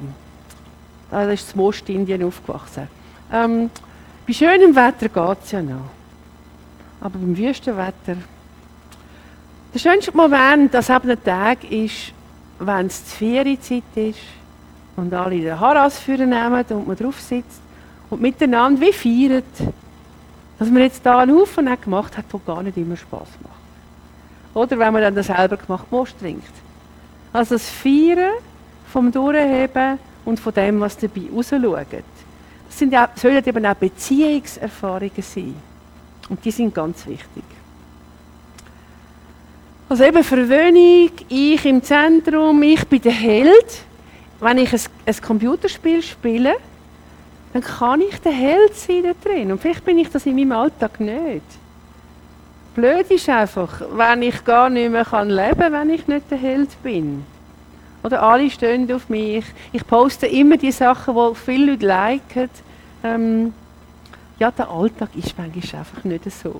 da 1.10 1.22
ist 1.30 1.54
in 1.54 1.60
Ostindien 1.60 2.22
aufgewachsen. 2.22 2.88
Ähm, 3.32 3.70
bei 4.26 4.32
schönem 4.32 4.74
Wetter 4.74 5.08
geht 5.08 5.44
es 5.44 5.52
ja 5.52 5.62
noch. 5.62 5.90
Aber 7.00 7.18
beim 7.18 7.36
Wüstenwetter. 7.36 8.16
Der 9.72 9.78
schönste 9.78 10.16
Moment 10.16 10.74
an 10.74 10.84
einem 10.84 11.24
Tag 11.24 11.70
ist, 11.70 12.12
wenn 12.58 12.86
es 12.86 13.04
die 13.04 13.16
Ferienzeit 13.16 13.82
ist 13.94 14.18
und 14.96 15.14
alle 15.14 15.40
den 15.40 15.58
Haras 15.58 16.06
nehmen 16.06 16.64
und 16.70 16.88
man 16.88 16.96
drauf 16.96 17.20
sitzt 17.20 17.60
und 18.10 18.20
miteinander 18.20 18.80
wie 18.80 18.92
feiert, 18.92 19.44
dass 20.58 20.68
man 20.70 20.82
jetzt 20.82 21.04
da 21.06 21.18
einen 21.18 21.38
Haufen 21.38 21.68
gemacht 21.80 22.16
hat, 22.16 22.24
der 22.32 22.40
gar 22.44 22.62
nicht 22.62 22.76
immer 22.76 22.96
Spaß 22.96 23.28
macht. 23.42 23.54
Oder 24.54 24.78
wenn 24.78 24.92
man 24.92 25.02
dann 25.02 25.14
das 25.14 25.26
selber 25.26 25.56
gemacht 25.56 25.86
Most 25.90 26.18
trinkt. 26.18 26.52
Also 27.32 27.54
das 27.54 27.68
Feiern 27.68 28.32
vom 28.92 29.12
Durchheben 29.12 29.98
und 30.28 30.38
von 30.38 30.52
dem, 30.52 30.78
was 30.78 30.98
dabei 30.98 31.22
rausschaut. 31.34 32.04
Das 32.68 32.78
sind 32.78 32.92
ja, 32.92 33.08
sollen 33.14 33.42
eben 33.44 33.64
auch 33.64 33.74
Beziehungserfahrungen 33.74 35.22
sein. 35.22 35.54
Und 36.28 36.44
die 36.44 36.50
sind 36.50 36.74
ganz 36.74 37.06
wichtig. 37.06 37.44
Also 39.88 40.04
eben 40.04 40.22
Verwöhnung, 40.22 41.10
ich 41.30 41.64
im 41.64 41.82
Zentrum, 41.82 42.62
ich 42.62 42.86
bin 42.86 43.00
der 43.00 43.12
Held. 43.12 43.80
Wenn 44.38 44.58
ich 44.58 44.70
ein, 44.70 44.80
ein 45.06 45.16
Computerspiel 45.22 46.02
spiele, 46.02 46.56
dann 47.54 47.62
kann 47.62 48.02
ich 48.02 48.20
der 48.20 48.32
Held 48.32 48.76
sein 48.76 49.04
da 49.04 49.12
drin. 49.28 49.50
Und 49.50 49.62
vielleicht 49.62 49.84
bin 49.86 49.98
ich 49.98 50.10
das 50.10 50.26
in 50.26 50.36
meinem 50.36 50.52
Alltag 50.52 51.00
nicht. 51.00 51.42
Blöd 52.74 53.10
ist 53.10 53.30
einfach, 53.30 53.80
wenn 53.94 54.22
ich 54.22 54.44
gar 54.44 54.68
nicht 54.68 54.90
mehr 54.90 55.06
leben 55.24 55.58
kann, 55.58 55.72
wenn 55.72 55.90
ich 55.90 56.06
nicht 56.06 56.30
der 56.30 56.38
Held 56.38 56.82
bin. 56.82 57.24
Oder 58.08 58.22
alle 58.22 58.48
stehen 58.48 58.90
auf 58.90 59.10
mich. 59.10 59.44
Ich 59.70 59.86
poste 59.86 60.26
immer 60.26 60.56
die 60.56 60.72
Sachen, 60.72 61.14
die 61.14 61.34
viele 61.34 61.72
Leute 61.72 61.86
liken. 61.86 62.50
Ähm, 63.04 63.52
ja, 64.38 64.50
der 64.50 64.70
Alltag 64.70 65.10
ist 65.14 65.36
manchmal 65.36 65.80
einfach 65.80 66.04
nicht 66.04 66.24
so. 66.32 66.58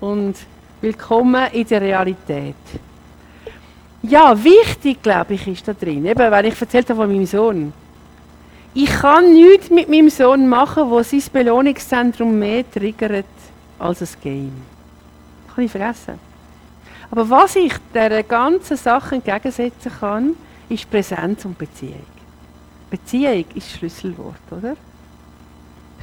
Und 0.00 0.36
willkommen 0.80 1.52
in 1.52 1.66
der 1.66 1.82
Realität. 1.82 2.54
Ja, 4.00 4.42
wichtig, 4.42 5.02
glaube 5.02 5.34
ich, 5.34 5.46
ist 5.46 5.68
da 5.68 5.74
drin. 5.74 6.06
Eben, 6.06 6.30
weil 6.30 6.46
ich 6.46 6.58
erzählt 6.58 6.88
habe 6.88 7.02
von 7.02 7.12
meinem 7.12 7.26
Sohn. 7.26 7.74
Ich 8.72 8.88
kann 8.88 9.34
nichts 9.34 9.68
mit 9.68 9.90
meinem 9.90 10.08
Sohn 10.08 10.48
machen, 10.48 10.88
wo 10.88 11.02
sein 11.02 11.22
Belohnungszentrum 11.30 12.38
mehr 12.38 12.64
triggert 12.70 13.26
als 13.78 14.00
ein 14.00 14.08
Game. 14.22 14.62
Das 15.46 15.56
kann 15.56 15.64
ich 15.66 15.70
vergessen. 15.70 16.31
Aber 17.12 17.28
was 17.28 17.56
ich 17.56 17.74
dieser 17.94 18.22
ganzen 18.22 18.78
Sache 18.78 19.16
entgegensetzen 19.16 19.92
kann, 20.00 20.34
ist 20.70 20.90
Präsenz 20.90 21.44
und 21.44 21.58
Beziehung. 21.58 22.06
Beziehung 22.90 23.44
ist 23.54 23.70
Schlüsselwort, 23.70 24.40
oder? 24.50 24.76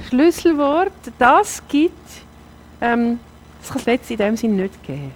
Schlüsselwort, 0.07 0.93
das 1.17 1.63
gibt, 1.67 1.95
ähm, 2.79 3.19
das 3.59 3.69
kann 3.69 3.79
es 3.79 3.85
letztlich 3.87 4.19
in 4.19 4.25
dem 4.25 4.37
Sinne 4.37 4.61
nicht 4.61 4.83
geben. 4.83 5.11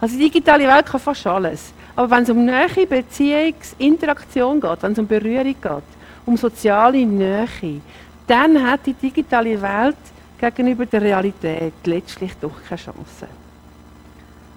Also 0.00 0.16
die 0.16 0.22
digitale 0.22 0.68
Welt 0.68 0.86
kann 0.86 1.00
fast 1.00 1.26
alles. 1.26 1.72
Aber 1.96 2.10
wenn 2.10 2.22
es 2.22 2.30
um 2.30 2.44
Nähe, 2.44 2.86
Beziehungsinteraktion 2.88 4.60
geht, 4.60 4.82
wenn 4.84 4.92
es 4.92 4.98
um 5.00 5.06
Berührung 5.08 5.44
geht, 5.60 5.82
um 6.26 6.36
soziale 6.36 7.04
Nähe, 7.04 7.80
dann 8.28 8.70
hat 8.70 8.86
die 8.86 8.94
digitale 8.94 9.60
Welt 9.60 9.96
gegenüber 10.38 10.86
der 10.86 11.02
Realität 11.02 11.74
letztlich 11.84 12.34
doch 12.40 12.62
keine 12.68 12.80
Chance. 12.80 13.26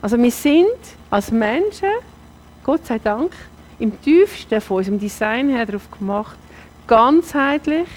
Also 0.08 0.18
wir 0.20 0.32
sind 0.32 0.80
als 1.10 1.32
Menschen, 1.32 1.90
Gott 2.64 2.86
sei 2.86 2.98
Dank, 2.98 3.34
im 3.78 4.02
tiefsten 4.02 4.62
von 4.62 4.78
unserem 4.78 5.00
Design 5.02 5.50
her 5.50 5.66
darauf 5.66 5.92
gemacht, 5.92 6.38
ganzheitlich 6.88 7.90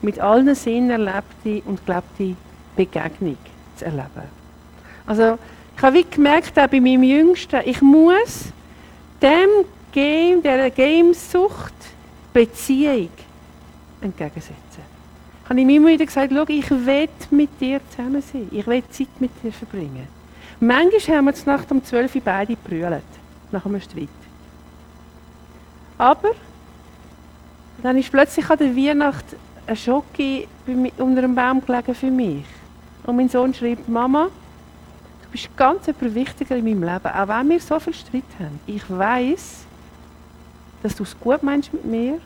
mit 0.00 0.20
allen 0.20 0.54
Sinnen 0.54 0.90
erlebte 0.90 1.68
und 1.68 1.84
gelebte 1.84 2.36
Begegnung 2.76 3.36
zu 3.74 3.86
erleben. 3.86 4.28
Also 5.04 5.36
ich 5.76 5.82
habe 5.82 5.96
wie 5.96 6.04
gemerkt, 6.08 6.56
auch 6.56 6.68
bei 6.68 6.80
meinem 6.80 7.02
Jüngsten, 7.02 7.60
ich 7.64 7.82
muss 7.82 8.52
dem 9.20 9.64
Game, 9.90 10.40
der 10.40 10.70
Gamesucht 10.70 11.74
Beziehung 12.32 13.10
entgegensetzen. 14.00 14.54
Ich 15.42 15.50
habe 15.50 15.60
ihm 15.60 15.70
immer 15.70 15.88
wieder 15.88 16.06
gesagt, 16.06 16.32
schau, 16.32 16.44
ich 16.46 16.70
will 16.70 17.08
mit 17.32 17.60
dir 17.60 17.80
zusammen 17.90 18.22
sein. 18.22 18.46
Ich 18.52 18.64
will 18.64 18.84
Zeit 18.90 19.08
mit 19.18 19.32
dir 19.42 19.52
verbringen. 19.52 20.17
Manchmal 20.60 21.18
haben 21.18 21.24
wir 21.26 21.34
zur 21.34 21.52
Nacht 21.52 21.70
um 21.70 21.84
12 21.84 22.16
Uhr 22.16 22.22
beide 22.24 22.56
gebrüllt, 22.56 23.02
nach 23.52 23.64
einem 23.64 23.80
Streit. 23.80 24.08
Aber 25.96 26.30
dann 27.82 27.96
ist 27.96 28.10
plötzlich 28.10 28.48
an 28.50 28.58
der 28.58 28.76
Weihnacht 28.76 29.24
ein 29.66 29.76
Schocke 29.76 30.46
unter 30.98 31.18
einem 31.18 31.34
Baum 31.34 31.64
gelegen 31.64 31.94
für 31.94 32.10
mich. 32.10 32.44
Und 33.04 33.16
mein 33.16 33.28
Sohn 33.28 33.54
schreibt, 33.54 33.88
Mama, 33.88 34.24
du 35.22 35.28
bist 35.30 35.56
ganz 35.56 35.86
etwas 35.86 36.14
wichtiger 36.14 36.56
in 36.56 36.64
meinem 36.64 36.82
Leben, 36.82 37.06
auch 37.06 37.28
wenn 37.28 37.48
wir 37.50 37.60
so 37.60 37.78
viel 37.78 37.94
Streit 37.94 38.24
haben. 38.40 38.58
Ich 38.66 38.82
weiß, 38.88 39.64
dass 40.82 40.96
du 40.96 41.04
es 41.04 41.18
gut 41.18 41.42
meinst 41.42 41.72
mit 41.72 41.84
mir 41.84 42.18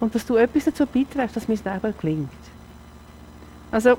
und 0.00 0.14
dass 0.14 0.24
du 0.24 0.36
etwas 0.36 0.64
dazu 0.64 0.86
beiträgst, 0.86 1.36
dass 1.36 1.48
mein 1.48 1.58
Leben 1.58 1.94
gelingt. 2.00 2.30
Also, 3.70 3.98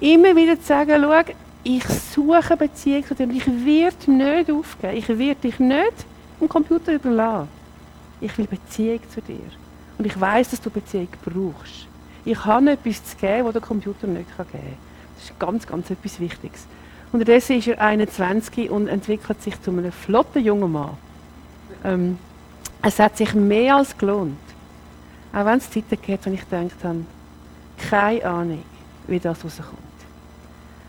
Immer 0.00 0.36
wieder 0.36 0.58
zu 0.60 0.66
sagen, 0.66 1.02
schau, 1.02 1.34
ich 1.68 1.84
suche 1.84 2.56
Beziehung 2.56 3.04
zu 3.04 3.14
dir 3.14 3.24
und 3.24 3.36
ich 3.36 3.46
werde 3.46 4.10
nicht 4.10 4.50
aufgeben. 4.50 4.96
Ich 4.96 5.06
werde 5.06 5.40
dich 5.42 5.58
nicht 5.58 6.06
im 6.40 6.48
Computer 6.48 6.94
überlassen. 6.94 7.48
Ich 8.22 8.36
will 8.38 8.46
Beziehung 8.46 9.00
zu 9.10 9.20
dir. 9.20 9.50
Und 9.98 10.06
ich 10.06 10.18
weiß, 10.18 10.50
dass 10.50 10.62
du 10.62 10.70
Beziehung 10.70 11.08
brauchst. 11.22 11.86
Ich 12.24 12.42
habe 12.42 12.70
etwas 12.70 13.04
zu 13.04 13.16
geben, 13.18 13.44
was 13.44 13.52
der 13.52 13.60
Computer 13.60 14.06
nicht 14.06 14.34
geben 14.34 14.48
kann. 14.50 14.76
Das 15.14 15.24
ist 15.24 15.38
ganz, 15.38 15.66
ganz 15.66 15.90
etwas 15.90 16.18
Wichtiges. 16.18 16.66
Unterdessen 17.12 17.58
ist 17.58 17.68
er 17.68 17.80
21 17.82 18.70
und 18.70 18.88
entwickelt 18.88 19.42
sich 19.42 19.60
zu 19.60 19.70
einem 19.70 19.92
flotten 19.92 20.42
jungen 20.42 20.72
Mann. 20.72 20.96
Ähm, 21.84 22.18
es 22.80 22.98
hat 22.98 23.18
sich 23.18 23.34
mehr 23.34 23.76
als 23.76 23.96
gelohnt. 23.96 24.38
Auch 25.34 25.44
wenn 25.44 25.58
es 25.58 25.70
Zeiten 25.70 26.00
gibt, 26.00 26.24
wenn 26.24 26.34
ich 26.34 26.48
gedacht 26.48 26.82
habe, 26.82 27.04
keine 27.90 28.24
Ahnung, 28.24 28.62
wie 29.06 29.18
das 29.18 29.44
rauskommt. 29.44 29.87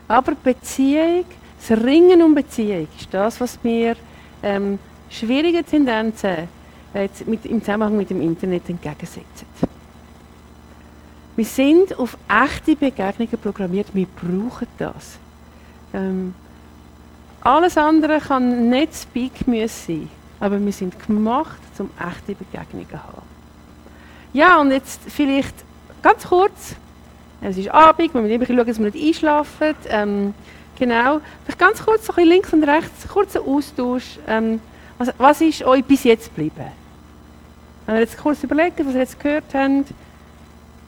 Aber 0.09 0.33
Beziehung, 0.33 1.23
das 1.59 1.77
Ringen 1.77 2.23
um 2.23 2.33
Beziehung, 2.33 2.87
ist 2.99 3.13
das, 3.13 3.39
was 3.39 3.59
mir 3.63 3.95
ähm, 4.41 4.79
schwierige 5.09 5.63
Tendenzen 5.63 6.49
jetzt 6.95 7.27
mit, 7.27 7.45
im 7.45 7.61
Zusammenhang 7.61 7.95
mit 7.95 8.09
dem 8.09 8.19
Internet 8.19 8.67
entgegensetzen. 8.67 9.47
Wir 11.35 11.45
sind 11.45 11.97
auf 11.97 12.17
echte 12.27 12.75
Begegnungen 12.75 13.37
programmiert, 13.41 13.87
wir 13.93 14.07
brauchen 14.07 14.67
das. 14.79 15.19
Ähm, 15.93 16.33
alles 17.41 17.77
andere 17.77 18.19
kann 18.19 18.67
nicht 18.67 18.95
Speak 18.95 19.31
sein, 19.69 20.09
aber 20.39 20.59
wir 20.59 20.73
sind 20.73 20.95
gemacht, 21.05 21.59
um 21.77 21.91
echte 21.99 22.33
Begegnungen 22.33 22.89
zu 22.89 22.97
haben. 22.97 23.21
Ja, 24.33 24.59
und 24.59 24.71
jetzt 24.71 25.01
vielleicht 25.07 25.55
ganz 26.01 26.25
kurz, 26.25 26.75
es 27.41 27.57
ist 27.57 27.69
Abend, 27.69 28.13
wir 28.13 28.21
müssen 28.21 28.45
schauen, 28.45 28.67
dass 28.67 28.79
wir 28.79 28.91
nicht 28.91 29.07
einschlafen. 29.07 29.75
Ähm, 29.87 30.33
genau, 30.77 31.21
vielleicht 31.43 31.59
ganz 31.59 31.83
kurz, 31.83 32.05
so 32.05 32.13
ein 32.13 32.27
links 32.27 32.51
und 32.53 32.63
rechts, 32.63 33.07
kurzer 33.07 33.41
Austausch. 33.41 34.19
Ähm, 34.27 34.59
was, 34.97 35.13
was 35.17 35.41
ist 35.41 35.63
euch 35.63 35.83
bis 35.85 36.03
jetzt 36.03 36.35
geblieben? 36.35 36.65
Wenn 37.85 37.95
ihr 37.95 38.01
jetzt 38.01 38.17
kurz 38.17 38.43
überlegt, 38.43 38.85
was 38.85 38.93
ihr 38.93 38.99
jetzt 38.99 39.19
gehört 39.19 39.45
habt, 39.53 39.85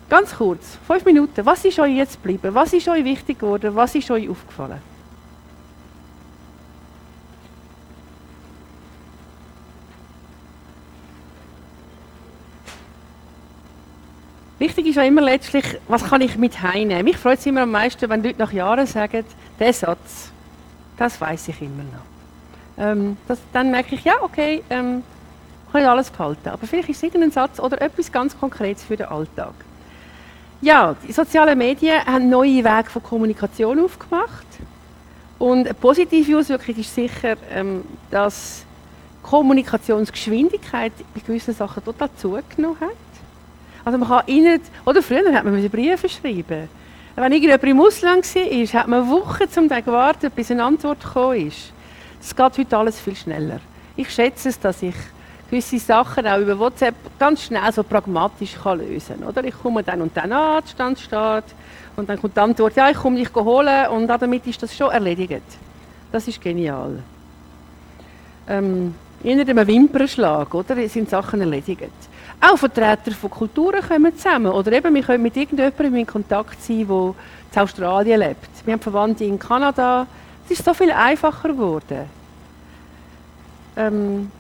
ganz 0.10 0.36
kurz, 0.36 0.78
fünf 0.86 1.06
Minuten, 1.06 1.45
was 1.45 1.64
ist 1.64 1.80
euch 1.80 1.95
jetzt 1.95 2.22
geblieben? 2.22 2.54
Was 2.54 2.74
ist 2.74 2.88
euch 2.89 3.04
wichtig 3.04 3.39
geworden? 3.39 3.74
Was 3.74 3.95
ist 3.95 4.12
euch 4.12 4.30
aufgefallen? 4.30 4.90
Wichtig 14.62 14.86
ist 14.86 14.95
ja 14.97 15.01
immer 15.01 15.24
letztlich, 15.24 15.66
was 15.88 16.03
kann 16.03 16.22
ich 16.22 16.38
mit 16.38 16.62
heimnehmen? 16.62 17.03
Mich 17.03 17.18
freut 17.18 17.39
es 17.39 17.47
immer 17.47 17.62
am 17.62 17.72
meisten, 17.72 18.07
wenn 18.07 18.22
Leute 18.22 18.38
nach 18.38 18.53
Jahren 18.53 18.86
sagen, 18.86 19.26
der 19.59 19.74
Satz, 19.74 20.32
das 20.97 21.20
weiß 21.20 21.47
ich 21.47 21.59
immer 21.64 21.82
noch. 21.82 22.86
Ähm, 22.86 23.18
das, 23.28 23.39
dann 23.53 23.72
merke 23.72 23.95
ich, 23.95 24.03
ja, 24.03 24.14
okay, 24.22 24.62
ähm, 24.70 25.01
kann 25.72 25.82
ich 25.82 25.88
alles 25.88 26.12
behalten. 26.12 26.49
Aber 26.49 26.68
vielleicht 26.68 26.89
ist 26.89 26.97
es 26.97 27.03
irgendein 27.03 27.32
Satz 27.32 27.59
oder 27.59 27.82
etwas 27.82 28.12
ganz 28.12 28.39
Konkretes 28.39 28.84
für 28.84 28.95
den 28.95 29.07
Alltag. 29.07 29.55
Ja, 30.62 30.95
die 31.07 31.12
sozialen 31.12 31.57
Medien 31.57 32.05
haben 32.05 32.30
neue 32.30 32.64
Wege 32.64 32.89
von 32.91 33.01
Kommunikation 33.01 33.84
aufgemacht. 33.84 34.45
Und 35.39 35.66
eine 35.66 35.74
positive 35.74 36.38
Auswirkung 36.38 36.76
ist 36.76 36.93
sicher, 36.93 37.36
ähm, 37.51 37.84
dass 38.12 38.64
Kommunikationsgeschwindigkeit 39.24 40.93
bei 41.16 41.22
gewissen 41.22 41.55
Sachen 41.55 41.84
total 41.84 42.12
zugenommen 42.16 42.80
hat. 42.80 43.11
Also 43.84 43.97
man 43.97 44.07
kann 44.07 44.23
innerhalb, 44.27 44.61
oder 44.86 45.01
früher 45.01 45.34
hat 45.34 45.43
man 45.43 45.69
Briefe 45.69 46.09
schreiben. 46.09 46.69
Wenn 47.15 47.32
irgendjemand 47.32 47.63
im 47.63 47.82
Ausland 47.82 48.36
war, 48.36 48.79
hat 48.82 48.88
man 48.88 49.09
Wochen 49.09 49.49
zum 49.49 49.67
Tag 49.67 49.86
gewartet, 49.86 50.34
bis 50.36 50.51
eine 50.51 50.63
Antwort 50.63 51.03
gekommen 51.03 51.47
ist. 51.47 51.73
Es 52.21 52.36
geht 52.36 52.57
heute 52.57 52.77
alles 52.77 52.99
viel 52.99 53.15
schneller. 53.15 53.59
Ich 53.95 54.09
schätze 54.09 54.49
es, 54.49 54.59
dass 54.59 54.82
ich 54.82 54.95
gewisse 55.49 55.79
Sachen 55.79 56.25
auch 56.25 56.39
über 56.39 56.57
WhatsApp 56.57 56.95
ganz 57.19 57.43
schnell 57.43 57.71
so 57.73 57.84
pragmatisch 57.84 58.55
kann 58.63 58.79
lösen 58.79 59.19
kann. 59.19 59.27
Oder? 59.27 59.43
Ich 59.43 59.55
komme 59.61 59.84
dann 59.84 60.01
und 60.01 60.15
dann 60.15 60.32
an, 60.32 60.63
Stand 60.65 60.99
steht, 60.99 61.43
und 61.97 62.07
dann 62.07 62.19
kommt 62.19 62.38
die 62.38 62.39
Antwort, 62.39 62.75
ja, 62.75 62.89
ich 62.89 62.97
komme 62.97 63.17
dich 63.17 63.34
holen, 63.36 63.88
und 63.88 64.07
damit 64.07 64.47
ist 64.47 64.63
das 64.63 64.75
schon 64.75 64.91
erledigt. 64.91 65.41
Das 66.11 66.27
ist 66.27 66.41
genial. 66.41 66.99
Ähm, 68.47 68.95
in 69.23 69.39
einem 69.39 69.67
Wimpernschlag, 69.67 70.53
oder, 70.53 70.88
sind 70.88 71.09
Sachen 71.09 71.41
erledigt. 71.41 71.91
Auch 72.41 72.57
Vertreter 72.57 73.11
von 73.11 73.29
Kulturen 73.29 73.81
kommen 73.87 74.17
zusammen. 74.17 74.51
Oder 74.51 74.71
eben, 74.73 74.93
wir 74.95 75.03
können 75.03 75.21
mit 75.21 75.37
irgendjemandem 75.37 75.95
in 75.95 76.07
Kontakt 76.07 76.61
sein, 76.63 76.87
der 76.87 77.13
in 77.53 77.61
Australien 77.61 78.19
lebt. 78.19 78.49
Wir 78.65 78.73
haben 78.73 78.81
Verwandte 78.81 79.23
in 79.25 79.37
Kanada. 79.37 80.07
Es 80.45 80.51
ist 80.57 80.65
so 80.65 80.73
viel 80.73 80.91
einfacher 80.91 81.49
geworden. 81.49 82.09
Ähm, 83.77 84.31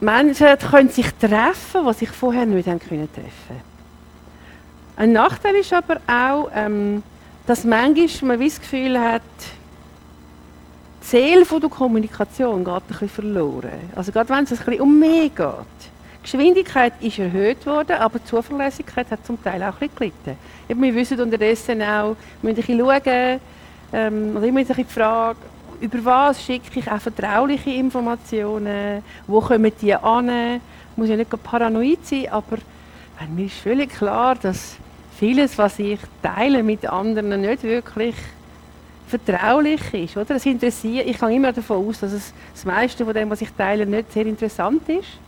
Menschen 0.00 0.46
können 0.58 0.88
sich 0.88 1.12
treffen, 1.14 1.86
die 1.86 1.92
sich 1.94 2.10
vorher 2.10 2.46
nicht 2.46 2.68
haben 2.68 2.78
können 2.78 3.08
treffen 3.12 3.60
Ein 4.96 5.12
Nachteil 5.12 5.56
ist 5.56 5.72
aber 5.72 5.96
auch, 6.06 6.50
ähm, 6.54 7.02
dass 7.46 7.64
manchmal 7.64 8.36
man 8.38 8.46
das 8.46 8.60
Gefühl 8.60 8.98
hat, 8.98 9.22
die 11.02 11.06
Seele 11.06 11.44
der 11.44 11.68
Kommunikation 11.68 12.64
geht 12.64 12.74
ein 12.74 12.82
bisschen 12.86 13.08
verloren. 13.08 13.90
Also 13.96 14.12
gerade 14.12 14.28
wenn 14.28 14.44
es 14.44 14.52
ein 14.52 14.58
bisschen 14.58 14.80
um 14.80 14.98
mehr 14.98 15.28
geht. 15.28 15.90
Die 16.20 16.32
Geschwindigkeit 16.32 16.92
ist 17.00 17.18
erhöht 17.18 17.64
worden, 17.64 17.96
aber 17.96 18.18
die 18.18 18.26
Zuverlässigkeit 18.26 19.10
hat 19.10 19.24
zum 19.24 19.42
Teil 19.42 19.62
auch 19.62 19.80
ein 19.80 19.88
bisschen 19.88 19.96
gelitten. 19.96 20.36
Wir 20.68 20.94
wissen 20.94 21.18
unterdessen 21.18 21.80
auch, 21.80 22.14
wir 22.42 22.52
müssen 22.52 22.70
ein 22.70 22.76
bisschen 22.76 22.78
schauen, 22.78 23.40
ähm, 23.92 24.44
immer 24.44 24.62
die 24.62 24.84
Frage, 24.84 25.38
über 25.80 26.04
was 26.04 26.44
schicke 26.44 26.78
ich 26.78 26.90
auch 26.90 27.00
vertrauliche 27.00 27.70
Informationen, 27.70 29.02
wo 29.26 29.40
kommen 29.40 29.72
die 29.80 29.94
an, 29.94 30.60
muss 30.94 31.08
ja 31.08 31.16
nicht 31.16 31.42
paranoid 31.42 32.06
sein, 32.06 32.26
aber 32.30 32.58
mir 33.34 33.46
ist 33.46 33.56
völlig 33.56 33.90
klar, 33.90 34.34
dass 34.34 34.76
vieles, 35.18 35.56
was 35.56 35.78
ich 35.78 36.00
teile 36.22 36.62
mit 36.62 36.86
anderen, 36.86 37.40
nicht 37.40 37.62
wirklich 37.62 38.14
vertraulich 39.08 39.94
ist. 39.94 40.18
Oder? 40.18 40.34
Das 40.34 40.44
interessiert, 40.44 41.06
ich 41.06 41.18
gehe 41.18 41.34
immer 41.34 41.52
davon 41.52 41.88
aus, 41.88 42.00
dass 42.00 42.12
es 42.12 42.34
das 42.52 42.66
meiste 42.66 43.06
von 43.06 43.14
dem, 43.14 43.30
was 43.30 43.40
ich 43.40 43.50
teile, 43.52 43.86
nicht 43.86 44.12
sehr 44.12 44.26
interessant 44.26 44.86
ist 44.86 45.18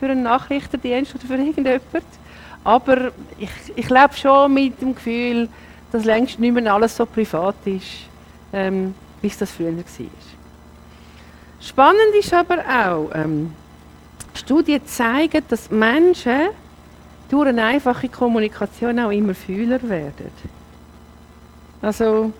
für 0.00 0.06
einen 0.06 0.22
Nachrichtendienst 0.22 1.14
oder 1.14 1.26
für 1.26 1.34
irgendjemand. 1.34 1.82
Aber 2.64 3.12
ich, 3.38 3.50
ich 3.76 3.88
lebe 3.88 4.14
schon 4.14 4.52
mit 4.52 4.80
dem 4.80 4.94
Gefühl, 4.94 5.48
dass 5.92 6.04
längst 6.04 6.38
nicht 6.38 6.54
mehr 6.54 6.72
alles 6.72 6.96
so 6.96 7.04
privat 7.04 7.56
ist, 7.66 8.08
ähm, 8.52 8.94
wie 9.20 9.26
es 9.26 9.38
das 9.38 9.50
früher 9.50 9.76
war. 9.76 9.84
Spannend 11.60 12.14
ist 12.18 12.32
aber 12.32 12.58
auch, 12.58 13.10
ähm, 13.14 13.52
Studien 14.34 14.84
zeigen, 14.86 15.42
dass 15.48 15.70
Menschen 15.70 16.48
durch 17.28 17.48
eine 17.48 17.64
einfache 17.64 18.08
Kommunikation 18.08 18.98
auch 18.98 19.10
immer 19.10 19.34
fühler 19.34 19.80
werden. 19.88 20.30
Also, 21.82 22.32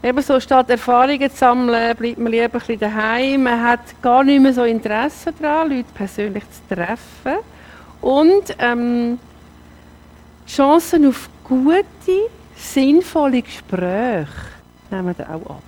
Ebenso 0.00 0.38
statt 0.38 0.70
Erfahrungen 0.70 1.28
zu 1.28 1.36
sammeln, 1.36 1.96
bleibt 1.96 2.18
man 2.18 2.30
lieber 2.30 2.44
ein 2.44 2.50
bisschen 2.50 2.78
daheim. 2.78 3.42
Man 3.42 3.62
hat 3.62 3.80
gar 4.00 4.22
nicht 4.22 4.40
mehr 4.40 4.52
so 4.52 4.62
Interesse 4.62 5.32
daran, 5.32 5.70
Leute 5.70 5.88
persönlich 5.92 6.44
zu 6.44 6.74
treffen. 6.74 7.42
Und 8.00 8.54
ähm, 8.60 9.18
die 10.46 10.52
Chancen 10.52 11.08
auf 11.08 11.28
gute, 11.42 11.84
sinnvolle 12.56 13.42
Gespräche 13.42 14.28
nehmen 14.90 15.14
dann 15.18 15.26
auch 15.26 15.50
ab. 15.50 15.62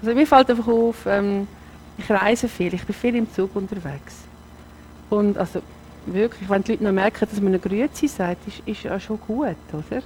Also 0.00 0.14
mir 0.14 0.26
fällt 0.26 0.50
einfach 0.50 0.68
auf, 0.68 0.96
ähm, 1.06 1.46
ich 1.98 2.08
reise 2.08 2.48
viel, 2.48 2.72
ich 2.72 2.84
bin 2.84 2.94
viel 2.94 3.16
im 3.16 3.32
Zug 3.32 3.54
unterwegs. 3.54 4.22
Und 5.10 5.36
also 5.36 5.60
wirklich, 6.06 6.48
wenn 6.48 6.62
die 6.62 6.72
Leute 6.72 6.84
noch 6.84 6.92
merken, 6.92 7.26
dass 7.28 7.40
man 7.40 7.48
eine 7.48 7.58
Grüße 7.58 8.08
sagt, 8.08 8.48
ist, 8.48 8.62
ist 8.64 8.84
ja 8.84 8.98
schon 8.98 9.20
gut, 9.20 9.56
oder? 9.72 10.02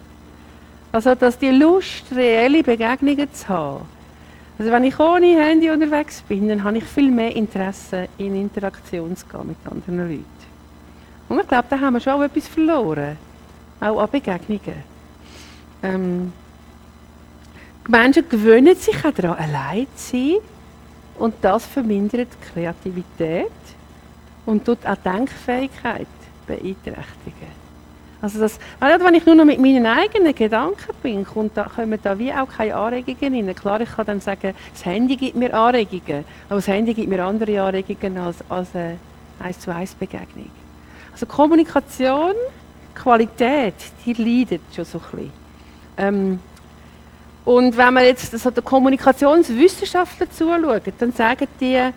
Also, 0.92 1.14
dass 1.14 1.38
die 1.38 1.50
Lust, 1.50 2.04
reelle 2.14 2.62
Begegnungen 2.62 3.32
zu 3.32 3.48
haben. 3.48 3.86
Also, 4.58 4.70
wenn 4.70 4.84
ich 4.84 4.98
ohne 5.00 5.42
Handy 5.42 5.70
unterwegs 5.70 6.22
bin, 6.22 6.48
dann 6.48 6.62
habe 6.62 6.78
ich 6.78 6.84
viel 6.84 7.10
mehr 7.10 7.34
Interesse, 7.34 8.08
in 8.18 8.36
Interaktion 8.36 9.16
zu 9.16 9.24
gehen 9.26 9.48
mit 9.48 9.56
anderen 9.70 10.08
Leuten. 10.10 10.24
Und 11.30 11.40
ich 11.40 11.48
glaube, 11.48 11.66
da 11.70 11.80
haben 11.80 11.94
wir 11.94 12.00
schon 12.00 12.12
auch 12.12 12.22
etwas 12.22 12.46
verloren. 12.46 13.16
Auch 13.80 14.00
an 14.00 14.10
Begegnungen. 14.10 14.84
Ähm, 15.82 16.32
die 17.86 17.90
Menschen 17.90 18.28
gewöhnen 18.28 18.76
sich 18.76 19.02
auch 19.02 19.12
daran, 19.12 19.38
allein 19.38 19.86
zu 19.96 20.10
sein. 20.16 20.36
Und 21.18 21.34
das 21.40 21.64
vermindert 21.64 22.28
die 22.30 22.52
Kreativität 22.52 23.50
und 24.44 24.64
tut 24.64 24.84
auch 24.86 24.96
Denkfähigkeit 24.96 26.06
beeinträchtigen. 26.46 27.61
Also 28.22 28.38
das, 28.38 28.58
wenn 28.78 29.14
ich 29.14 29.26
nur 29.26 29.34
noch 29.34 29.44
mit 29.44 29.60
meinen 29.60 29.84
eigenen 29.84 30.34
Gedanken 30.34 30.94
bin, 31.02 31.26
kommt 31.26 31.56
da, 31.56 31.64
kommen 31.64 31.98
da 32.02 32.18
wie 32.18 32.32
auch 32.32 32.48
keine 32.48 32.76
Anregungen 32.76 33.48
rein. 33.48 33.54
Klar, 33.54 33.80
ich 33.80 33.90
kann 33.90 34.06
dann 34.06 34.20
sagen, 34.20 34.54
das 34.72 34.84
Handy 34.84 35.16
gibt 35.16 35.36
mir 35.36 35.52
Anregungen, 35.52 36.24
aber 36.48 36.56
das 36.56 36.68
Handy 36.68 36.94
gibt 36.94 37.08
mir 37.08 37.22
andere 37.24 37.60
Anregungen 37.60 38.18
als, 38.18 38.36
als 38.48 38.68
eine 38.74 38.96
1 39.40 39.58
zu 39.58 39.74
1 39.74 39.94
Begegnung. 39.96 40.50
Also 41.12 41.26
Kommunikation, 41.26 42.34
Qualität, 42.94 43.74
die 44.06 44.12
leidet 44.14 44.62
schon 44.74 44.84
so 44.84 44.98
ein 44.98 45.04
bisschen. 45.10 45.32
Ähm, 45.98 46.38
Und 47.44 47.76
wenn 47.76 47.92
man 47.92 48.04
jetzt 48.04 48.38
so 48.38 48.50
den 48.50 48.64
Kommunikationswissenschaftler 48.64 50.30
zuschaut, 50.30 50.82
dann 50.98 51.12
sagen 51.12 51.48
die, 51.60 51.90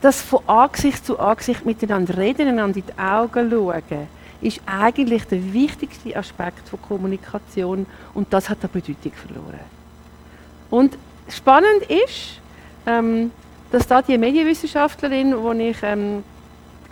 dass 0.00 0.22
von 0.22 0.40
Angesicht 0.46 1.04
zu 1.04 1.18
Angesicht 1.18 1.66
miteinander 1.66 2.16
reden, 2.16 2.48
einander 2.48 2.78
in 2.78 2.84
die 2.86 2.98
Augen 2.98 3.50
schauen, 3.50 4.08
ist 4.40 4.60
eigentlich 4.66 5.24
der 5.24 5.52
wichtigste 5.52 6.16
Aspekt 6.16 6.68
von 6.68 6.80
Kommunikation 6.82 7.86
und 8.14 8.32
das 8.32 8.48
hat 8.48 8.62
an 8.64 8.70
Bedeutung 8.72 9.12
verloren. 9.12 9.60
Und 10.70 10.96
spannend 11.28 11.82
ist, 11.88 12.40
ähm, 12.86 13.30
dass 13.70 13.86
da 13.86 14.02
die 14.02 14.18
Medienwissenschaftlerin, 14.18 15.34
die 15.58 15.62
ich 15.64 15.78
ähm, 15.82 16.22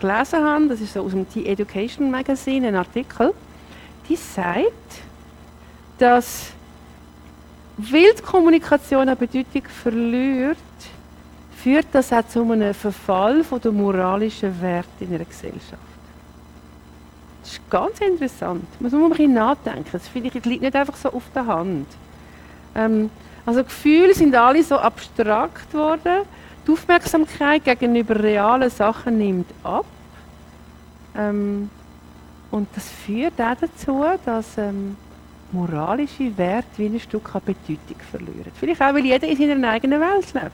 gelesen 0.01 0.45
habe, 0.45 0.69
das 0.69 0.81
ist 0.81 0.95
so 0.95 1.03
aus 1.03 1.13
dem 1.13 1.29
T-Education 1.29 2.11
Magazine, 2.11 2.69
ein 2.69 2.77
Artikel, 2.77 3.33
die 4.09 4.17
sagt, 4.17 5.03
dass 5.99 6.51
Wildkommunikation 7.77 9.09
an 9.09 9.17
Bedeutung 9.17 9.63
verliert, 9.65 10.59
führt 11.57 11.87
das 11.93 12.13
auch 12.13 12.27
zu 12.29 12.43
einem 12.51 12.75
Verfall 12.75 13.43
von 13.43 13.61
der 13.61 13.73
moralischen 13.73 14.61
Werte 14.61 14.89
in 15.01 15.15
einer 15.15 15.25
Gesellschaft. 15.25 15.94
Das 17.45 17.53
ist 17.53 17.71
ganz 17.71 18.01
interessant. 18.01 18.65
Da 18.73 18.83
muss 18.83 18.93
man 18.93 19.05
ein 19.05 19.11
bisschen 19.11 19.35
nachdenken. 19.35 19.91
Das 19.93 20.09
liegt 20.15 20.47
nicht 20.47 20.75
einfach 20.75 20.97
so 20.97 21.11
auf 21.11 21.25
der 21.35 21.45
Hand. 21.45 21.87
Ähm, 22.75 23.11
also 23.45 23.63
Gefühle 23.63 24.15
sind 24.15 24.35
alle 24.35 24.63
so 24.63 24.77
abstrakt 24.77 25.75
worden. 25.75 26.23
Die 26.67 26.73
Aufmerksamkeit 26.73 27.63
gegenüber 27.65 28.19
realen 28.19 28.71
Sachen 28.71 29.19
nimmt 29.19 29.51
ab. 29.63 29.85
Ähm, 31.15 31.69
und 32.51 32.67
das 32.75 32.89
führt 32.89 33.39
auch 33.39 33.57
dazu, 33.61 34.03
dass 34.25 34.57
ähm, 34.57 34.97
moralische 35.53 36.39
Werte 36.39 36.79
wie 36.79 36.87
ein 36.87 36.99
Stück 36.99 37.35
an 37.35 37.43
Bedeutung 37.45 38.01
verlieren. 38.11 38.53
Vielleicht 38.55 38.81
auch, 38.81 38.95
weil 38.95 39.05
jeder 39.05 39.29
in 39.29 39.37
seiner 39.37 39.69
eigenen 39.69 40.01
Welt 40.01 40.33
lebt. 40.33 40.51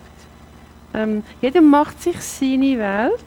Ähm, 0.93 1.23
jeder 1.41 1.61
macht 1.61 2.03
sich 2.03 2.21
seine 2.21 2.77
Welt 2.81 3.25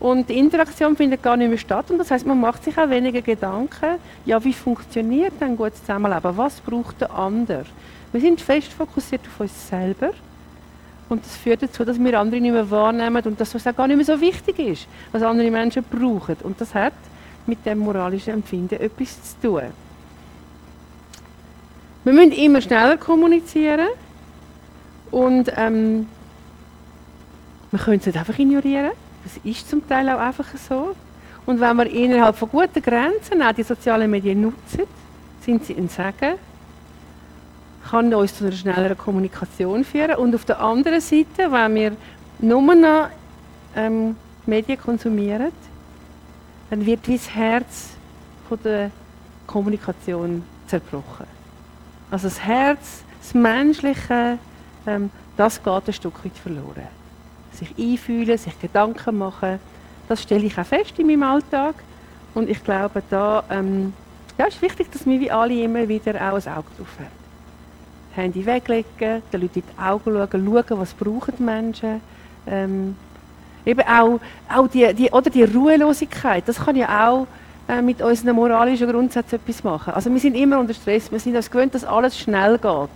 und 0.00 0.30
die 0.30 0.38
Interaktion 0.38 0.96
findet 0.96 1.22
gar 1.22 1.36
nicht 1.36 1.50
mehr 1.50 1.58
statt. 1.58 1.90
Und 1.90 1.98
das 1.98 2.10
heißt, 2.10 2.26
man 2.26 2.40
macht 2.40 2.64
sich 2.64 2.76
auch 2.78 2.88
weniger 2.88 3.20
Gedanken, 3.20 3.98
ja, 4.24 4.42
wie 4.42 4.54
funktioniert 4.54 5.34
ein 5.40 5.56
gutes 5.56 5.80
Zusammenleben? 5.80 6.36
Was 6.38 6.58
braucht 6.60 7.02
der 7.02 7.10
andere? 7.10 7.66
Wir 8.10 8.20
sind 8.22 8.40
fest 8.40 8.72
fokussiert 8.72 9.20
auf 9.26 9.40
uns 9.40 9.68
selber. 9.68 10.10
Und 11.10 11.24
das 11.24 11.36
führt 11.36 11.62
dazu, 11.62 11.84
dass 11.84 11.98
wir 11.98 12.18
andere 12.18 12.40
nicht 12.40 12.52
mehr 12.52 12.70
wahrnehmen 12.70 13.22
und 13.24 13.38
dass 13.38 13.54
es 13.54 13.66
auch 13.66 13.76
gar 13.76 13.86
nicht 13.88 13.96
mehr 13.96 14.06
so 14.06 14.18
wichtig 14.20 14.58
ist, 14.58 14.86
was 15.12 15.22
andere 15.22 15.50
Menschen 15.50 15.84
brauchen. 15.84 16.36
Und 16.44 16.58
das 16.60 16.74
hat 16.74 16.94
mit 17.46 17.66
dem 17.66 17.80
moralischen 17.80 18.34
Empfinden 18.34 18.80
etwas 18.80 19.18
zu 19.22 19.48
tun. 19.48 19.62
Wir 22.04 22.12
müssen 22.14 22.32
immer 22.32 22.62
schneller 22.62 22.96
kommunizieren 22.96 23.88
und 25.10 25.52
ähm, 25.56 26.06
wir 27.70 27.78
können 27.78 27.98
es 27.98 28.06
nicht 28.06 28.16
einfach 28.16 28.38
ignorieren. 28.38 28.92
Das 29.24 29.38
ist 29.44 29.68
zum 29.68 29.86
Teil 29.86 30.08
auch 30.08 30.18
einfach 30.18 30.46
so. 30.68 30.94
Und 31.46 31.60
wenn 31.60 31.76
wir 31.76 31.86
innerhalb 31.86 32.36
von 32.36 32.48
guten 32.48 32.82
Grenzen 32.82 33.42
auch 33.42 33.52
die 33.52 33.62
sozialen 33.62 34.10
Medien 34.10 34.40
nutzen, 34.40 34.82
sind 35.40 35.64
sie 35.64 35.74
ein 35.74 35.88
Segen, 35.88 36.36
kann 37.90 38.14
uns 38.14 38.36
zu 38.36 38.44
einer 38.44 38.54
schnelleren 38.54 38.96
Kommunikation 38.96 39.84
führen. 39.84 40.16
Und 40.16 40.34
auf 40.34 40.44
der 40.44 40.60
anderen 40.60 41.00
Seite, 41.00 41.50
wenn 41.50 41.74
wir 41.74 41.96
nur 42.38 42.74
noch 42.74 43.08
ähm, 43.74 44.16
Medien 44.46 44.80
konsumieren, 44.80 45.50
dann 46.68 46.86
wird 46.86 47.08
das 47.08 47.34
Herz 47.34 47.90
von 48.48 48.58
der 48.62 48.90
Kommunikation 49.46 50.44
zerbrochen. 50.66 51.26
Also 52.10 52.28
das 52.28 52.40
Herz, 52.40 53.02
das 53.20 53.34
Menschliche, 53.34 54.38
ähm, 54.86 55.10
das 55.36 55.62
geht 55.62 55.88
ein 55.88 55.92
Stück 55.92 56.24
weit 56.24 56.36
verloren. 56.36 56.99
Sich 57.60 57.74
einfühlen, 57.78 58.36
sich 58.36 58.58
Gedanken 58.60 59.18
machen, 59.18 59.60
das 60.08 60.22
stelle 60.22 60.44
ich 60.44 60.58
auch 60.58 60.66
fest 60.66 60.98
in 60.98 61.06
meinem 61.06 61.22
Alltag. 61.22 61.76
Und 62.34 62.50
ich 62.50 62.64
glaube, 62.64 63.02
da 63.10 63.44
ähm, 63.48 63.92
ja, 64.38 64.46
ist 64.46 64.60
wichtig, 64.60 64.90
dass 64.90 65.06
wir 65.06 65.20
wie 65.20 65.30
alle 65.30 65.62
immer 65.62 65.86
wieder 65.88 66.14
auch 66.14 66.34
ein 66.34 66.52
Auge 66.52 66.70
drauf 66.76 66.88
haben. 66.98 67.20
Handy 68.14 68.44
weglegen, 68.44 69.22
den 69.32 69.40
Leuten 69.40 69.60
in 69.60 69.62
die 69.62 69.82
Augen 69.82 70.04
schauen, 70.04 70.28
schauen, 70.30 70.80
was 70.80 70.94
brauchen 70.94 71.34
die 71.38 71.42
Menschen. 71.42 72.00
Ähm, 72.46 72.96
eben 73.64 73.80
auch, 73.80 74.20
auch 74.48 74.66
die, 74.66 74.92
die, 74.94 75.10
oder 75.10 75.30
die 75.30 75.44
Ruhelosigkeit, 75.44 76.42
das 76.46 76.64
kann 76.64 76.74
ja 76.76 77.08
auch 77.08 77.26
äh, 77.68 77.82
mit 77.82 78.02
unseren 78.02 78.34
moralischen 78.34 78.90
Grundsätzen 78.90 79.36
etwas 79.36 79.62
machen. 79.62 79.92
Also 79.92 80.10
wir 80.10 80.18
sind 80.18 80.34
immer 80.34 80.58
unter 80.58 80.74
Stress, 80.74 81.12
wir 81.12 81.20
sind 81.20 81.36
uns 81.36 81.50
gewöhnt, 81.50 81.74
dass 81.74 81.84
alles 81.84 82.18
schnell 82.18 82.58
geht. 82.58 82.88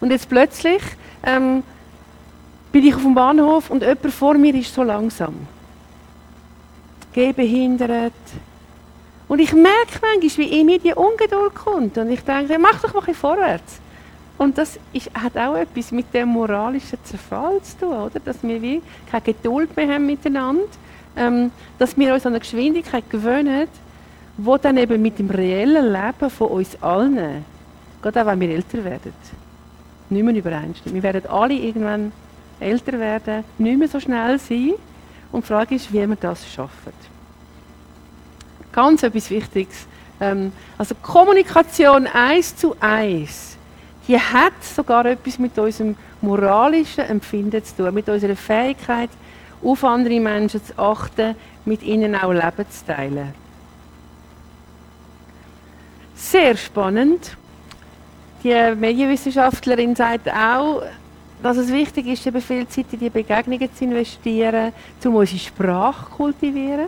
Und 0.00 0.10
jetzt 0.10 0.28
plötzlich 0.28 0.82
ähm, 1.24 1.62
bin 2.72 2.86
ich 2.86 2.94
auf 2.94 3.02
dem 3.02 3.14
Bahnhof 3.14 3.70
und 3.70 3.82
jemand 3.82 4.12
vor 4.12 4.34
mir 4.34 4.54
ist 4.54 4.74
so 4.74 4.82
langsam. 4.82 5.34
Gehbehindert. 7.12 8.12
Und 9.28 9.38
ich 9.38 9.52
merke 9.52 10.00
manchmal, 10.00 10.46
wie 10.46 10.60
in 10.60 10.66
mir 10.66 10.78
die 10.78 10.94
Ungeduld 10.94 11.54
kommt. 11.54 11.98
Und 11.98 12.10
ich 12.10 12.22
denke, 12.22 12.58
mach 12.58 12.80
doch 12.80 12.94
mal 12.94 13.02
ein 13.06 13.14
vorwärts. 13.14 13.80
Und 14.38 14.56
das 14.58 14.78
ist, 14.92 15.10
hat 15.14 15.36
auch 15.36 15.54
etwas 15.54 15.92
mit 15.92 16.12
dem 16.14 16.30
moralischen 16.30 16.98
Zerfall 17.04 17.60
zu 17.62 17.78
tun, 17.78 17.92
oder? 17.92 18.18
Dass 18.18 18.42
wir 18.42 18.60
wie 18.60 18.82
keine 19.10 19.22
Geduld 19.22 19.76
mehr 19.76 19.94
haben 19.94 20.06
miteinander. 20.06 20.64
Ähm, 21.14 21.50
dass 21.78 21.96
wir 21.98 22.14
uns 22.14 22.24
an 22.24 22.32
eine 22.32 22.40
Geschwindigkeit 22.40 23.08
gewöhnen, 23.10 23.68
wo 24.38 24.56
dann 24.56 24.78
eben 24.78 25.00
mit 25.02 25.18
dem 25.18 25.28
reellen 25.28 25.92
Leben 25.92 26.30
von 26.30 26.48
uns 26.48 26.82
allen, 26.82 27.44
gerade 28.00 28.22
auch 28.22 28.26
wenn 28.26 28.40
wir 28.40 28.48
älter 28.48 28.82
werden, 28.82 29.12
nicht 30.08 30.24
mehr 30.24 30.34
übereinstimmt. 30.34 30.94
Wir 30.94 31.02
werden 31.02 31.26
alle 31.28 31.54
irgendwann 31.54 32.12
älter 32.62 32.98
werden, 32.98 33.44
nicht 33.58 33.78
mehr 33.78 33.88
so 33.88 34.00
schnell 34.00 34.38
sein. 34.38 34.72
Und 35.30 35.44
die 35.44 35.48
Frage 35.48 35.74
ist, 35.74 35.92
wie 35.92 36.08
wir 36.08 36.16
das 36.16 36.50
schaffen. 36.50 36.92
Ganz 38.72 39.02
etwas 39.02 39.30
Wichtiges. 39.30 39.86
Ähm, 40.20 40.52
also 40.78 40.94
Kommunikation 41.02 42.06
eins 42.06 42.56
zu 42.56 42.76
eins, 42.80 43.56
die 44.06 44.18
hat 44.18 44.52
sogar 44.62 45.06
etwas 45.06 45.38
mit 45.38 45.58
unserem 45.58 45.96
moralischen 46.20 47.04
Empfinden 47.04 47.64
zu 47.64 47.76
tun, 47.76 47.94
mit 47.94 48.08
unserer 48.08 48.36
Fähigkeit, 48.36 49.10
auf 49.62 49.84
andere 49.84 50.20
Menschen 50.20 50.64
zu 50.64 50.76
achten, 50.78 51.34
mit 51.64 51.82
ihnen 51.82 52.14
auch 52.14 52.32
Leben 52.32 52.70
zu 52.70 52.86
teilen. 52.86 53.34
Sehr 56.14 56.56
spannend. 56.56 57.36
Die 58.42 58.74
Medienwissenschaftlerin 58.74 59.94
sagt 59.94 60.28
auch, 60.28 60.82
dass 61.42 61.56
es 61.56 61.72
wichtig 61.72 62.06
ist, 62.06 62.26
eben 62.26 62.40
viel 62.40 62.66
Zeit 62.68 62.86
in 62.92 63.00
die 63.00 63.10
Begegnungen 63.10 63.74
zu 63.74 63.84
investieren, 63.84 64.72
um 65.04 65.16
unsere 65.16 65.38
Sprache 65.38 66.06
zu 66.06 66.16
kultivieren. 66.16 66.86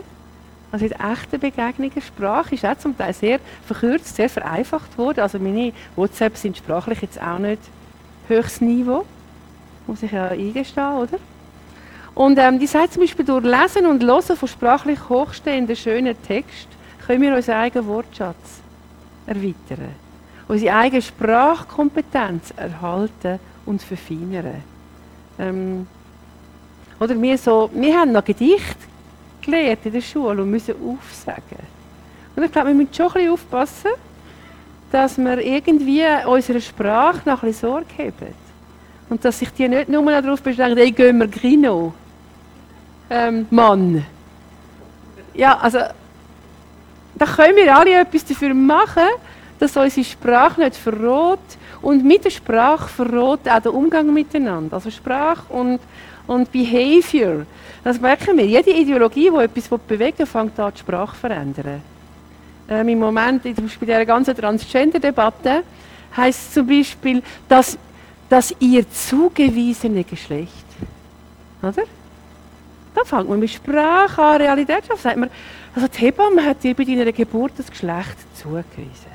Also 0.71 0.85
in 0.85 0.91
echten 0.91 1.39
Begegnungen. 1.39 2.01
Sprache 2.01 2.55
ist 2.55 2.65
auch 2.65 2.77
zum 2.77 2.97
Teil 2.97 3.13
sehr 3.13 3.39
verkürzt, 3.65 4.15
sehr 4.15 4.29
vereinfacht 4.29 4.97
worden. 4.97 5.21
Also 5.21 5.39
meine 5.39 5.73
WhatsApp 5.95 6.35
sind 6.37 6.57
sprachlich 6.57 7.01
jetzt 7.01 7.21
auch 7.21 7.39
nicht 7.39 7.61
höchstes 8.27 8.61
Niveau. 8.61 9.05
Muss 9.87 10.03
ich 10.03 10.11
ja 10.11 10.29
eingestehen, 10.29 10.93
oder? 10.93 11.17
Und 12.15 12.39
ähm, 12.39 12.59
die 12.59 12.67
sagt 12.67 12.93
zum 12.93 13.03
Beispiel, 13.03 13.25
durch 13.25 13.43
Lesen 13.43 13.85
und 13.85 14.03
Hören 14.03 14.37
von 14.37 14.47
sprachlich 14.47 14.99
hochstehenden, 15.09 15.75
schönen 15.75 16.15
Text 16.23 16.67
können 17.05 17.21
wir 17.21 17.35
unseren 17.35 17.55
eigenen 17.55 17.87
Wortschatz 17.87 18.61
erweitern. 19.27 19.93
Unsere 20.47 20.75
eigene 20.75 21.01
Sprachkompetenz 21.01 22.53
erhalten 22.55 23.39
und 23.65 23.81
verfeinern. 23.81 24.63
Ähm, 25.39 25.87
oder 26.99 27.21
wir, 27.21 27.37
so, 27.37 27.69
wir 27.73 27.97
haben 27.97 28.11
noch 28.11 28.23
Gedicht 28.23 28.77
gelernt 29.41 29.85
in 29.85 29.93
der 29.93 30.01
Schule 30.01 30.41
und 30.41 30.49
müssen 30.49 30.75
aufsagen. 30.75 31.75
Und 32.35 32.43
ich 32.43 32.51
glaube, 32.51 32.69
wir 32.69 32.75
müssen 32.75 32.93
schon 32.93 33.07
ein 33.07 33.13
bisschen 33.13 33.31
aufpassen, 33.31 33.91
dass 34.91 35.17
wir 35.17 35.39
irgendwie 35.39 36.03
unserer 36.25 36.61
Sprache 36.61 37.21
noch 37.25 37.43
ein 37.43 37.49
bisschen 37.49 37.69
Sorge 37.69 37.85
haben. 37.97 38.33
Und 39.09 39.23
dass 39.23 39.39
sich 39.39 39.49
die 39.51 39.67
nicht 39.67 39.89
nur 39.89 40.09
darauf 40.09 40.41
beschränken, 40.41 40.77
hey, 40.77 40.91
gehen 40.91 41.19
wir 41.19 41.27
Kino. 41.27 41.93
Ähm, 43.09 43.45
Mann. 43.51 44.05
Ja, 45.33 45.57
also, 45.57 45.79
da 47.15 47.25
können 47.25 47.55
wir 47.55 47.75
alle 47.75 47.99
etwas 47.99 48.25
dafür 48.25 48.53
machen, 48.53 49.03
dass 49.59 49.77
unsere 49.77 50.05
Sprache 50.05 50.61
nicht 50.61 50.75
verrot 50.75 51.39
und 51.81 52.03
mit 52.03 52.25
der 52.25 52.29
Sprache 52.29 52.89
verrot 52.89 53.47
auch 53.47 53.59
der 53.59 53.73
Umgang 53.73 54.13
miteinander. 54.13 54.75
Also 54.75 54.89
Sprache 54.89 55.51
und, 55.53 55.79
und 56.27 56.51
Behavior. 56.51 57.45
Das 57.83 57.99
merken 57.99 58.37
wir. 58.37 58.45
Jede 58.45 58.71
Ideologie, 58.71 59.29
die 59.29 59.43
etwas 59.43 59.79
bewegen 59.87 60.25
fängt 60.25 60.59
an, 60.59 60.73
die 60.73 60.79
Sprache 60.79 61.13
zu 61.13 61.19
verändern. 61.19 61.81
Ähm, 62.67 62.89
Im 62.89 62.99
Moment, 62.99 63.43
zum 63.43 63.53
Beispiel 63.53 63.87
bei 63.87 63.93
dieser 63.93 64.05
ganzen 64.05 64.35
Transgender-Debatte, 64.35 65.63
heißt 66.17 66.47
es 66.47 66.53
zum 66.53 66.67
Beispiel, 66.67 67.21
dass, 67.47 67.77
dass 68.29 68.55
ihr 68.59 68.89
zugewiesene 68.89 70.03
Geschlecht, 70.03 70.65
oder? 71.61 71.83
Da 72.95 73.03
fängt 73.03 73.29
man 73.29 73.39
mit 73.39 73.51
Sprache 73.51 74.21
an, 74.21 74.41
Realität 74.41 74.89
auf. 74.89 75.01
Sagt 75.01 75.17
also 75.75 75.87
die 75.89 75.97
Hebamme 75.97 76.43
hat 76.45 76.63
dir 76.63 76.73
bei 76.73 76.85
deiner 76.85 77.11
Geburt 77.11 77.51
das 77.57 77.69
Geschlecht 77.69 78.15
zugewiesen. 78.35 79.14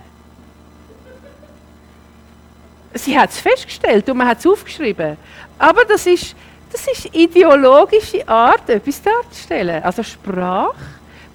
Sie 2.95 3.19
hat 3.19 3.31
es 3.31 3.41
festgestellt 3.41 4.09
und 4.09 4.17
man 4.17 4.29
hat 4.29 4.39
es 4.39 4.47
aufgeschrieben. 4.47 5.17
Aber 5.59 5.85
das 5.85 6.07
ist, 6.07 6.35
das 6.73 6.87
ist 6.87 7.15
ideologische 7.15 8.27
Art, 8.27 8.69
etwas 8.69 9.03
darzustellen. 9.03 9.83
Also 9.83 10.03
Sprache 10.03 10.75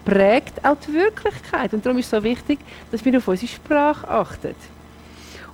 prägt 0.03 0.63
auch 0.63 0.77
die 0.87 0.93
Wirklichkeit. 0.93 1.73
Und 1.73 1.85
darum 1.85 1.97
ist 1.97 2.05
es 2.05 2.11
so 2.11 2.23
wichtig, 2.23 2.59
dass 2.91 3.03
wir 3.03 3.17
auf 3.17 3.27
unsere 3.27 3.51
Sprache 3.51 4.07
achten. 4.07 4.55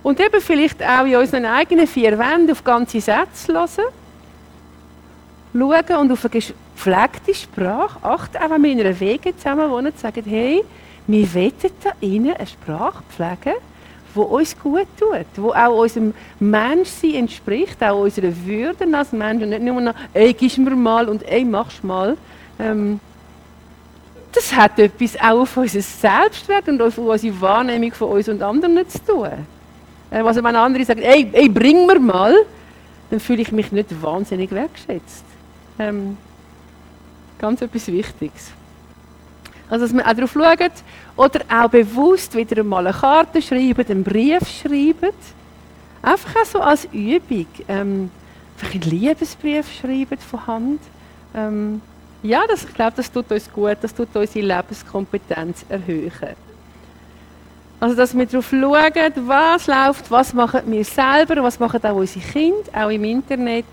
Und 0.02 0.20
eben 0.20 0.40
vielleicht 0.40 0.82
auch 0.82 1.06
in 1.06 1.16
unseren 1.16 1.46
eigenen 1.46 1.86
vier 1.86 2.18
Wänden 2.18 2.50
auf 2.50 2.62
ganze 2.64 3.00
Sätze 3.00 3.52
hören. 3.52 3.92
Schauen 5.54 6.00
und 6.00 6.12
auf 6.12 6.24
eine 6.24 6.30
gepflegte 6.30 7.34
Sprache 7.34 7.98
achten, 8.02 8.36
auch 8.38 8.50
wenn 8.50 8.62
wir 8.62 8.72
in 8.72 8.80
einer 8.80 8.98
Wege 8.98 9.36
zusammen 9.36 9.70
wohnen, 9.70 9.92
sagen, 9.96 10.24
hey, 10.26 10.64
wir 11.06 11.34
wollen 11.34 11.52
da 11.82 11.90
innen 12.00 12.34
eine 12.34 12.46
Sprache 12.46 13.02
pflegen, 13.10 13.58
die 14.14 14.20
uns 14.20 14.58
gut 14.58 14.86
tut, 14.98 15.26
die 15.36 15.40
auch 15.40 15.78
unserem 15.78 16.14
Menschsein 16.38 17.14
entspricht, 17.14 17.82
auch 17.82 18.00
unserer 18.00 18.32
Würde 18.44 18.86
als 18.96 19.12
Mensch 19.12 19.42
und 19.42 19.50
nicht 19.50 19.62
nur 19.62 19.80
noch, 19.80 19.94
ey, 20.12 20.32
gib 20.32 20.56
mir 20.58 20.70
mal 20.76 21.08
und 21.08 21.22
ey, 21.22 21.44
machst 21.44 21.82
mal. 21.82 22.16
Ähm, 22.58 23.00
das 24.32 24.54
hat 24.54 24.78
etwas 24.78 25.16
auch 25.20 25.40
auf 25.40 25.56
unser 25.56 25.82
Selbstwert 25.82 26.68
und 26.68 26.80
auf 26.80 26.96
unsere 26.96 27.40
Wahrnehmung 27.40 27.92
von 27.92 28.10
uns 28.10 28.28
und 28.28 28.42
anderen 28.42 28.88
zu 28.88 29.04
tun. 29.04 29.28
Ähm, 30.10 30.26
also 30.26 30.42
wenn 30.42 30.56
andere 30.56 30.84
sagen, 30.84 31.02
ey, 31.02 31.28
ey, 31.32 31.48
bring 31.48 31.86
mir 31.86 31.98
mal, 31.98 32.34
dann 33.10 33.20
fühle 33.20 33.42
ich 33.42 33.52
mich 33.52 33.72
nicht 33.72 34.02
wahnsinnig 34.02 34.50
wertschätzt. 34.50 35.24
Ähm, 35.78 36.16
ganz 37.38 37.60
etwas 37.60 37.86
Wichtiges. 37.88 38.52
Also, 39.68 39.86
dass 39.86 39.94
wir 39.94 40.06
auch 40.06 40.12
darauf 40.12 40.32
schauen 40.32 40.70
oder 41.16 41.40
auch 41.50 41.68
bewusst 41.68 42.34
wieder 42.34 42.58
einmal 42.60 42.86
eine 42.86 42.96
Karte 42.96 43.42
schreiben, 43.42 43.84
einen 43.88 44.04
Brief 44.04 44.48
schreiben. 44.48 45.12
Einfach 46.02 46.36
auch 46.42 46.46
so 46.46 46.60
als 46.60 46.86
Übung. 46.92 47.46
Ähm, 47.68 48.10
vielleicht 48.56 48.84
einen 48.84 49.00
Liebesbrief 49.00 49.66
schreiben 49.72 50.18
von 50.18 50.46
Hand. 50.46 50.80
Ähm, 51.34 51.80
ja, 52.22 52.42
das, 52.48 52.64
ich 52.64 52.74
glaube, 52.74 52.92
das 52.96 53.10
tut 53.10 53.30
uns 53.30 53.52
gut, 53.52 53.78
das 53.80 53.94
tut 53.94 54.08
unsere 54.14 54.46
Lebenskompetenz 54.46 55.64
erhöhen. 55.68 56.12
Also, 57.80 57.96
dass 57.96 58.16
wir 58.16 58.26
darauf 58.26 58.48
schauen, 58.48 59.12
was 59.26 59.66
läuft, 59.66 60.10
was 60.10 60.32
machen 60.32 60.60
wir 60.66 60.84
selber, 60.84 61.42
was 61.42 61.58
machen 61.58 61.84
auch 61.84 61.96
unsere 61.96 62.24
Kinder, 62.24 62.56
auch 62.74 62.90
im 62.90 63.02
Internet. 63.02 63.64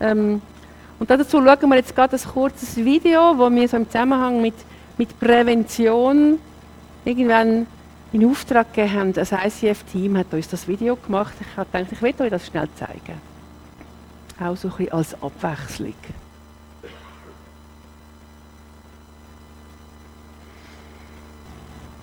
Ähm, 0.00 0.42
und 0.98 1.10
dazu 1.10 1.40
schauen 1.40 1.70
wir 1.70 1.76
jetzt 1.76 1.94
gerade 1.94 2.16
ein 2.16 2.32
kurzes 2.32 2.76
Video, 2.76 3.38
wo 3.38 3.48
wir 3.50 3.68
so 3.68 3.76
im 3.76 3.86
Zusammenhang 3.88 4.42
mit, 4.42 4.54
mit 4.98 5.18
Prävention 5.20 6.40
irgendwann 7.04 7.66
in 8.12 8.26
Auftrag 8.26 8.72
gegeben 8.72 8.94
haben. 8.94 9.12
Das 9.12 9.32
ICF-Team 9.32 10.16
hat 10.16 10.32
uns 10.32 10.48
das 10.48 10.68
Video 10.68 10.96
gemacht. 10.96 11.34
Ich 11.40 11.56
habe 11.56 11.68
gedacht, 11.70 11.92
ich 11.92 12.02
will 12.02 12.14
euch 12.18 12.30
das 12.30 12.46
schnell 12.46 12.68
zeigen. 12.76 13.20
Auch 14.40 14.56
so 14.56 14.68
ein 14.68 14.76
bisschen 14.76 14.92
als 14.92 15.22
Abwechslung. 15.22 15.94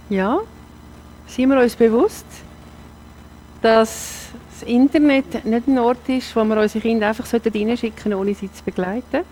Ja, 0.09 0.39
sind 1.27 1.49
wir 1.49 1.61
uns 1.61 1.75
bewusst, 1.75 2.25
dass 3.61 4.25
das 4.51 4.63
Internet 4.67 5.45
nicht 5.45 5.67
ein 5.67 5.79
Ort 5.79 6.09
ist, 6.09 6.35
wo 6.35 6.43
wir 6.43 6.59
unsere 6.59 6.81
Kinder 6.81 7.07
einfach 7.07 7.25
reinschicken 7.33 8.03
sollten, 8.03 8.13
ohne 8.13 8.35
sie 8.35 8.51
zu 8.51 8.63
begleiten? 8.63 9.23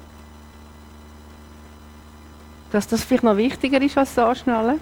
Dass 2.72 2.88
das 2.88 3.04
vielleicht 3.04 3.24
noch 3.24 3.36
wichtiger 3.36 3.82
ist 3.82 3.98
als 3.98 4.16
das 4.16 4.26
Anschnallen? 4.26 4.80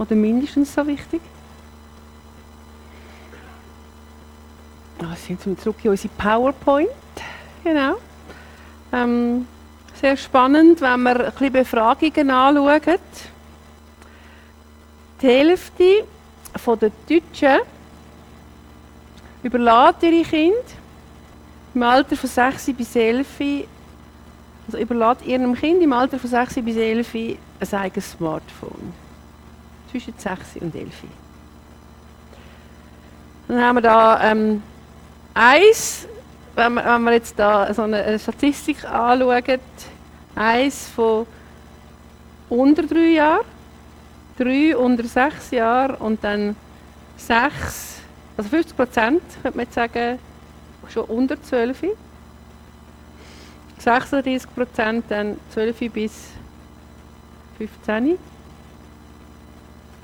Oder 0.00 0.14
mindestens 0.14 0.74
so 0.74 0.86
wichtig? 0.86 1.20
Ah, 4.98 5.14
sind 5.14 5.44
wir 5.44 5.58
zurück 5.58 5.76
in 5.82 5.90
unsere 5.90 6.08
PowerPoint. 6.16 6.88
Genau. 7.62 7.96
Ähm, 8.92 9.46
sehr 10.00 10.16
spannend, 10.16 10.80
wenn 10.80 11.02
wir 11.02 11.26
ein 11.26 11.32
bisschen 11.32 11.52
Befragungen 11.52 12.30
anschauen. 12.30 12.98
Die 15.20 15.26
Hälfte 15.26 16.04
der 16.66 16.90
Deutschen 17.06 17.60
überlässt 19.42 20.02
ihre 20.02 20.22
Kinder 20.22 20.56
im 21.74 21.82
Alter 21.82 22.16
von 22.16 22.30
6 22.30 22.72
bis 22.72 22.96
11, 22.96 23.26
also 24.66 24.78
überlässt 24.78 25.26
ihrem 25.26 25.54
Kind 25.54 25.82
im 25.82 25.92
Alter 25.92 26.18
von 26.18 26.30
6 26.30 26.54
bis 26.62 26.76
11 26.78 27.14
ein 27.14 27.38
eigenes 27.72 28.12
Smartphone. 28.12 28.94
Zwischen 29.90 30.14
6 30.16 30.56
und 30.60 30.74
11. 30.74 30.88
Dann 33.48 33.60
haben 33.60 33.76
wir 33.76 33.82
da 33.82 34.30
ähm, 34.30 34.62
eins, 35.34 36.06
wenn 36.54 36.74
wir, 36.74 36.84
wenn 36.84 37.02
wir 37.02 37.12
jetzt 37.12 37.38
da 37.38 37.72
so 37.74 37.82
eine 37.82 38.18
Statistik 38.18 38.84
anschauen, 38.84 39.60
eins 40.36 40.88
von 40.88 41.26
unter 42.48 42.82
drei 42.84 43.14
Jahren 43.14 43.44
drei 44.40 44.74
unter 44.74 45.04
sechs 45.04 45.50
Jahren 45.50 45.96
und 45.96 46.24
dann 46.24 46.56
sechs, 47.16 48.00
also 48.36 48.48
50 48.48 48.76
Prozent, 48.76 49.22
könnte 49.42 49.56
man 49.56 49.66
jetzt 49.66 49.74
sagen, 49.74 50.18
schon 50.88 51.04
unter 51.04 51.40
12. 51.40 51.88
36 53.78 54.54
Prozent 54.54 55.04
dann 55.08 55.36
12 55.52 55.92
bis 55.92 56.12
15. 57.58 58.18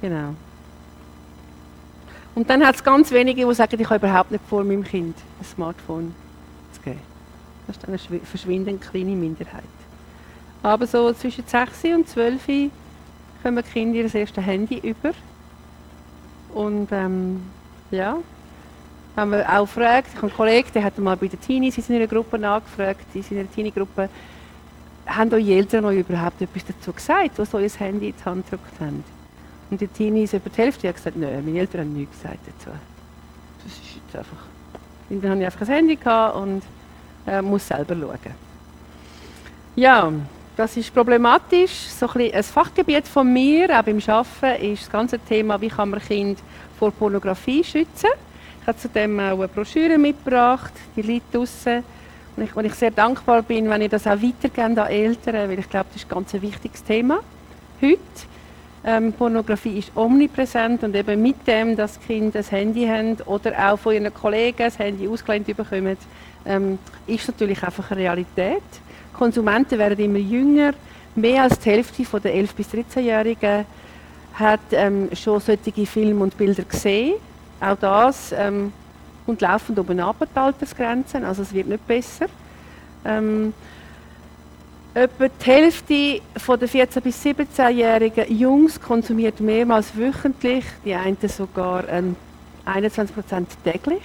Genau. 0.07 0.37
Und 2.37 2.49
dann 2.49 2.65
hat 2.65 2.77
es 2.77 2.85
ganz 2.85 3.11
wenige, 3.11 3.45
die 3.45 3.55
sagen, 3.55 3.81
ich 3.81 3.91
habe 3.91 4.07
überhaupt 4.07 4.31
nicht 4.31 4.45
vor, 4.49 4.63
meinem 4.63 4.85
Kind 4.85 5.17
ein 5.41 5.45
Smartphone 5.45 6.15
zu 6.73 6.81
geben. 6.83 7.01
Das 7.67 7.77
ist 7.77 7.83
dann 7.83 7.91
eine 7.91 8.21
verschwindend 8.21 8.83
kleine 8.83 9.17
Minderheit. 9.17 9.65
Aber 10.63 10.87
so 10.87 11.13
zwischen 11.13 11.45
6 11.45 11.85
und 11.97 12.09
12 12.09 12.71
kommen 13.43 13.65
die 13.65 13.73
Kinder 13.73 13.99
ihr 13.99 14.15
erstes 14.15 14.45
Handy 14.45 14.79
über. 14.79 15.11
Und 16.55 16.87
ähm, 16.93 17.43
ja, 17.91 18.19
haben 19.17 19.33
wir 19.33 19.59
auch 19.59 19.63
gefragt, 19.63 20.11
ich 20.11 20.17
habe 20.19 20.29
einen 20.29 20.37
Kollegen, 20.37 20.69
der 20.73 20.85
hat 20.85 20.99
mal 20.99 21.17
bei 21.17 21.27
den 21.27 21.41
Teenies 21.41 21.79
in 21.79 21.83
seiner 21.83 22.07
Gruppe 22.07 22.39
nachgefragt, 22.39 23.07
in 23.13 23.25
seiner 23.25 23.51
Teenie-Gruppe, 23.51 24.09
haben 25.05 25.33
eure 25.33 25.51
Eltern 25.51 25.85
euch 25.85 25.99
überhaupt 25.99 26.41
etwas 26.41 26.65
dazu 26.65 26.93
gesagt, 26.93 27.37
was 27.39 27.53
euer 27.55 27.69
Handy 27.69 28.11
in 28.11 28.15
die 28.17 28.25
Hand 28.25 28.49
gedrückt 28.49 28.81
haben? 28.81 29.16
Und 29.71 29.81
die 29.81 29.89
Teenies 29.89 30.33
über 30.33 30.49
die 30.51 30.57
Hälfte 30.59 30.89
haben 30.89 30.95
gesagt, 30.95 31.17
nein, 31.17 31.45
meine 31.45 31.59
Eltern 31.59 31.83
haben 31.83 31.93
nichts 31.93 32.21
gesagt 32.21 32.39
dazu. 32.47 32.71
Das 33.65 33.73
ist 33.73 33.97
jetzt 33.97 34.17
einfach... 34.17 34.45
Und 35.09 35.23
dann 35.23 35.33
habe 35.33 35.41
ich 35.41 35.47
einfach 35.47 35.61
ein 35.61 35.67
Handy 35.67 35.97
gehabt 35.97 36.37
und 36.37 36.63
äh, 37.27 37.43
muss 37.43 37.67
selber 37.67 37.95
schauen. 37.95 38.35
Ja, 39.77 40.13
das 40.57 40.77
ist 40.77 40.93
problematisch. 40.95 41.89
So 41.89 42.09
ein, 42.09 42.33
ein 42.33 42.43
Fachgebiet 42.43 43.07
von 43.07 43.33
mir, 43.33 43.79
auch 43.79 43.83
beim 43.83 44.01
Arbeiten, 44.07 44.65
ist 44.65 44.83
das 44.83 44.91
ganze 44.91 45.19
Thema, 45.19 45.61
wie 45.61 45.69
kann 45.69 45.91
man 45.91 46.01
Kinder 46.01 46.41
vor 46.79 46.91
Pornografie 46.93 47.63
schützen. 47.63 48.11
Ich 48.61 48.67
habe 48.67 48.79
zudem 48.79 49.21
auch 49.21 49.39
eine 49.39 49.49
Broschüre 49.49 49.99
mitgebracht, 49.99 50.73
die 50.97 51.03
liegt 51.03 51.35
draussen. 51.35 51.85
Und 52.37 52.45
ich, 52.45 52.57
und 52.57 52.65
ich 52.65 52.75
sehr 52.75 52.91
dankbar 52.91 53.43
bin, 53.43 53.69
wenn 53.69 53.83
ihr 53.83 53.89
das 53.89 54.07
auch 54.07 54.21
weitergebt 54.21 54.59
an 54.59 54.77
Eltern, 54.77 55.49
weil 55.49 55.59
ich 55.59 55.71
glaube, 55.71 55.87
das 55.93 56.03
ist 56.03 56.11
ein 56.11 56.15
ganz 56.15 56.33
wichtiges 56.35 56.83
Thema 56.85 57.21
heute. 57.81 57.99
Ähm, 58.89 59.13
Pornografie 59.13 59.79
ist 59.79 59.91
omnipräsent 59.97 60.85
und 60.85 60.95
eben 60.95 61.21
mit 61.21 61.45
dem, 61.45 61.75
dass 61.75 61.99
Kinder 61.99 62.39
ein 62.39 62.45
Handy 62.45 62.87
haben 62.87 63.17
oder 63.27 63.73
auch 63.73 63.77
von 63.77 63.95
ihren 63.95 64.15
Kollegen 64.15 64.59
das 64.59 64.79
Handy 64.79 65.09
ausgelehnt 65.09 65.45
bekommen, 65.49 65.97
ähm, 66.45 66.79
ist 67.09 67.27
natürlich 67.27 67.61
einfach 67.65 67.91
eine 67.91 68.03
Realität. 68.03 68.63
Konsumenten 69.13 69.77
werden 69.77 69.99
immer 69.99 70.19
jünger. 70.19 70.73
Mehr 71.17 71.43
als 71.43 71.59
die 71.59 71.71
Hälfte 71.71 72.21
der 72.21 72.33
11- 72.33 72.55
bis 72.57 72.69
13-Jährigen 72.69 73.65
hat 74.35 74.61
ähm, 74.71 75.09
schon 75.15 75.41
solche 75.41 75.87
Filme 75.87 76.23
und 76.23 76.39
Bilder 76.39 76.63
gesehen. 76.63 77.15
Auch 77.61 77.77
das 77.79 78.33
ähm, 78.39 78.73
und 79.27 79.41
laufend 79.41 79.81
oben 79.81 79.99
ab 79.99 80.17
die 80.21 80.39
Altersgrenzen, 80.39 81.25
also 81.25 81.43
es 81.43 81.53
wird 81.53 81.67
nicht 81.67 81.85
besser. 81.89 82.27
Ähm, 83.05 83.53
etwa 84.97 85.29
die 85.29 85.45
Hälfte 85.45 86.21
der 86.35 86.69
14- 86.69 87.01
bis 87.03 87.23
17-jährigen 87.23 88.35
Jungs 88.35 88.81
konsumiert 88.81 89.41
mehrmals 89.41 89.95
wöchentlich, 89.95 90.65
die 90.87 90.95
einen 90.95 91.19
sogar 91.29 91.87
ähm, 91.91 92.17
21% 92.65 93.45
täglich. 93.63 94.01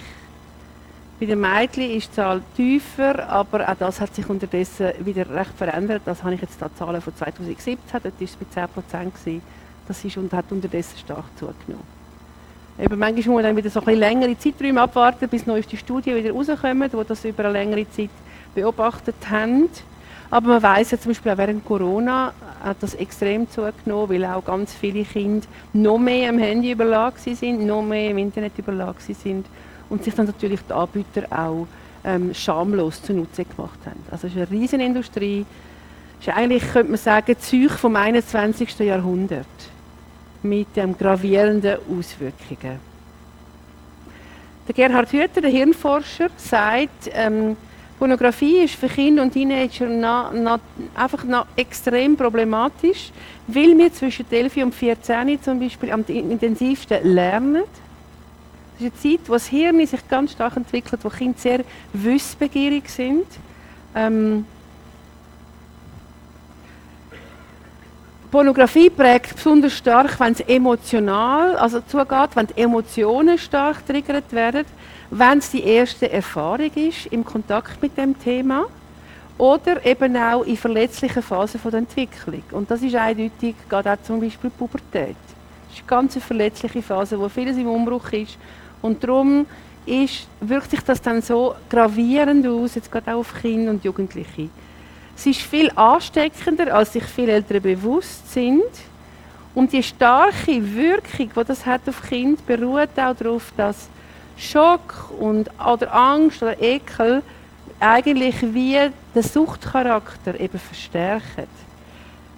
Bei 1.18 1.24
den 1.24 1.40
Mädchen 1.40 1.90
ist 1.90 2.10
die 2.10 2.16
Zahl 2.16 2.42
tiefer, 2.56 3.26
aber 3.26 3.70
auch 3.70 3.76
das 3.78 4.02
hat 4.02 4.14
sich 4.14 4.28
unterdessen 4.28 4.88
wieder 4.98 5.30
recht 5.30 5.56
verändert. 5.56 6.02
Das 6.04 6.22
habe 6.22 6.34
ich 6.34 6.42
jetzt 6.42 6.60
da 6.60 6.68
Zahlen 6.74 7.00
von 7.00 7.16
2017, 7.16 7.78
dort 7.90 8.04
war 8.04 8.12
es 8.20 8.36
bei 8.36 8.46
10 8.50 8.68
Prozent. 8.68 9.14
Das 9.88 10.04
ist 10.04 10.16
und 10.18 10.32
hat 10.32 10.44
unterdessen 10.50 10.98
stark 10.98 11.24
zugenommen. 11.36 11.86
Eben, 12.78 12.98
manchmal 12.98 13.14
muss 13.14 13.26
man 13.26 13.44
dann 13.44 13.56
wieder 13.56 13.70
so 13.70 13.80
ein 13.80 13.86
bisschen 13.86 14.00
längere 14.00 14.38
Zeiträume 14.38 14.82
abwarten, 14.82 15.26
bis 15.28 15.46
neueste 15.46 15.76
Studien 15.76 16.16
wieder 16.16 16.32
rauskommen, 16.32 16.90
die 16.90 17.08
das 17.08 17.24
über 17.24 17.44
eine 17.44 17.52
längere 17.52 17.90
Zeit 17.90 18.10
beobachtet 18.54 19.16
haben. 19.30 19.70
Aber 20.32 20.48
man 20.48 20.62
weiß 20.62 20.92
ja 20.92 20.98
zum 20.98 21.10
Beispiel 21.10 21.30
auch 21.30 21.36
während 21.36 21.62
Corona 21.62 22.32
hat 22.64 22.78
das 22.80 22.94
extrem 22.94 23.50
zugenommen, 23.50 24.08
weil 24.08 24.24
auch 24.24 24.42
ganz 24.42 24.72
viele 24.72 25.04
Kinder 25.04 25.46
noch 25.74 25.98
mehr 25.98 26.30
am 26.30 26.38
Handy 26.38 26.72
überlagen 26.72 27.18
sind, 27.18 27.66
noch 27.66 27.82
mehr 27.82 28.12
im 28.12 28.16
Internet 28.16 28.56
überlagen 28.56 28.98
sind 28.98 29.44
und 29.90 30.02
sich 30.02 30.14
dann 30.14 30.24
natürlich 30.24 30.60
die 30.66 30.72
Anbieter 30.72 31.24
auch 31.30 31.66
ähm, 32.02 32.32
schamlos 32.32 33.02
zunutze 33.02 33.44
gemacht 33.44 33.78
haben. 33.84 34.02
Also 34.10 34.26
es 34.26 34.32
ist 34.32 34.38
eine 34.38 34.50
Riesenindustrie, 34.50 35.44
es 36.18 36.26
ist 36.26 36.34
eigentlich, 36.34 36.62
könnte 36.72 36.92
man 36.92 36.98
sagen, 36.98 37.36
Zeug 37.38 37.72
vom 37.72 37.94
21. 37.94 38.78
Jahrhundert 38.78 39.44
mit 40.42 40.68
ähm, 40.76 40.96
gravierenden 40.96 41.76
Auswirkungen. 41.90 42.80
Der 44.66 44.74
Gerhard 44.74 45.12
Hüther, 45.12 45.42
der 45.42 45.50
Hirnforscher, 45.50 46.30
sagt, 46.38 47.10
ähm, 47.12 47.54
Pornografie 48.02 48.64
ist 48.64 48.74
für 48.74 48.88
Kinder 48.88 49.22
und 49.22 49.32
Teenager 49.32 49.86
na, 49.86 50.32
na, 50.34 50.58
einfach 50.92 51.22
na 51.24 51.46
extrem 51.54 52.16
problematisch, 52.16 53.12
weil 53.46 53.78
wir 53.78 53.92
zwischen 53.92 54.26
11 54.28 54.56
und 54.56 54.74
14 54.74 55.40
zum 55.40 55.60
Beispiel 55.60 55.92
am 55.92 56.04
intensivsten 56.08 56.98
lernen. 57.04 57.62
Das 57.62 58.88
ist 58.88 58.92
eine 59.06 59.18
Zeit, 59.18 59.28
wo 59.28 59.34
das 59.34 59.46
Hirn 59.46 59.86
sich 59.86 60.08
ganz 60.08 60.32
stark 60.32 60.56
entwickelt, 60.56 61.04
wo 61.04 61.10
Kinder 61.10 61.38
sehr 61.38 61.60
wissbegierig 61.92 62.88
sind. 62.88 63.26
Ähm, 63.94 64.46
Pornografie 68.32 68.90
prägt 68.90 69.36
besonders 69.36 69.74
stark, 69.74 70.18
wenn 70.18 70.32
es 70.32 70.40
emotional 70.40 71.54
also 71.54 71.80
zugeht, 71.82 72.30
wenn 72.34 72.48
die 72.48 72.62
Emotionen 72.62 73.38
stark 73.38 73.86
triggert 73.86 74.32
werden 74.32 74.64
wenn 75.14 75.38
es 75.38 75.50
die 75.50 75.62
erste 75.62 76.10
Erfahrung 76.10 76.70
ist 76.74 77.04
im 77.06 77.22
Kontakt 77.22 77.82
mit 77.82 77.98
dem 77.98 78.18
Thema 78.18 78.64
oder 79.36 79.84
eben 79.84 80.16
auch 80.16 80.42
in 80.44 80.56
verletzlichen 80.56 81.22
Phasen 81.22 81.60
der 81.62 81.74
Entwicklung. 81.74 82.42
Und 82.52 82.70
das 82.70 82.80
ist 82.80 82.94
eindeutig, 82.94 83.54
gerade 83.68 83.92
auch 83.92 84.02
zum 84.02 84.20
Beispiel 84.20 84.48
die 84.48 84.56
Pubertät. 84.56 85.16
Das 85.68 85.74
ist 85.74 85.80
eine 85.80 85.86
ganz 85.86 86.16
verletzliche 86.16 86.80
Phase, 86.80 87.20
wo 87.20 87.28
vieles 87.28 87.58
im 87.58 87.68
Umbruch 87.68 88.10
ist. 88.12 88.38
Und 88.80 89.04
darum 89.04 89.44
ist, 89.84 90.26
wirkt 90.40 90.70
sich 90.70 90.80
das 90.80 91.02
dann 91.02 91.20
so 91.20 91.56
gravierend 91.68 92.46
aus, 92.46 92.74
jetzt 92.74 92.90
gerade 92.90 93.12
auch 93.12 93.18
auf 93.18 93.34
Kinder 93.38 93.70
und 93.70 93.84
Jugendliche. 93.84 94.48
Es 95.14 95.26
ist 95.26 95.42
viel 95.42 95.70
ansteckender, 95.74 96.74
als 96.74 96.94
sich 96.94 97.04
viele 97.04 97.32
Eltern 97.32 97.60
bewusst 97.60 98.32
sind. 98.32 98.64
Und 99.54 99.74
die 99.74 99.82
starke 99.82 100.74
Wirkung, 100.74 101.30
die 101.36 101.44
das 101.46 101.66
hat 101.66 101.86
auf 101.86 102.00
Kind, 102.00 102.46
beruht 102.46 102.96
auch 102.96 103.14
darauf, 103.14 103.52
dass 103.58 103.90
Schock 104.42 105.10
und, 105.18 105.50
oder 105.64 105.94
Angst 105.94 106.42
oder 106.42 106.60
Ekel 106.60 107.22
eigentlich 107.80 108.42
wie 108.42 108.78
den 109.14 109.22
Suchtcharakter 109.22 110.38
eben 110.38 110.58
verstärken. 110.58 111.46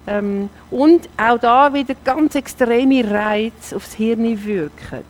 Ähm, 0.07 0.49
und 0.69 1.09
auch 1.17 1.39
da 1.39 1.73
wieder 1.73 1.95
ganz 2.03 2.35
extreme 2.35 3.09
Reize 3.09 3.75
aufs 3.75 3.93
Hirn 3.93 4.45
wirken, 4.45 5.03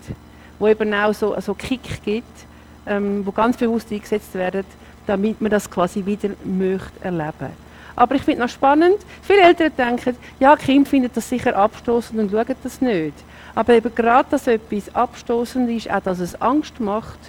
wo 0.57 0.67
eben 0.67 0.93
auch 0.93 1.13
so, 1.13 1.35
so 1.41 1.53
Kick 1.53 2.03
gibt, 2.03 2.45
ähm, 2.85 3.25
wo 3.25 3.31
ganz 3.31 3.57
bewusst 3.57 3.91
eingesetzt 3.91 4.33
werden, 4.33 4.65
damit 5.05 5.41
man 5.41 5.51
das 5.51 5.69
quasi 5.69 6.05
wieder 6.05 6.29
möchte 6.43 6.91
erleben. 7.01 7.65
Aber 7.95 8.15
ich 8.15 8.23
finde 8.23 8.41
noch 8.41 8.49
spannend, 8.49 8.97
viele 9.21 9.41
Eltern 9.41 9.71
denken, 9.77 10.17
ja, 10.39 10.55
Kind 10.55 10.87
findet 10.87 11.15
das 11.15 11.27
sicher 11.29 11.55
abstoßend 11.55 12.19
und 12.19 12.31
schauen 12.31 12.55
das 12.63 12.81
nicht. 12.81 13.13
Aber 13.55 13.73
eben 13.73 13.95
gerade, 13.95 14.27
dass 14.29 14.47
etwas 14.47 14.93
abstoßend 14.93 15.69
ist, 15.71 15.89
auch 15.89 16.01
dass 16.01 16.19
es 16.19 16.39
Angst 16.41 16.79
macht, 16.79 17.19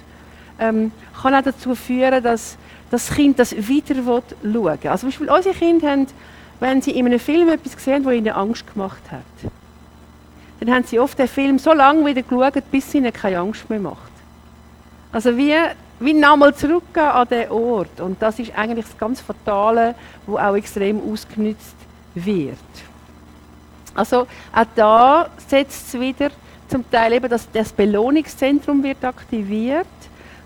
ähm, 0.59 0.91
kann 1.21 1.33
auch 1.33 1.41
dazu 1.41 1.73
führen, 1.73 2.21
dass 2.21 2.57
das 2.91 3.09
Kind 3.09 3.39
das 3.39 3.55
wieder 3.55 3.95
schauen 3.95 4.23
will. 4.41 4.89
Also 4.89 5.01
zum 5.01 5.09
Beispiel 5.09 5.29
unsere 5.29 5.55
Kinder 5.55 5.89
haben, 5.89 6.07
wenn 6.59 6.81
sie 6.81 6.91
in 6.91 7.05
einem 7.05 7.19
Film 7.19 7.49
etwas 7.49 7.75
gesehen 7.75 8.03
das 8.03 8.13
ihnen 8.13 8.33
Angst 8.33 8.71
gemacht 8.71 9.01
hat, 9.11 9.51
dann 10.59 10.73
haben 10.73 10.83
sie 10.83 10.99
oft 10.99 11.17
den 11.17 11.27
Film 11.27 11.59
so 11.59 11.71
lange 11.71 12.05
wieder 12.05 12.23
geschaut, 12.23 12.63
bis 12.71 12.87
es 12.87 12.95
ihnen 12.95 13.13
keine 13.13 13.39
Angst 13.39 13.69
mehr 13.69 13.79
macht. 13.79 14.11
Also 15.11 15.37
wie, 15.37 15.55
wie 15.99 16.13
nochmal 16.13 16.55
zurückgehen 16.55 17.05
an 17.05 17.27
den 17.27 17.49
Ort. 17.51 18.01
Und 18.01 18.21
das 18.21 18.39
ist 18.39 18.57
eigentlich 18.57 18.85
das 18.85 18.97
ganz 18.97 19.21
Fatale, 19.21 19.95
wo 20.25 20.37
auch 20.37 20.55
extrem 20.55 20.99
ausgenutzt 21.11 21.75
wird. 22.15 22.57
Also 23.97 24.27
auch 24.53 24.65
da 24.75 25.29
setzt 25.47 25.87
es 25.87 25.99
wieder 25.99 26.29
zum 26.67 26.89
Teil 26.89 27.13
eben, 27.13 27.29
dass 27.29 27.49
das 27.51 27.71
Belohnungszentrum 27.71 28.83
wird 28.83 29.03
aktiviert, 29.03 29.87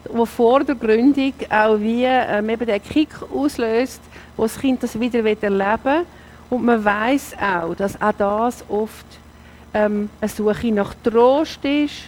wo 0.10 0.26
vor 0.26 0.64
der 0.64 0.76
Gründung 0.76 1.34
auch 1.50 1.80
wie 1.80 2.06
ähm, 2.06 2.50
eben 2.50 2.66
der 2.66 2.80
Kick 2.80 3.10
auslöst, 3.34 4.02
wo 4.38 4.44
das 4.44 4.58
Kind 4.58 4.82
das 4.82 5.00
wieder 5.00 5.20
erleben. 5.20 6.06
Und 6.50 6.64
man 6.64 6.84
weiß 6.84 7.36
auch, 7.40 7.76
dass 7.76 8.02
auch 8.02 8.14
das 8.18 8.64
oft 8.70 9.06
ähm, 9.74 10.10
eine 10.20 10.30
Suche 10.30 10.72
nach 10.72 10.94
Trost 11.04 11.64
ist, 11.66 12.04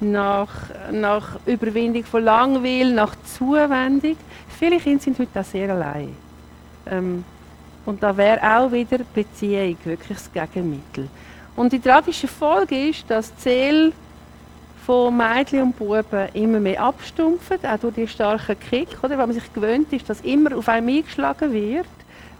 nach, 0.00 0.48
nach 0.92 1.38
Überwindung 1.46 2.04
von 2.04 2.24
Langweil, 2.24 2.92
nach 2.92 3.14
Zuwendung. 3.24 4.16
Viele 4.58 4.78
Kinder 4.78 5.02
sind 5.02 5.18
heute 5.18 5.40
auch 5.40 5.44
sehr 5.44 5.70
allein. 5.70 6.14
Ähm, 6.90 7.24
und 7.86 8.02
da 8.02 8.16
wäre 8.16 8.40
auch 8.42 8.70
wieder 8.70 8.98
Beziehung 9.14 9.76
wirklich 9.84 10.18
das 10.18 10.32
Gegenmittel. 10.32 11.08
Und 11.54 11.72
die 11.72 11.80
tragische 11.80 12.28
Folge 12.28 12.88
ist, 12.90 13.08
dass 13.08 13.34
die 13.36 13.42
Seele 13.42 13.92
von 14.84 15.16
Mädchen 15.16 15.62
und 15.62 15.78
Buben 15.78 16.28
immer 16.34 16.60
mehr 16.60 16.82
abstumpft, 16.82 17.64
auch 17.64 17.78
durch 17.80 17.94
die 17.94 18.08
starken 18.08 18.56
Kick, 18.58 18.88
oder? 19.02 19.16
weil 19.16 19.26
man 19.26 19.32
sich 19.32 19.52
gewöhnt 19.52 19.92
ist, 19.92 20.08
dass 20.08 20.20
immer 20.20 20.56
auf 20.56 20.68
einem 20.68 20.88
eingeschlagen 20.88 21.52
wird, 21.52 21.86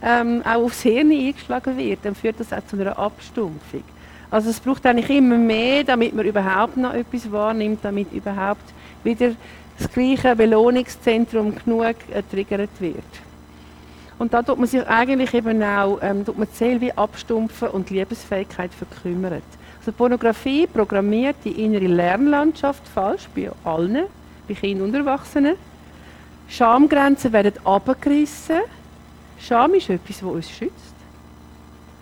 ähm, 0.03 0.43
auch 0.45 0.65
aufs 0.65 0.83
Hirn 0.83 1.11
eingeschlagen 1.11 1.77
wird, 1.77 2.01
dann 2.03 2.15
führt 2.15 2.39
das 2.39 2.53
auch 2.53 2.65
zu 2.67 2.77
einer 2.79 2.99
Abstumpfung. 2.99 3.83
Also 4.31 4.51
es 4.51 4.61
braucht 4.61 4.85
eigentlich 4.85 5.11
immer 5.11 5.39
mehr, 5.39 5.85
damit 5.85 6.15
man 6.15 6.27
überhaupt 6.27 6.77
noch 6.77 6.93
etwas 6.93 7.31
wahrnimmt, 7.31 7.81
damit 7.83 8.13
überhaupt 8.13 8.65
wieder 9.03 9.33
das 9.79 9.91
gleiche 9.91 10.35
Belohnungszentrum 10.35 11.55
genug 11.65 11.97
getriggert 12.13 12.71
wird. 12.81 13.26
Und 14.19 14.33
da 14.33 14.43
tut 14.43 14.59
man 14.59 14.67
sich 14.67 14.87
eigentlich 14.87 15.35
eben 15.35 15.63
auch 15.63 15.99
ähm, 16.01 16.25
tut 16.25 16.39
man 16.39 16.49
die 16.59 16.81
wie 16.81 16.93
abstumpfen 16.93 17.69
und 17.69 17.91
die 17.91 17.95
Liebesfähigkeit 17.95 18.71
verkümmert. 18.73 19.43
Also 19.79 19.93
Pornografie 19.93 20.67
programmiert 20.67 21.37
die 21.45 21.63
innere 21.65 21.87
Lernlandschaft 21.87 22.87
falsch 22.89 23.29
bei 23.35 23.51
allen, 23.63 24.07
bei 24.49 24.55
Kindern 24.55 24.89
und 24.89 24.95
Erwachsenen. 24.95 25.57
Schamgrenzen 26.49 27.33
werden 27.33 27.53
abgerissen. 27.65 28.61
Scham 29.39 29.75
ist 29.75 29.91
etwas, 29.91 30.21
das 30.21 30.23
uns 30.23 30.51
schützt. 30.51 30.95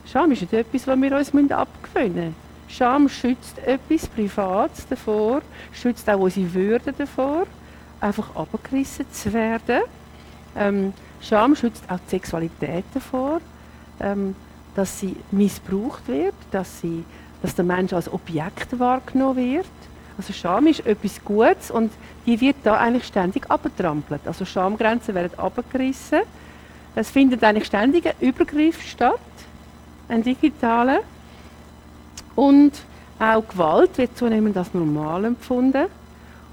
Scham 0.07 0.31
ist 0.33 0.43
nicht 0.43 0.53
etwas, 0.53 0.87
was 0.87 1.01
wir 1.01 1.17
uns 1.17 1.51
abgewöhnen 1.51 2.15
müssen. 2.15 2.45
Scham 2.69 3.09
schützt 3.09 3.59
etwas 3.59 4.07
Privates 4.09 4.87
davor, 4.89 5.43
schützt 5.73 6.09
auch 6.09 6.21
unsere 6.21 6.55
Würde 6.55 6.93
davor, 6.93 7.47
einfach 8.01 8.35
abgerissen 8.35 9.07
zu 9.13 9.33
werden. 9.33 9.83
Ähm, 10.57 10.93
Scham 11.25 11.57
schützt 11.57 11.85
auch 11.89 11.99
die 12.07 12.11
Sexualität 12.11 12.85
davor, 12.93 13.41
ähm, 14.01 14.35
dass 14.75 15.01
sie 15.01 15.17
missbraucht 15.31 16.07
wird, 16.07 16.35
dass, 16.51 16.81
sie, 16.81 17.05
dass 17.43 17.55
der 17.55 17.65
Mensch 17.65 17.93
als 17.93 18.13
Objekt 18.13 18.79
wahrgenommen 18.79 19.37
wird. 19.37 19.67
Also 20.17 20.33
Scham 20.33 20.67
ist 20.67 20.87
etwas 20.87 21.25
Gutes 21.25 21.71
und 21.71 21.91
die 22.27 22.41
wird 22.41 22.57
da 22.63 22.77
eigentlich 22.77 23.05
ständig 23.05 23.51
abgetrampelt. 23.51 24.21
Also 24.27 24.45
Schamgrenzen 24.45 25.15
werden 25.15 25.37
abgerissen. 25.39 26.21
Es 26.95 27.11
findet 27.11 27.43
eigentlich 27.43 27.67
ständig 27.67 28.07
ein 28.07 28.15
Übergriff 28.21 28.81
statt, 28.83 29.19
ein 30.09 30.23
digitaler. 30.23 31.01
Und 32.37 32.73
auch 33.19 33.47
Gewalt 33.49 33.97
wird 33.99 34.17
zunehmend 34.17 34.57
als 34.57 34.73
normal 34.75 35.25
empfunden. 35.25 35.87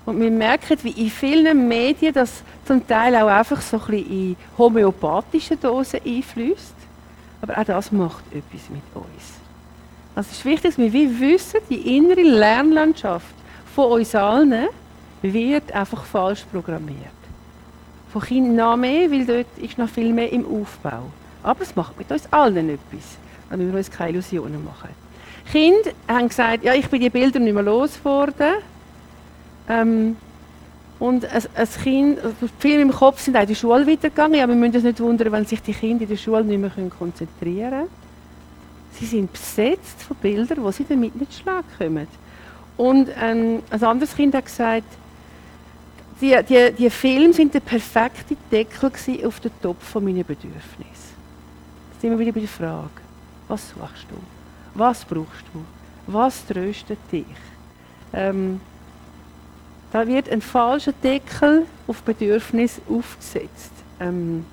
Und 0.06 0.20
wir 0.20 0.32
merken, 0.32 0.78
wie 0.82 0.92
in 0.92 1.12
vielen 1.12 1.68
Medien 1.68 2.14
das 2.14 2.42
zum 2.72 2.88
Teil 2.88 3.14
auch 3.18 3.28
einfach 3.28 3.60
so 3.60 3.76
ein 3.76 3.86
bisschen 3.86 4.12
in 4.12 4.38
homöopathischen 4.58 5.60
Dosen 5.60 6.00
einfließt. 6.06 6.76
Aber 7.42 7.58
auch 7.58 7.66
das 7.66 7.92
macht 7.92 8.24
etwas 8.28 8.70
mit 8.70 8.84
uns. 8.94 9.40
Also 10.16 10.30
es 10.32 10.38
ist 10.38 10.46
wichtig, 10.46 10.76
dass 10.76 10.78
wir 10.78 11.20
wissen, 11.20 11.60
die 11.70 11.98
innere 11.98 12.22
Lernlandschaft 12.22 13.34
von 13.76 13.92
uns 13.92 14.16
allen 14.16 14.70
wird 15.22 15.70
einfach 15.74 16.06
falsch 16.06 16.46
programmiert. 16.50 16.96
Von 18.14 18.22
Kindern 18.22 18.56
noch 18.56 18.78
mehr, 18.78 19.12
weil 19.12 19.26
dort 19.26 19.58
ist 19.58 19.78
noch 19.78 19.90
viel 19.90 20.14
mehr 20.14 20.32
im 20.32 20.46
Aufbau. 20.46 21.04
Aber 21.44 21.62
es 21.64 21.76
macht 21.76 21.98
mit 21.98 22.10
uns 22.10 22.32
allen 22.32 22.70
etwas, 22.70 23.18
damit 23.50 23.68
wir 23.70 23.78
uns 23.78 23.92
keine 23.92 24.12
Illusionen 24.12 24.64
machen. 24.64 24.90
Kinder 25.52 25.92
haben 26.08 26.30
gesagt, 26.30 26.64
ja, 26.64 26.74
ich 26.74 26.88
bin 26.88 27.02
die 27.02 27.10
Bilder 27.10 27.40
nicht 27.40 27.54
mehr 27.54 27.64
losgeworden. 27.64 28.54
Ähm, 29.68 30.16
und 31.02 31.26
ein, 31.26 31.44
ein 31.56 31.68
Kind, 31.84 32.20
viele 32.60 32.84
im 32.84 32.92
Kopf 32.92 33.22
sind 33.22 33.36
auch 33.36 33.42
in 33.42 33.48
die 33.48 33.56
Schule 33.56 33.88
weitergegangen. 33.88 34.40
Ja, 34.40 34.48
wir 34.48 34.54
müssen 34.54 34.76
uns 34.76 34.84
nicht 34.84 35.00
wundern, 35.00 35.32
wenn 35.32 35.46
sich 35.48 35.60
die 35.60 35.74
Kinder 35.74 36.04
in 36.04 36.10
der 36.10 36.16
Schule 36.16 36.44
nicht 36.44 36.60
mehr 36.60 36.90
konzentrieren 36.92 37.72
können. 37.72 37.88
Sie 39.00 39.08
sind 39.08 39.34
besetzt 39.34 40.04
von 40.04 40.16
Bildern, 40.18 40.64
wo 40.64 40.70
sie 40.70 40.86
damit 40.88 41.16
nicht 41.16 41.34
schlag 41.34 41.66
kommen. 41.80 42.08
Und 42.78 43.10
ähm, 43.20 43.64
ein 43.72 43.84
anderes 43.84 44.16
Kind 44.16 44.36
hat 44.36 44.46
gesagt, 44.46 44.86
die, 46.22 46.38
die, 46.48 46.72
die 46.78 46.90
Filme 46.92 47.34
sind 47.34 47.56
der 47.56 47.62
perfekte 47.62 48.38
Deckel 48.52 48.92
auf 49.26 49.40
den 49.40 49.52
Topf 49.60 49.84
von 49.84 50.04
meinen 50.04 50.24
Bedürfnissen. 50.24 51.16
Jetzt 51.94 52.02
sind 52.02 52.12
wir 52.12 52.20
wieder 52.20 52.32
bei 52.32 52.42
der 52.42 52.50
Frage, 52.50 52.90
was 53.48 53.70
suchst 53.70 54.06
du? 54.08 54.18
Was 54.76 55.04
brauchst 55.04 55.46
du? 55.52 55.66
Was 56.06 56.46
tröstet 56.46 57.00
dich? 57.12 57.26
Ähm, 58.14 58.62
Da 59.92 60.08
wird 60.08 60.30
ein 60.30 60.42
falscher 60.42 60.94
Deckel 60.94 61.66
auf 61.88 62.02
Bedürfnis 62.04 62.80
aufgesetzt. 62.90 63.72
Ähm, 64.00 64.46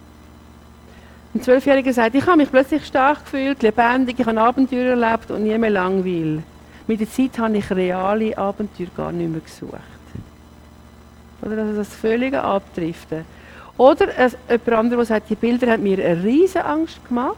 ein 1.35 1.43
Zwölfjähriger 1.43 1.93
sagt, 1.93 2.15
ich 2.15 2.27
habe 2.27 2.39
mich 2.39 2.51
plötzlich 2.51 2.85
stark 2.85 3.25
gefühlt, 3.25 3.63
lebendig, 3.63 4.19
ich 4.19 4.27
habe 4.27 4.41
Abenteuer 4.41 4.99
erlebt 4.99 5.31
und 5.31 5.45
nie 5.45 5.57
mehr 5.57 5.71
langweil. 5.71 6.43
Mit 6.87 7.01
der 7.01 7.11
Zeit 7.11 7.39
habe 7.39 7.57
ich 7.57 7.71
reale 7.71 8.37
Abenteuer 8.37 8.89
gar 8.97 9.13
nicht 9.13 9.31
mehr 9.31 9.41
gesucht. 9.41 9.79
Oder 11.43 11.59
also 11.59 11.77
das 11.77 11.95
völlige 11.95 12.43
Abdriften. 12.43 13.25
Oder 13.77 14.09
es, 14.19 14.37
jemand 14.49 14.69
anderes, 14.71 15.09
der 15.09 15.17
sagt, 15.17 15.31
die 15.31 15.37
Bilder 15.37 15.71
haben 15.71 15.85
mir 15.85 16.05
eine 16.05 16.25
riesige 16.25 16.65
Angst 16.65 16.99
gemacht. 17.07 17.37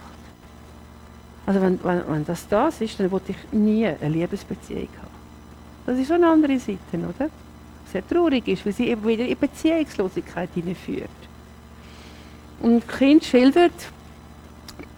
Also 1.45 1.61
wenn, 1.61 1.79
wenn, 1.83 2.03
wenn 2.09 2.25
das 2.25 2.49
das 2.49 2.81
ist, 2.81 2.99
dann 2.99 3.11
wollte 3.11 3.33
ich 3.33 3.53
nie 3.53 3.87
eine 3.87 4.09
Liebesbeziehung 4.09 4.89
haben. 5.03 5.11
Das 5.85 5.99
ist 5.99 6.09
so 6.09 6.15
eine 6.15 6.29
andere 6.29 6.59
Seite, 6.59 6.79
oder? 6.95 7.29
Sehr 7.93 8.07
traurig 8.07 8.47
ist, 8.47 8.65
weil 8.65 8.73
sie 8.73 8.89
eben 8.89 9.07
wieder 9.07 9.27
in 9.27 9.39
Beziehungslosigkeit 9.39 10.51
hineinführt. 10.55 11.09
Und 12.61 12.85
das 12.87 12.99
Kind 12.99 13.25
schildert 13.25 13.73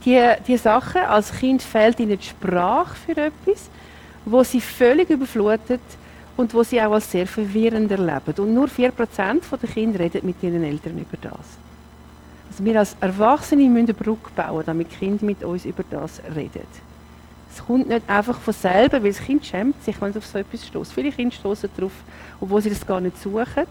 die, 0.04 0.20
die 0.46 0.56
Sachen. 0.56 1.02
Als 1.02 1.32
Kind 1.32 1.62
fehlt 1.62 2.00
ihnen 2.00 2.18
die 2.18 2.26
Sprache 2.26 2.96
für 2.96 3.12
etwas, 3.12 3.70
wo 4.24 4.42
sie 4.42 4.60
völlig 4.60 5.10
überflutet 5.10 5.80
und 6.36 6.52
wo 6.54 6.62
sie 6.62 6.80
auch 6.82 6.92
als 6.92 7.10
sehr 7.10 7.26
verwirrend 7.26 7.90
erleben. 7.90 8.34
Und 8.38 8.54
nur 8.54 8.66
4% 8.66 9.40
der 9.60 9.68
Kinder 9.70 10.00
reden 10.00 10.26
mit 10.26 10.42
ihren 10.42 10.64
Eltern 10.64 10.98
über 10.98 11.16
das. 11.20 11.58
Also 12.50 12.64
wir 12.64 12.78
als 12.78 12.96
Erwachsene 13.00 13.62
müssen 13.68 13.86
eine 13.86 13.94
Brücke 13.94 14.30
bauen, 14.36 14.62
damit 14.66 14.90
Kinder 14.90 15.24
mit 15.24 15.42
uns 15.42 15.64
über 15.64 15.84
das 15.88 16.20
reden. 16.34 16.91
Es 17.54 17.64
kommt 17.66 17.88
nicht 17.88 18.08
einfach 18.08 18.38
von 18.40 18.54
selber, 18.54 19.02
weil 19.02 19.12
das 19.12 19.20
Kind 19.20 19.44
schämt 19.44 19.82
sich, 19.84 20.00
wenn 20.00 20.10
es 20.10 20.16
auf 20.16 20.26
so 20.26 20.38
etwas 20.38 20.66
stößt. 20.66 20.92
Viele 20.92 21.12
Kinder 21.12 21.34
stoßen 21.34 21.68
darauf, 21.76 21.92
obwohl 22.40 22.62
sie 22.62 22.70
das 22.70 22.86
gar 22.86 23.00
nicht 23.00 23.20
suchen 23.20 23.66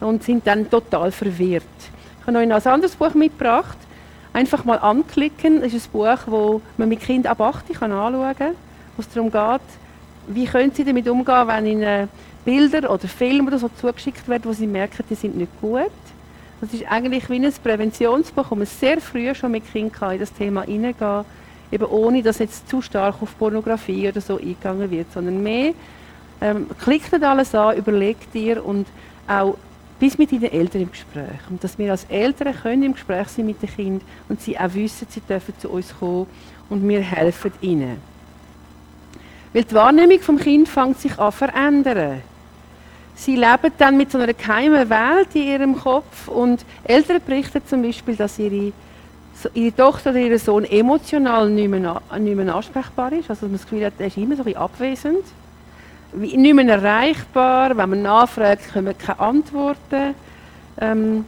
und 0.00 0.22
sind 0.22 0.46
dann 0.46 0.70
total 0.70 1.12
verwirrt. 1.12 1.64
Ich 2.20 2.26
habe 2.26 2.38
euch 2.38 2.48
noch 2.48 2.56
ein 2.56 2.72
anderes 2.72 2.96
Buch 2.96 3.12
mitgebracht. 3.12 3.76
Einfach 4.32 4.64
mal 4.64 4.78
anklicken. 4.78 5.60
Das 5.60 5.74
ist 5.74 5.88
ein 5.88 5.92
Buch, 5.92 6.04
das 6.04 6.62
man 6.78 6.88
mit 6.88 7.00
Kindern 7.00 7.32
ab 7.32 7.40
8 7.40 7.82
anschauen 7.82 8.36
kann, 8.36 8.54
wo 8.96 9.02
es 9.02 9.08
darum 9.10 9.30
geht, 9.30 9.68
wie 10.28 10.46
können 10.46 10.72
sie 10.72 10.84
damit 10.84 11.08
umgehen, 11.08 11.48
wenn 11.48 11.66
ihnen 11.66 12.08
Bilder 12.44 12.90
oder 12.90 13.08
Filme 13.08 13.48
oder 13.48 13.58
so 13.58 13.68
zugeschickt 13.68 14.26
werden, 14.28 14.44
wo 14.44 14.52
sie 14.52 14.66
merken, 14.66 15.04
die 15.10 15.14
sind 15.14 15.36
nicht 15.36 15.52
gut. 15.60 15.90
Das 16.62 16.72
ist 16.72 16.90
eigentlich 16.90 17.28
wie 17.28 17.44
ein 17.44 17.52
Präventionsbuch, 17.52 18.50
wo 18.50 18.54
man 18.54 18.66
sehr 18.66 19.00
früh 19.00 19.34
schon 19.34 19.50
mit 19.50 19.70
Kindern 19.70 20.12
in 20.12 20.20
das 20.20 20.32
Thema 20.32 20.62
hineingehen 20.62 21.24
eben 21.72 21.84
ohne, 21.84 22.22
dass 22.22 22.38
jetzt 22.38 22.68
zu 22.68 22.82
stark 22.82 23.22
auf 23.22 23.38
Pornografie 23.38 24.08
oder 24.08 24.20
so 24.20 24.38
eingegangen 24.38 24.90
wird, 24.90 25.12
sondern 25.12 25.42
mehr 25.42 25.72
ähm, 26.40 26.66
klickt 26.82 27.12
nicht 27.12 27.24
alles 27.24 27.54
an, 27.54 27.76
überlegt 27.76 28.32
dir 28.34 28.64
und 28.64 28.86
auch 29.28 29.56
bis 29.98 30.16
mit 30.16 30.32
deinen 30.32 30.50
Eltern 30.50 30.82
im 30.82 30.90
Gespräch. 30.90 31.38
Und 31.50 31.62
dass 31.62 31.78
wir 31.78 31.90
als 31.90 32.04
Eltern 32.04 32.54
können 32.54 32.82
im 32.82 32.92
Gespräch 32.94 33.28
sein 33.28 33.46
mit 33.46 33.62
den 33.62 33.68
Kindern 33.68 34.00
und 34.28 34.40
sie 34.40 34.58
auch 34.58 34.72
wissen, 34.74 35.06
sie 35.10 35.20
dürfen 35.20 35.54
zu 35.58 35.68
uns 35.68 35.94
kommen 35.98 36.26
und 36.70 36.88
wir 36.88 37.00
helfen 37.00 37.52
ihnen. 37.60 37.98
Weil 39.52 39.64
die 39.64 39.74
Wahrnehmung 39.74 40.20
vom 40.20 40.38
Kind 40.38 40.68
fängt 40.68 41.00
sich 41.00 41.18
an 41.18 41.32
zu 41.32 41.38
verändern. 41.38 42.22
Sie 43.14 43.36
leben 43.36 43.72
dann 43.76 43.98
mit 43.98 44.10
so 44.10 44.18
einer 44.18 44.32
geheimen 44.32 44.88
Welt 44.88 45.28
in 45.34 45.42
ihrem 45.42 45.76
Kopf 45.76 46.28
und 46.28 46.64
Eltern 46.84 47.20
berichten 47.26 47.60
zum 47.66 47.82
Beispiel, 47.82 48.16
dass 48.16 48.38
ihre, 48.38 48.72
ihre 49.54 49.74
Tochter 49.74 50.10
oder 50.10 50.20
ihr 50.20 50.38
Sohn 50.38 50.64
emotional 50.64 51.48
nicht 51.50 51.68
mehr, 51.68 52.00
nicht 52.18 52.36
mehr 52.36 52.54
ansprechbar 52.54 53.12
ist. 53.12 53.30
Also 53.30 53.46
man 53.46 53.54
das 53.54 53.62
Gefühl 53.62 53.84
hat, 53.86 53.94
er 53.98 54.06
ist 54.06 54.16
immer 54.16 54.36
so 54.36 54.44
ein 54.44 54.56
abwesend 54.56 55.24
nicht 56.12 56.54
mehr 56.54 56.68
erreichbar. 56.68 57.76
Wenn 57.76 57.90
man 57.90 58.02
nachfragt, 58.02 58.72
kommen 58.72 58.96
keine 58.96 59.20
Antworten. 59.20 60.14
Ähm, 60.80 61.24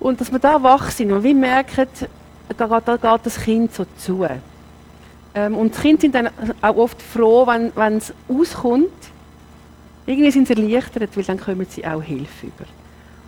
und 0.00 0.20
dass 0.20 0.32
wir 0.32 0.38
da 0.38 0.62
wach 0.62 0.90
sind 0.90 1.12
und 1.12 1.22
wir 1.22 1.34
merken, 1.34 1.86
da 2.56 2.66
geht, 2.66 2.88
da 2.88 2.96
geht 2.96 3.26
das 3.26 3.40
Kind 3.40 3.74
so 3.74 3.84
zu. 3.98 4.26
Ähm, 5.34 5.56
und 5.56 5.76
die 5.76 5.80
Kinder 5.80 6.00
sind 6.00 6.14
dann 6.14 6.28
auch 6.60 6.76
oft 6.76 7.00
froh, 7.00 7.46
wenn, 7.46 7.72
wenn 7.76 7.98
es 7.98 8.12
auskommt. 8.28 8.90
Irgendwie 10.04 10.30
sind 10.30 10.48
sie 10.48 10.54
erleichtert, 10.54 11.16
weil 11.16 11.24
dann 11.24 11.38
kommen 11.38 11.66
sie 11.68 11.86
auch 11.86 12.02
Hilfe 12.02 12.46
über. 12.46 12.64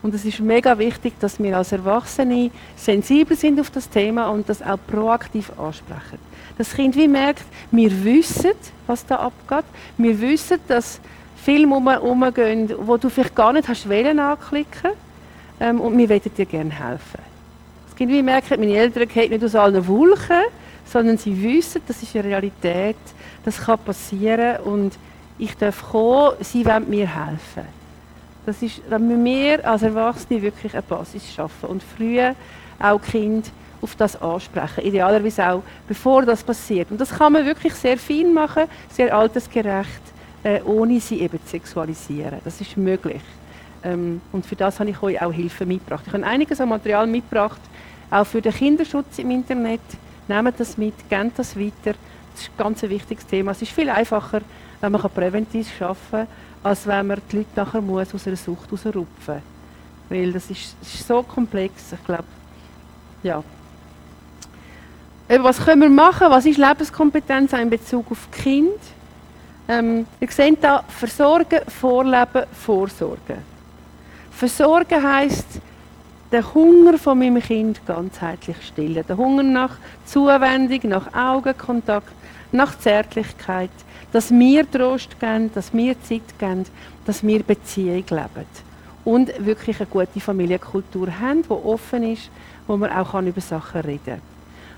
Und 0.04 0.14
es 0.14 0.26
ist 0.26 0.38
mega 0.38 0.78
wichtig, 0.78 1.14
dass 1.18 1.42
wir 1.42 1.56
als 1.56 1.72
Erwachsene 1.72 2.50
sensibel 2.76 3.34
sind 3.38 3.58
auf 3.58 3.70
das 3.70 3.88
Thema 3.88 4.28
und 4.28 4.46
das 4.46 4.60
auch 4.60 4.76
proaktiv 4.86 5.50
ansprechen. 5.58 6.18
Das 6.58 6.74
Kind 6.74 6.94
wie 6.94 7.08
merkt, 7.08 7.44
wir 7.70 8.04
wissen, 8.04 8.52
was 8.86 9.06
da 9.06 9.16
abgeht. 9.16 9.64
Wir 9.96 10.20
wissen, 10.20 10.58
dass 10.68 11.00
Filme 11.42 12.00
umgehen, 12.00 12.70
wo 12.80 12.98
du 12.98 13.08
vielleicht 13.08 13.34
gar 13.34 13.54
nicht 13.54 13.66
hast 13.66 13.88
wollen 13.88 14.18
anklicken 14.18 14.90
ähm, 15.58 15.80
und 15.80 15.96
wir 15.96 16.10
wollen 16.10 16.20
dir 16.36 16.44
gerne 16.44 16.70
helfen. 16.70 17.20
Das 17.86 17.96
Kind 17.96 18.12
wie 18.12 18.22
merkt, 18.22 18.50
meine 18.50 18.76
Eltern 18.76 19.08
gehen 19.08 19.30
nicht 19.30 19.42
aus 19.42 19.54
allen 19.54 19.88
Wolken, 19.88 20.42
sondern 20.84 21.16
sie 21.16 21.42
wissen, 21.42 21.80
das 21.88 22.02
ist 22.02 22.14
eine 22.14 22.24
Realität, 22.24 22.98
das 23.42 23.56
kann 23.56 23.78
passieren 23.78 24.60
und 24.64 24.98
ich 25.38 25.56
darf 25.56 25.82
kommen, 25.92 26.36
sie 26.40 26.66
wollen 26.66 26.90
mir 26.90 27.08
helfen. 27.08 27.83
Das 28.46 28.62
ist, 28.62 28.82
da 28.88 28.98
müssen 28.98 29.24
wir 29.24 29.66
als 29.66 29.82
Erwachsene 29.82 30.42
wirklich 30.42 30.72
eine 30.74 30.82
Basis 30.82 31.32
schaffen 31.32 31.68
und 31.68 31.82
früher 31.82 32.34
auch 32.78 33.00
Kind 33.00 33.50
auf 33.80 33.94
das 33.96 34.20
ansprechen. 34.20 34.84
Idealerweise 34.84 35.48
auch, 35.48 35.62
bevor 35.86 36.22
das 36.22 36.42
passiert. 36.42 36.90
Und 36.90 37.00
das 37.00 37.10
kann 37.10 37.32
man 37.32 37.44
wirklich 37.46 37.74
sehr 37.74 37.98
fein 37.98 38.32
machen, 38.32 38.64
sehr 38.90 39.14
altersgerecht, 39.16 40.02
äh, 40.42 40.60
ohne 40.62 41.00
sie 41.00 41.20
eben 41.20 41.38
zu 41.44 41.50
sexualisieren. 41.50 42.40
Das 42.44 42.60
ist 42.60 42.76
möglich. 42.76 43.22
Ähm, 43.82 44.20
und 44.32 44.46
für 44.46 44.56
das 44.56 44.80
habe 44.80 44.90
ich 44.90 45.02
euch 45.02 45.20
auch 45.20 45.32
Hilfe 45.32 45.66
mitgebracht. 45.66 46.04
Ich 46.06 46.12
habe 46.12 46.24
einiges 46.24 46.60
an 46.60 46.70
Material 46.70 47.06
mitgebracht, 47.06 47.60
auch 48.10 48.26
für 48.26 48.40
den 48.40 48.52
Kinderschutz 48.52 49.18
im 49.18 49.30
Internet. 49.30 49.80
Nehmt 50.28 50.58
das 50.58 50.78
mit, 50.78 50.94
gebt 51.10 51.38
das 51.38 51.56
weiter. 51.56 51.94
Das 52.32 52.42
ist 52.42 52.50
ein 52.50 52.56
ganz 52.56 52.82
wichtiges 52.82 53.26
Thema. 53.26 53.52
Es 53.52 53.62
ist 53.62 53.72
viel 53.72 53.90
einfacher, 53.90 54.40
wenn 54.80 54.92
man 54.92 55.02
präventiv 55.02 55.70
arbeiten 55.80 55.98
kann, 56.10 56.26
als 56.64 56.86
wenn 56.86 57.06
man 57.06 57.20
die 57.30 57.36
Leute 57.36 57.48
nachher 57.54 57.80
muss 57.80 58.12
aus 58.14 58.26
einer 58.26 58.36
Sucht 58.36 58.72
rausrupfen 58.72 59.04
muss. 59.34 59.42
Weil 60.08 60.32
das 60.32 60.50
ist, 60.50 60.74
ist 60.82 61.06
so 61.06 61.22
komplex. 61.22 61.92
Ich 61.92 62.04
glaube, 62.04 62.24
ja, 63.22 63.42
was 65.28 65.64
können 65.64 65.82
wir 65.82 65.90
machen? 65.90 66.30
Was 66.30 66.46
ist 66.46 66.58
Lebenskompetenz 66.58 67.52
in 67.52 67.70
Bezug 67.70 68.10
auf 68.10 68.30
Kind? 68.30 68.80
Ähm, 69.68 70.06
ihr 70.20 70.28
seht 70.28 70.62
da 70.62 70.84
Versorgen, 70.88 71.60
Vorleben, 71.68 72.44
Vorsorgen. 72.52 73.38
Versorgen 74.30 75.02
heisst, 75.02 75.46
den 76.30 76.54
Hunger 76.54 76.98
von 76.98 77.18
meinem 77.18 77.40
Kind 77.40 77.80
ganzheitlich 77.86 78.56
stillen. 78.66 79.04
Der 79.08 79.16
Hunger 79.16 79.42
nach 79.42 79.76
Zuwendung, 80.04 80.90
nach 80.90 81.14
Augenkontakt, 81.14 82.12
nach 82.52 82.78
Zärtlichkeit. 82.78 83.70
Dass 84.14 84.30
wir 84.30 84.70
Trost 84.70 85.18
geben, 85.18 85.50
dass 85.52 85.74
wir 85.74 86.00
Zeit 86.00 86.38
geben, 86.38 86.66
dass 87.04 87.24
wir 87.24 87.42
Beziehung 87.42 88.04
leben. 88.08 88.46
Und 89.04 89.44
wirklich 89.44 89.80
eine 89.80 89.88
gute 89.88 90.20
Familienkultur 90.20 91.08
haben, 91.20 91.42
die 91.42 91.50
offen 91.50 92.04
ist, 92.04 92.30
wo 92.68 92.76
man 92.76 92.92
auch 92.92 93.20
über 93.20 93.40
Sachen 93.40 93.80
reden 93.80 94.04
kann. 94.04 94.20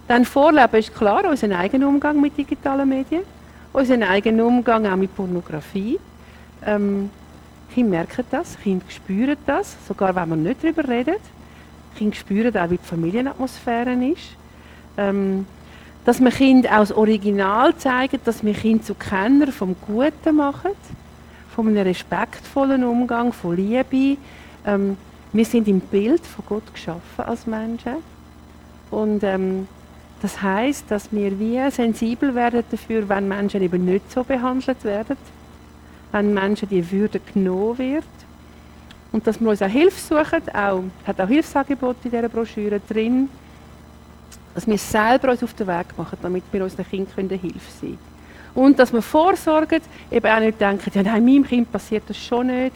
Dann 0.09 0.25
Vorleben 0.25 0.77
ist 0.77 0.95
klar, 0.95 1.29
unser 1.29 1.51
eigener 1.51 1.87
Umgang 1.87 2.19
mit 2.19 2.39
digitalen 2.39 2.89
Medien, 2.89 3.25
unser 3.75 4.09
eigener 4.09 4.47
Umgang 4.47 4.87
auch 4.87 4.97
mit 4.97 5.15
Pornografie. 5.15 6.01
Ähm, 6.65 7.11
Kinder 7.75 7.91
merken 7.91 8.25
das, 8.31 8.57
Kinder 8.59 8.87
spüren 8.89 9.37
das, 9.45 9.77
sogar 9.87 10.17
wenn 10.17 10.31
man 10.31 10.45
nicht 10.45 10.65
darüber 10.65 10.89
redet. 10.89 11.21
Kinder 11.95 12.17
spüren 12.17 12.57
auch, 12.57 12.71
wie 12.71 12.79
die 12.79 12.87
Familienatmosphäre 12.87 13.93
ist. 14.03 14.35
Ähm, 14.97 15.45
dass 16.07 16.21
wir 16.21 16.31
Kind 16.31 16.67
das 16.67 16.93
Original 16.93 17.77
zeigen, 17.77 18.21
dass 18.25 18.45
wir 18.45 18.55
Kind 18.55 18.85
zu 18.85 18.95
Kenner 18.95 19.49
vom 19.49 19.75
Guten 19.85 20.37
machen, 20.37 20.71
von 21.53 21.67
einem 21.67 21.83
respektvollen 21.83 22.85
Umgang, 22.85 23.33
von 23.33 23.57
Liebe. 23.57 24.17
Ähm, 24.65 24.97
wir 25.33 25.45
sind 25.45 25.67
im 25.67 25.81
Bild 25.81 26.25
von 26.25 26.45
Gott 26.49 26.73
geschaffen 26.73 27.25
als 27.25 27.49
Menschen. 27.49 27.97
Und 28.93 29.25
ähm, 29.25 29.67
das 30.23 30.41
heißt, 30.41 30.85
dass 30.89 31.11
wir 31.11 31.37
wie 31.41 31.69
sensibel 31.73 32.37
werden 32.37 32.63
dafür, 32.71 33.09
wenn 33.09 33.27
Menschen 33.27 33.61
eben 33.63 33.85
nicht 33.85 34.11
so 34.13 34.23
behandelt 34.23 34.85
werden, 34.85 35.17
wenn 36.13 36.33
Menschen 36.33 36.69
die 36.69 36.89
Würde 36.89 37.21
genommen 37.35 37.79
wird 37.79 38.05
und 39.11 39.27
dass 39.27 39.41
wir 39.41 39.51
uns 39.51 39.61
auch 39.61 39.67
Hilfe 39.67 39.99
suchen, 39.99 40.55
auch, 40.55 40.85
hat 41.05 41.21
auch 41.21 41.29
Hilfsangebote 41.29 41.99
in 42.05 42.11
dieser 42.13 42.29
Broschüre 42.29 42.81
drin, 42.89 43.29
dass 44.57 44.67
wir 44.67 44.79
selber 44.79 45.33
uns 45.33 45.43
auf 45.43 45.53
den 45.53 45.67
Weg 45.67 45.99
machen, 45.99 46.17
damit 46.23 46.45
wir 46.51 46.65
unseren 46.65 46.89
Kindern 46.89 47.39
Hilfe 47.39 47.71
sein 47.79 47.91
können. 47.91 47.99
Und 48.55 48.79
dass 48.79 48.91
wir 48.91 49.03
vorsorgen, 49.03 49.83
eben 50.11 50.27
auch 50.27 50.41
nicht 50.41 50.59
denken, 50.59 50.91
ja 50.95 51.03
nein, 51.03 51.25
meinem 51.27 51.45
Kind 51.45 51.71
passiert 51.71 52.05
das 52.09 52.17
schon 52.17 52.47
nicht, 52.47 52.73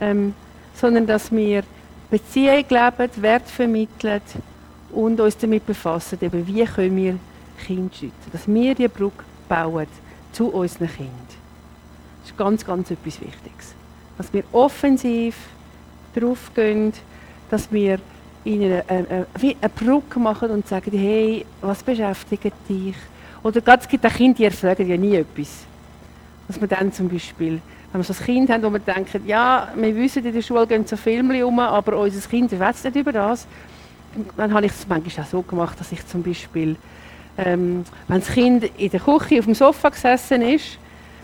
ähm, 0.00 0.34
sondern 0.74 1.06
dass 1.06 1.30
wir 1.30 1.62
Beziehung 2.10 2.64
leben, 2.68 3.22
Wert 3.22 3.48
vermitteln, 3.48 4.20
und 4.90 5.20
uns 5.20 5.38
damit 5.38 5.64
befassen, 5.64 6.18
eben, 6.20 6.44
wie 6.44 6.64
können 6.64 6.96
wir 6.96 7.18
Kinder 7.64 7.94
schützen. 7.94 8.30
Dass 8.32 8.48
wir 8.48 8.74
die 8.74 8.88
Brücke 8.88 9.24
bauen 9.48 9.86
zu 10.32 10.48
unseren 10.48 10.88
Kindern. 10.88 11.14
Das 12.20 12.30
ist 12.30 12.36
ganz, 12.36 12.64
ganz 12.66 12.90
etwas 12.90 13.20
Wichtiges. 13.20 13.74
Dass 14.18 14.32
wir 14.32 14.42
offensiv 14.50 15.36
drauf 16.16 16.50
gehen, 16.52 16.92
dass 17.48 17.70
wir 17.70 18.00
ihnen 18.44 18.82
eine, 18.86 19.06
eine, 19.08 19.26
eine 19.34 19.68
Brücke 19.74 20.18
machen 20.18 20.50
und 20.50 20.66
sagen, 20.66 20.90
hey, 20.92 21.44
was 21.60 21.82
beschäftigt 21.82 22.52
dich? 22.68 22.94
Oder 23.42 23.60
es 23.78 23.88
gibt 23.88 24.04
auch 24.06 24.12
Kinder, 24.12 24.36
die 24.36 24.44
erfragen 24.44 24.88
ja 24.88 24.96
nie 24.96 25.16
etwas. 25.16 25.64
Dass 26.46 26.60
wir 26.60 26.68
dann 26.68 26.92
zum 26.92 27.08
Beispiel, 27.08 27.60
wenn 27.92 28.00
wir 28.00 28.04
so 28.04 28.12
ein 28.12 28.24
Kind 28.24 28.50
haben, 28.50 28.62
wo 28.62 28.70
wir 28.70 28.78
denken, 28.78 29.22
ja, 29.26 29.68
wir 29.74 29.94
wissen, 29.96 30.24
in 30.24 30.32
der 30.32 30.42
Schule 30.42 30.66
gehen 30.66 30.86
so 30.86 30.96
Filme 30.96 31.44
um, 31.44 31.58
aber 31.58 31.98
unser 31.98 32.28
Kind 32.28 32.58
weiß 32.58 32.84
nicht 32.84 32.96
über 32.96 33.12
das. 33.12 33.46
Dann 34.36 34.52
habe 34.52 34.66
ich 34.66 34.72
es 34.72 34.86
manchmal 34.86 35.24
auch 35.24 35.30
so 35.30 35.42
gemacht, 35.42 35.80
dass 35.80 35.90
ich 35.90 36.06
zum 36.06 36.22
Beispiel, 36.22 36.76
ähm, 37.38 37.84
wenn 38.08 38.20
das 38.20 38.30
Kind 38.30 38.64
in 38.76 38.90
der 38.90 39.00
Küche 39.00 39.38
auf 39.38 39.46
dem 39.46 39.54
Sofa 39.54 39.88
gesessen 39.88 40.42
ist, 40.42 40.78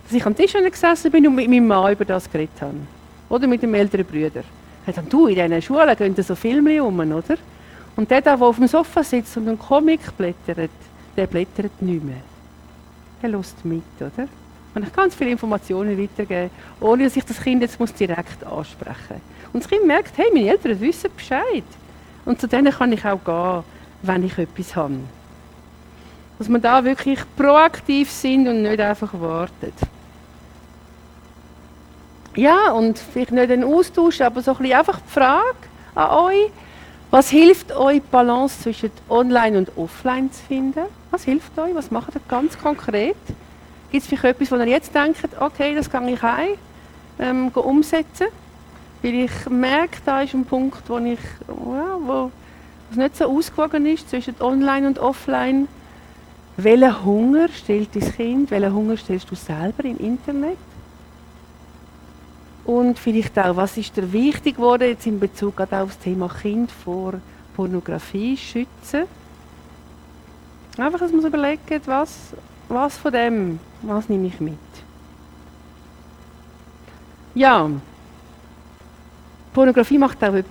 dass 0.05 0.12
ich 0.12 0.25
am 0.25 0.35
Tisch 0.35 0.55
gesessen 0.55 1.11
bin 1.11 1.27
und 1.27 1.35
mit 1.35 1.49
meinem 1.49 1.66
Mann 1.66 1.93
über 1.93 2.05
das 2.05 2.31
geredet 2.31 2.61
habe. 2.61 2.75
Oder 3.29 3.47
mit 3.47 3.62
dem 3.62 3.75
älteren 3.75 4.07
Bruder. 4.07 4.43
Er 4.89 4.95
sagt, 4.95 5.12
du, 5.12 5.26
in 5.26 5.34
diesen 5.34 5.61
Schulen 5.61 5.95
gehen 5.97 6.16
so 6.16 6.34
Filme 6.34 6.82
um, 6.82 6.99
oder? 6.99 7.36
Und 7.95 8.11
der, 8.11 8.22
der 8.22 8.41
auf 8.41 8.57
dem 8.57 8.66
Sofa 8.66 9.05
sitzt 9.05 9.36
und 9.36 9.47
einen 9.47 9.59
Comic 9.59 10.16
blättert, 10.16 10.70
der 11.14 11.26
blättert 11.26 11.82
nicht 11.82 12.03
mehr. 12.03 12.22
Der 13.20 13.28
lässt 13.28 13.62
mit, 13.66 13.82
oder? 14.01 14.26
Und 14.74 14.86
ich 14.86 14.93
ganz 14.95 15.14
viele 15.14 15.32
Informationen 15.32 16.01
weitergeben, 16.01 16.51
ohne 16.80 17.05
dass 17.05 17.16
ich 17.16 17.24
das 17.26 17.39
Kind 17.39 17.61
jetzt 17.61 17.78
muss 17.78 17.93
direkt 17.93 18.43
ansprechen 18.47 18.95
muss. 19.11 19.53
Und 19.53 19.62
das 19.62 19.70
Kind 19.70 19.86
merkt, 19.86 20.16
hey, 20.16 20.30
meine 20.32 20.49
Eltern 20.49 20.80
wissen 20.80 21.11
Bescheid. 21.14 21.64
Und 22.24 22.41
zu 22.41 22.47
denen 22.47 22.72
kann 22.72 22.91
ich 22.91 23.05
auch 23.05 23.22
gehen, 23.22 23.64
wenn 24.01 24.24
ich 24.24 24.39
etwas 24.39 24.74
habe. 24.74 25.01
Dass 26.39 26.49
wir 26.49 26.61
da 26.61 26.82
wirklich 26.82 27.20
proaktiv 27.36 28.11
sind 28.11 28.49
und 28.49 28.62
nicht 28.62 28.80
einfach 28.80 29.12
warten. 29.20 29.70
Ja, 32.37 32.72
und 32.72 32.99
vielleicht 32.99 33.33
nicht 33.33 33.51
ein 33.51 33.64
Austausch, 33.64 34.20
aber 34.20 34.43
so 34.43 34.53
ein 34.53 34.59
bisschen 34.59 34.79
einfach 34.79 35.01
die 35.01 35.11
Frage 35.11 35.57
an 35.95 36.11
euch, 36.11 36.51
was 37.11 37.31
hilft 37.31 37.74
euch, 37.74 38.03
die 38.03 38.11
Balance 38.11 38.62
zwischen 38.62 38.91
Online 39.09 39.59
und 39.59 39.79
Offline 39.79 40.31
zu 40.31 40.43
finden? 40.43 40.85
Was 41.11 41.24
hilft 41.24 41.59
euch? 41.59 41.74
Was 41.74 41.91
macht 41.91 42.14
ihr 42.14 42.20
ganz 42.29 42.59
konkret? 42.59 43.16
Gibt 43.91 44.03
es 44.03 44.09
vielleicht 44.09 44.24
etwas, 44.24 44.53
wo 44.53 44.57
ihr 44.57 44.66
jetzt 44.66 44.95
denkt, 44.95 45.20
okay, 45.41 45.74
das 45.74 45.89
kann 45.89 46.07
ich 46.07 46.20
heim 46.20 46.51
ähm, 47.18 47.49
umsetzen? 47.49 48.26
Weil 49.03 49.14
ich 49.14 49.49
merke, 49.49 49.99
da 50.05 50.20
ist 50.20 50.35
ein 50.35 50.45
Punkt, 50.45 50.83
wo 50.89 50.99
ich, 50.99 51.18
ja, 51.49 51.97
wo 51.99 52.31
es 52.91 52.97
nicht 52.97 53.16
so 53.16 53.24
ausgewogen 53.24 53.87
ist 53.87 54.11
zwischen 54.11 54.35
Online 54.41 54.87
und 54.87 54.99
Offline. 54.99 55.66
Welchen 56.59 57.05
Hunger 57.05 57.49
stellt 57.49 57.95
dein 57.95 58.12
Kind? 58.12 58.51
Welchen 58.51 58.74
Hunger 58.74 58.97
stellst 58.99 59.31
du 59.31 59.35
selber 59.35 59.85
im 59.85 59.97
Internet? 59.99 60.59
Und 62.69 62.99
vielleicht 62.99 63.39
auch, 63.39 63.57
was 63.57 63.79
ist 63.79 63.97
dir 63.97 64.12
wichtig 64.12 64.57
geworden 64.57 64.89
jetzt 64.89 65.07
in 65.07 65.19
Bezug 65.19 65.59
auf 65.59 65.69
das 65.71 65.99
Thema 66.01 66.29
Kind 66.29 66.71
vor 66.71 67.14
Pornografie 67.57 68.37
schützen? 68.37 69.05
Einfach, 70.77 70.99
dass 70.99 71.11
man 71.11 71.23
sich 71.23 71.33
überlegt, 71.33 71.87
was, 71.87 72.35
was 72.69 72.99
von 72.99 73.11
dem, 73.11 73.59
was 73.81 74.11
nehme 74.11 74.27
ich 74.27 74.39
mit? 74.39 74.59
Ja, 77.35 77.71
Pornografie 79.55 79.97
macht 79.97 80.23
auch, 80.23 80.35
äh, 80.35 80.45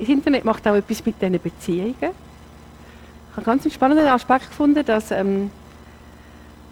das 0.00 0.08
Internet 0.08 0.44
macht 0.44 0.66
auch 0.66 0.74
etwas 0.74 1.06
mit 1.06 1.22
diesen 1.22 1.40
Beziehungen. 1.40 1.94
Ich 2.00 3.36
habe 3.36 3.44
ganz 3.44 3.62
einen 3.62 3.70
spannenden 3.70 4.08
Aspekt 4.08 4.48
gefunden, 4.48 4.84
dass 4.84 5.12
ähm, 5.12 5.52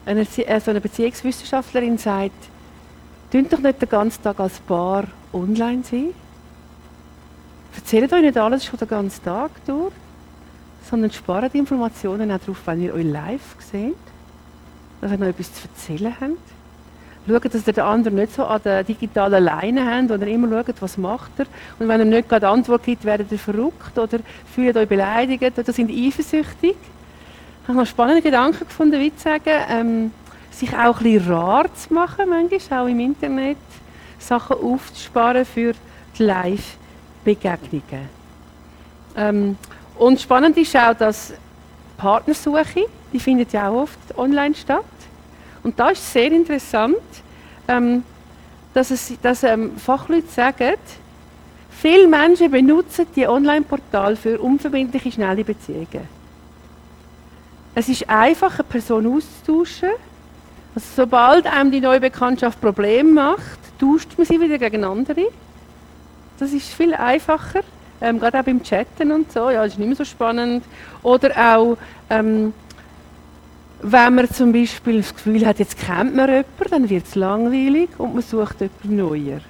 eine, 0.05 0.23
äh, 0.23 0.61
so 0.61 0.73
eine 0.73 0.81
Beziehungswissenschaftlerin 0.81 1.97
sagt, 1.97 2.49
Tönt 3.35 3.53
doch 3.53 3.59
nicht 3.59 3.83
den 3.83 3.89
ganzen 3.89 4.23
Tag 4.23 4.39
als 4.39 4.61
Paar 4.61 5.09
online 5.33 5.83
sein. 5.83 6.11
Erzählt 7.75 8.13
euch 8.13 8.23
nicht 8.23 8.39
alles 8.39 8.65
schon 8.65 8.79
den 8.79 8.87
ganzen 8.87 9.25
Tag 9.25 9.51
durch, 9.67 9.93
sondern 10.89 11.11
spart 11.11 11.53
Informationen 11.57 12.31
auch 12.31 12.39
darauf, 12.39 12.65
wenn 12.67 12.81
ihr 12.81 12.95
euch 12.95 13.05
live 13.05 13.57
seht, 13.59 13.97
dass 15.01 15.11
ihr 15.11 15.19
noch 15.19 15.27
etwas 15.27 15.53
zu 15.53 15.67
erzählen 15.67 16.15
habt. 16.21 16.37
Schaut, 17.27 17.53
dass 17.53 17.67
ihr 17.67 17.73
den 17.73 17.83
anderen 17.83 18.15
nicht 18.19 18.35
so 18.35 18.45
an 18.45 18.61
der 18.63 18.85
digitalen 18.85 19.43
Leine 19.43 19.85
habt 19.85 20.13
oder 20.13 20.29
immer 20.29 20.49
schaut, 20.49 20.77
was 20.81 20.97
macht 20.97 21.33
er. 21.39 21.47
Und 21.81 21.89
wenn 21.89 21.99
er 21.99 22.07
nicht 22.07 22.29
gerade 22.29 22.47
Antwort 22.47 22.85
gibt, 22.85 23.05
werdet 23.05 23.33
ihr 23.33 23.39
verrückt 23.41 23.99
oder 23.99 24.21
fühlt 24.55 24.77
euch 24.77 24.89
beleidigt 24.89 25.59
oder 25.59 25.73
sind 25.73 25.91
eifersüchtig. 25.91 26.77
Ich 26.77 27.69
habe 27.69 27.79
noch 27.79 27.87
spannende 27.87 28.23
Gedanken 28.23 28.65
gefunden, 28.65 29.01
wie 29.01 29.13
zu 29.13 29.25
sagen, 29.25 29.51
ähm, 29.71 30.11
sich 30.55 30.73
auch 30.75 30.99
ein 30.99 31.03
bisschen 31.03 31.33
rar 31.33 31.73
zu 31.75 31.93
machen, 31.93 32.29
manchmal 32.29 32.81
auch 32.81 32.89
im 32.89 33.01
Internet, 33.01 33.57
Sachen 34.19 34.57
aufzusparen 34.57 35.45
für 35.45 35.75
die 36.19 36.23
Live-Begegnungen. 36.23 38.09
Ähm, 39.17 39.57
und 39.99 40.21
spannend 40.21 40.57
ist 40.57 40.77
auch, 40.77 40.95
dass 40.95 41.35
Partnersuche, 41.97 42.87
die 43.13 43.21
findet 43.21 43.53
ja 43.53 43.69
auch 43.69 43.83
oft 43.83 44.19
online 44.19 44.55
statt. 44.55 44.85
Und 45.63 45.79
da 45.79 45.91
ist 45.91 46.13
sehr 46.13 46.33
interessant, 46.33 46.97
ähm, 47.69 48.03
dass, 48.73 48.91
es, 48.91 49.13
dass 49.23 49.43
ähm, 49.45 49.77
Fachleute 49.77 50.29
sagen, 50.29 50.75
viele 51.71 52.09
Menschen 52.09 52.51
benutzen 52.51 53.07
die 53.15 53.27
Online-Portal 53.27 54.17
für 54.17 54.39
unverbindliche, 54.41 55.13
schnelle 55.13 55.45
Beziehungen. 55.45 56.09
Es 57.75 57.89
ist 57.89 58.09
einfach, 58.09 58.55
eine 58.55 58.65
Person 58.65 59.07
auszutauschen 59.07 59.91
also 60.75 60.87
sobald 60.97 61.47
einem 61.47 61.71
die 61.71 61.81
neue 61.81 62.01
Bekanntschaft 62.01 62.61
Probleme 62.61 63.11
macht, 63.11 63.61
tauscht 63.79 64.11
man 64.17 64.27
sie 64.27 64.41
wieder 64.41 64.59
gegen 64.59 64.85
andere. 64.85 65.27
Das 66.39 66.53
ist 66.53 66.75
viel 66.75 66.95
einfacher, 66.95 67.61
ähm, 68.01 68.19
gerade 68.19 68.41
auch 68.41 68.45
beim 68.45 68.63
Chatten 68.63 69.13
und 69.13 69.31
so. 69.31 69.51
Ja, 69.51 69.63
das 69.63 69.75
ist 69.75 69.79
nicht 69.79 69.87
mehr 69.87 69.97
so 69.97 70.05
spannend. 70.05 70.65
Oder 71.03 71.57
auch, 71.57 71.77
ähm, 72.11 72.53
wenn 73.83 74.15
man 74.15 74.31
zum 74.31 74.53
Beispiel 74.53 74.97
das 74.97 75.15
Gefühl 75.15 75.47
hat, 75.47 75.59
jetzt 75.61 75.79
kennt 75.79 76.17
man 76.17 76.29
jemanden, 76.29 76.71
dann 76.71 76.91
wird 76.91 77.07
es 77.07 77.15
langweilig 77.15 77.91
und 77.99 78.15
man 78.15 78.23
sucht 78.23 78.61
jemanden 78.61 78.97
neuer. 78.97 79.41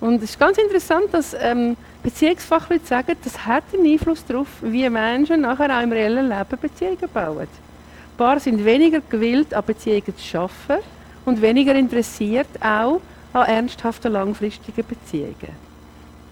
Und 0.00 0.16
es 0.16 0.30
ist 0.30 0.38
ganz 0.38 0.58
interessant, 0.58 1.06
dass 1.12 1.34
ähm, 1.40 1.76
Beziehungsfachleute 2.02 2.86
sagen, 2.86 3.16
das 3.24 3.46
hat 3.46 3.64
einen 3.72 3.90
Einfluss 3.90 4.24
darauf, 4.26 4.48
wie 4.60 4.88
Menschen 4.90 5.40
nachher 5.40 5.74
auch 5.76 5.82
im 5.82 5.92
reellen 5.92 6.28
Leben 6.28 6.60
Beziehungen 6.60 7.08
bauen. 7.12 7.48
Paare 8.16 8.40
sind 8.40 8.64
weniger 8.64 9.00
gewillt, 9.00 9.52
an 9.52 9.64
Beziehungen 9.64 10.16
zu 10.16 10.38
arbeiten 10.38 10.84
und 11.24 11.42
weniger 11.42 11.74
interessiert 11.74 12.48
auch 12.60 13.00
an 13.32 13.46
ernsthaften, 13.46 14.12
langfristigen 14.12 14.84
Beziehungen. 14.86 15.66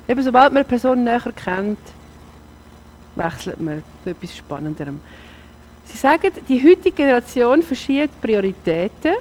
Eben 0.08 0.22
sobald 0.22 0.52
man 0.52 0.58
eine 0.58 0.64
Person 0.64 1.04
näher 1.04 1.32
kennt, 1.32 1.78
wechselt 3.16 3.60
man 3.60 3.82
zu 4.02 4.10
etwas 4.10 4.36
Spannenderem. 4.36 5.00
Sie 5.84 5.98
sagen, 5.98 6.30
die 6.48 6.62
heutige 6.62 6.92
Generation 6.92 7.62
verschiebt 7.62 8.20
Prioritäten, 8.20 9.14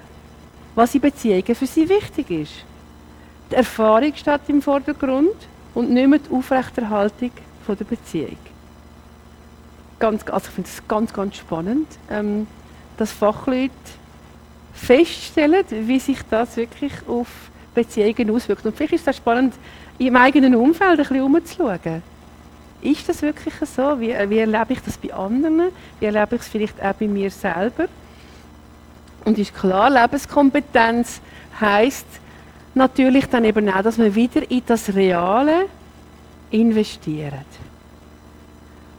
was 0.76 0.95
in 0.95 1.02
Beziehungen 1.02 1.56
für 1.56 1.68
sie 1.68 1.88
wichtig 1.88 2.31
ist. 2.31 2.65
Die 3.52 3.56
Erfahrung 3.56 4.14
steht 4.15 4.41
im 4.48 4.61
Vordergrund 4.61 5.35
und 5.73 5.91
nicht 5.91 6.07
mehr 6.07 6.19
die 6.19 6.34
Aufrechterhaltung 6.34 7.31
der 7.68 7.85
Beziehung 7.85 8.38
ganz, 10.04 10.24
also 10.28 10.48
ich 10.50 10.54
finde 10.54 10.70
es 10.70 10.86
ganz, 10.86 11.14
ganz 11.14 11.38
spannend, 11.38 11.88
ähm, 12.12 12.46
dass 12.98 13.14
Fachleute 13.14 13.72
feststellen, 14.74 15.64
wie 15.70 15.98
sich 15.98 16.20
das 16.30 16.58
wirklich 16.58 16.92
auf 17.08 17.28
Beziehungen 17.74 18.30
auswirkt. 18.32 18.66
Und 18.66 18.76
vielleicht 18.76 18.96
ist 18.96 19.08
es 19.08 19.16
spannend, 19.16 19.54
im 19.98 20.14
eigenen 20.18 20.56
Umfeld 20.56 20.92
ein 20.92 20.98
bisschen 20.98 21.22
umzuschauen. 21.22 22.04
Ist 22.82 23.08
das 23.08 23.22
wirklich 23.22 23.54
so? 23.62 23.98
Wie, 24.02 24.14
wie 24.28 24.40
erlebe 24.40 24.74
ich 24.74 24.82
das 24.82 24.98
bei 24.98 25.14
anderen? 25.14 25.70
Wie 26.02 26.06
erlebe 26.06 26.36
ich 26.36 26.42
es 26.42 26.50
vielleicht 26.50 26.84
auch 26.84 26.94
bei 26.96 27.08
mir 27.08 27.32
selber? 27.32 27.86
Und 29.24 29.38
ist 29.40 29.56
klar, 29.56 29.90
Lebenskompetenz 29.90 31.22
heißt 31.62 32.08
natürlich 32.76 33.28
dann 33.28 33.46
eben 33.46 33.70
auch, 33.70 33.84
dass 33.84 33.98
man 33.98 34.14
wieder 34.14 34.52
in 34.52 34.64
das 34.66 34.94
Reale 34.94 35.68
investiert. 36.52 37.32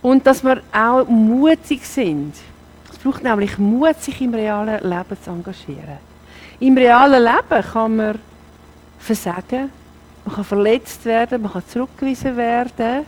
Und 0.05 0.27
dass 0.27 0.45
wir 0.45 0.61
auch 0.71 1.09
mutig 1.09 1.87
sind. 1.87 2.35
Es 2.93 2.99
braucht 2.99 3.25
nämlich 3.25 3.57
Mut, 3.57 4.03
sich 4.03 4.21
im 4.21 4.35
realen 4.35 4.83
Leben 4.83 5.17
zu 5.23 5.31
engagieren. 5.31 5.97
Im 6.61 6.77
realen 6.77 7.23
Leben 7.23 7.65
kann 7.73 7.97
man 7.97 8.19
versagen, 8.99 9.71
man 10.27 10.35
kann 10.35 10.45
verletzt 10.45 11.07
werden, 11.07 11.41
man 11.41 11.53
kann 11.53 11.63
zurückgewiesen 11.67 12.37
werden. 12.37 13.07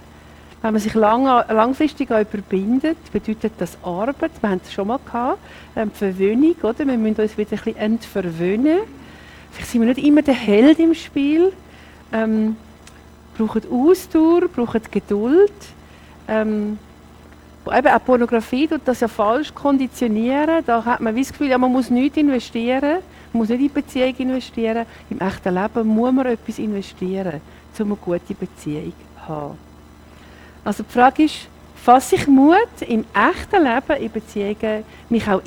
Wenn 0.63 0.73
man 0.73 0.81
sich 0.81 0.95
lang, 0.95 1.27
langfristig 1.27 2.09
überbindet, 2.09 2.97
bedeutet 3.13 3.53
das 3.59 3.77
Arbeit. 3.83 4.31
Wir 4.41 4.49
haben 4.49 4.61
es 4.65 4.73
schon 4.73 4.89
mal 4.89 4.99
gehabt, 5.05 5.39
ähm, 5.77 5.91
Verwöhnung, 5.91 6.57
oder? 6.63 6.79
Wir 6.79 6.97
müssen 6.97 7.21
uns 7.21 7.37
wieder 7.37 7.53
ein 7.53 7.59
bisschen 7.59 7.77
entverwöhnen. 7.77 8.79
Vielleicht 9.51 9.71
sind 9.71 9.83
wir 9.83 9.89
nicht 9.89 10.03
immer 10.03 10.23
der 10.23 10.33
Held 10.33 10.79
im 10.79 10.95
Spiel. 10.95 11.53
Ähm, 12.11 12.57
brauchen 13.37 13.71
Ausdauer, 13.71 14.49
brauchen 14.49 14.81
Geduld. 14.91 15.53
Ähm, 16.27 16.79
eben 17.73 17.89
auch 17.89 18.05
Pornografie 18.05 18.69
tut 18.69 18.83
das 18.85 19.01
ja 19.01 19.09
falsch 19.09 19.55
konditionieren. 19.55 20.65
Da 20.67 20.85
hat 20.85 21.01
man 21.01 21.17
das 21.17 21.31
Gefühl, 21.31 21.49
ja, 21.49 21.59
man 21.59 21.73
muss 21.73 21.91
nichts 21.91 22.17
investieren, 22.17 22.99
muss 23.33 23.49
nicht 23.49 23.61
in 23.61 23.73
Beziehung 23.73 24.15
investieren. 24.17 24.87
Im 25.11 25.21
echten 25.21 25.55
Leben 25.55 25.89
muss 25.89 26.13
man 26.13 26.27
etwas 26.27 26.59
investieren, 26.59 27.41
um 27.79 27.87
eine 27.87 27.97
gute 27.97 28.35
Beziehung 28.35 28.93
zu 28.93 29.29
haben. 29.29 29.59
Also 30.65 30.83
die 30.83 30.93
Frage 30.93 31.25
ist, 31.25 31.49
fasse 31.77 32.17
ich 32.17 32.27
Mut, 32.27 32.57
im 32.81 33.05
echten 33.15 33.63
Leben 33.63 34.03
in 34.03 34.11
Beziehungen 34.11 34.85
mich 35.09 35.29
auch 35.29 35.43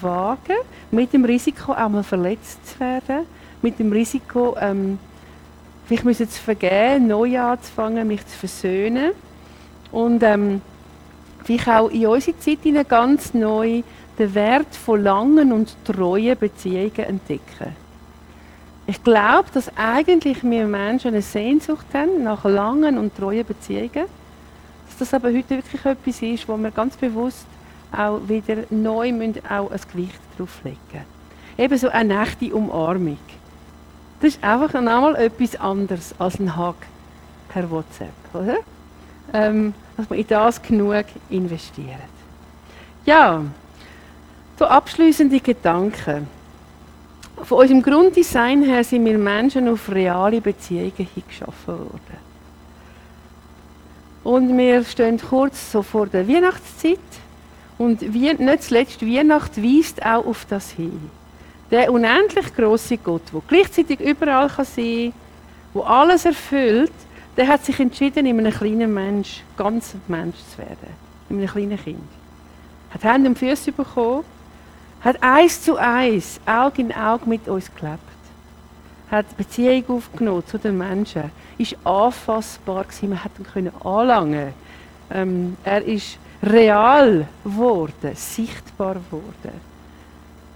wagen, 0.00 0.56
mit 0.90 1.12
dem 1.12 1.24
Risiko 1.24 1.72
auch 1.72 1.88
mal 1.88 2.02
verletzt 2.02 2.66
zu 2.66 2.80
werden, 2.80 3.26
mit 3.60 3.78
dem 3.78 3.92
Risiko, 3.92 4.56
ähm, 4.58 4.98
vielleicht 5.86 6.04
müssen 6.04 6.28
zu 6.28 6.40
vergeben, 6.40 7.08
neu 7.08 7.38
anzufangen, 7.38 8.06
mich 8.08 8.26
zu 8.26 8.38
versöhnen 8.38 9.12
und 9.92 10.22
ähm, 10.22 10.62
vielleicht 11.44 11.68
auch 11.68 11.90
in 11.90 12.06
unsere 12.06 12.38
Zeit 12.38 12.88
ganz 12.88 13.34
neu 13.34 13.82
den 14.18 14.34
Wert 14.34 14.74
von 14.74 15.02
langen 15.02 15.52
und 15.52 15.76
treuen 15.84 16.38
Beziehungen 16.38 16.98
entdecken. 16.98 17.76
Ich 18.86 19.02
glaube, 19.02 19.48
dass 19.52 19.70
eigentlich 19.76 20.42
wir 20.42 20.66
Menschen 20.66 21.08
eine 21.08 21.22
Sehnsucht 21.22 21.86
haben 21.94 22.22
nach 22.22 22.44
langen 22.44 22.98
und 22.98 23.16
treuen 23.16 23.44
Beziehungen. 23.44 24.06
Dass 24.86 24.98
das 24.98 25.14
aber 25.14 25.28
heute 25.28 25.50
wirklich 25.50 25.84
etwas 25.84 26.22
ist, 26.22 26.48
wo 26.48 26.56
wir 26.56 26.70
ganz 26.70 26.96
bewusst 26.96 27.46
auch 27.96 28.20
wieder 28.28 28.56
neu 28.70 29.12
müssen 29.12 29.40
auch 29.48 29.70
ein 29.70 29.80
Gewicht 29.90 30.20
drauflegen 30.36 30.78
müssen. 30.92 31.04
Eben 31.56 31.78
so 31.78 31.88
eine 31.88 32.22
echte 32.22 32.54
Umarmung. 32.54 33.18
Das 34.20 34.34
ist 34.34 34.44
einfach 34.44 34.74
einmal 34.74 35.16
etwas 35.16 35.56
anderes 35.56 36.14
als 36.18 36.38
ein 36.38 36.56
Hug 36.56 36.76
per 37.48 37.70
WhatsApp, 37.70 38.34
oder? 38.34 38.56
Ähm, 39.32 39.74
dass 39.96 40.08
man 40.10 40.18
in 40.18 40.26
das 40.26 40.60
genug 40.60 41.04
investiert. 41.30 41.98
Ja, 43.06 43.42
so 44.58 44.66
abschließende 44.66 45.40
Gedanken. 45.40 46.26
Von 47.42 47.58
unserem 47.58 47.82
Grunddesign 47.82 48.62
her 48.62 48.84
sind 48.84 49.04
wir 49.04 49.18
Menschen 49.18 49.68
auf 49.68 49.90
reale 49.90 50.40
Beziehungen 50.40 50.92
hingeschaffen 50.96 51.78
worden. 51.78 52.24
Und 54.22 54.56
wir 54.56 54.84
stehen 54.84 55.20
kurz 55.20 55.72
so 55.72 55.82
vor 55.82 56.06
der 56.06 56.26
Weihnachtszeit. 56.26 56.98
Und 57.76 58.02
nicht 58.02 58.62
zuletzt 58.62 59.02
Weihnacht 59.02 59.62
weist 59.62 60.04
auch 60.04 60.24
auf 60.24 60.46
das 60.48 60.70
hin. 60.70 61.10
Der 61.70 61.92
unendlich 61.92 62.54
große 62.54 62.98
Gott, 62.98 63.22
der 63.32 63.42
gleichzeitig 63.48 64.00
überall 64.00 64.48
sein 64.48 65.12
kann, 65.12 65.12
der 65.74 65.86
alles 65.86 66.24
erfüllt, 66.24 66.92
der 67.36 67.48
hat 67.48 67.64
sich 67.64 67.78
entschieden, 67.80 68.26
in 68.26 68.38
einem 68.38 68.52
kleinen 68.52 68.92
Mensch, 68.92 69.42
ganz 69.56 69.94
Mensch 70.08 70.36
zu 70.52 70.58
werden. 70.58 71.04
In 71.28 71.38
einem 71.38 71.48
kleinen 71.48 71.82
Kind. 71.82 71.98
Hat 72.90 73.04
Hände 73.04 73.28
und 73.28 73.38
Füße 73.38 73.72
bekommen 73.72 74.24
hat 75.04 75.22
eins 75.22 75.60
zu 75.60 75.76
eins, 75.76 76.40
Auge 76.46 76.80
in 76.80 76.90
Auge 76.90 77.28
mit 77.28 77.46
uns 77.46 77.70
gelebt. 77.74 78.00
Hat 79.10 79.36
Beziehung 79.36 79.84
aufgenommen 79.88 80.46
zu 80.46 80.58
den 80.58 80.78
Menschen. 80.78 81.30
Ist 81.58 81.76
anfassbar 81.84 82.84
gewesen, 82.84 83.10
man 83.10 83.22
hat 83.22 83.32
ihn 83.54 83.70
anlangen. 83.84 84.54
Ähm, 85.10 85.58
er 85.62 85.84
ist 85.84 86.16
real 86.42 87.26
geworden, 87.44 88.14
sichtbar 88.14 88.94
geworden. 88.94 89.60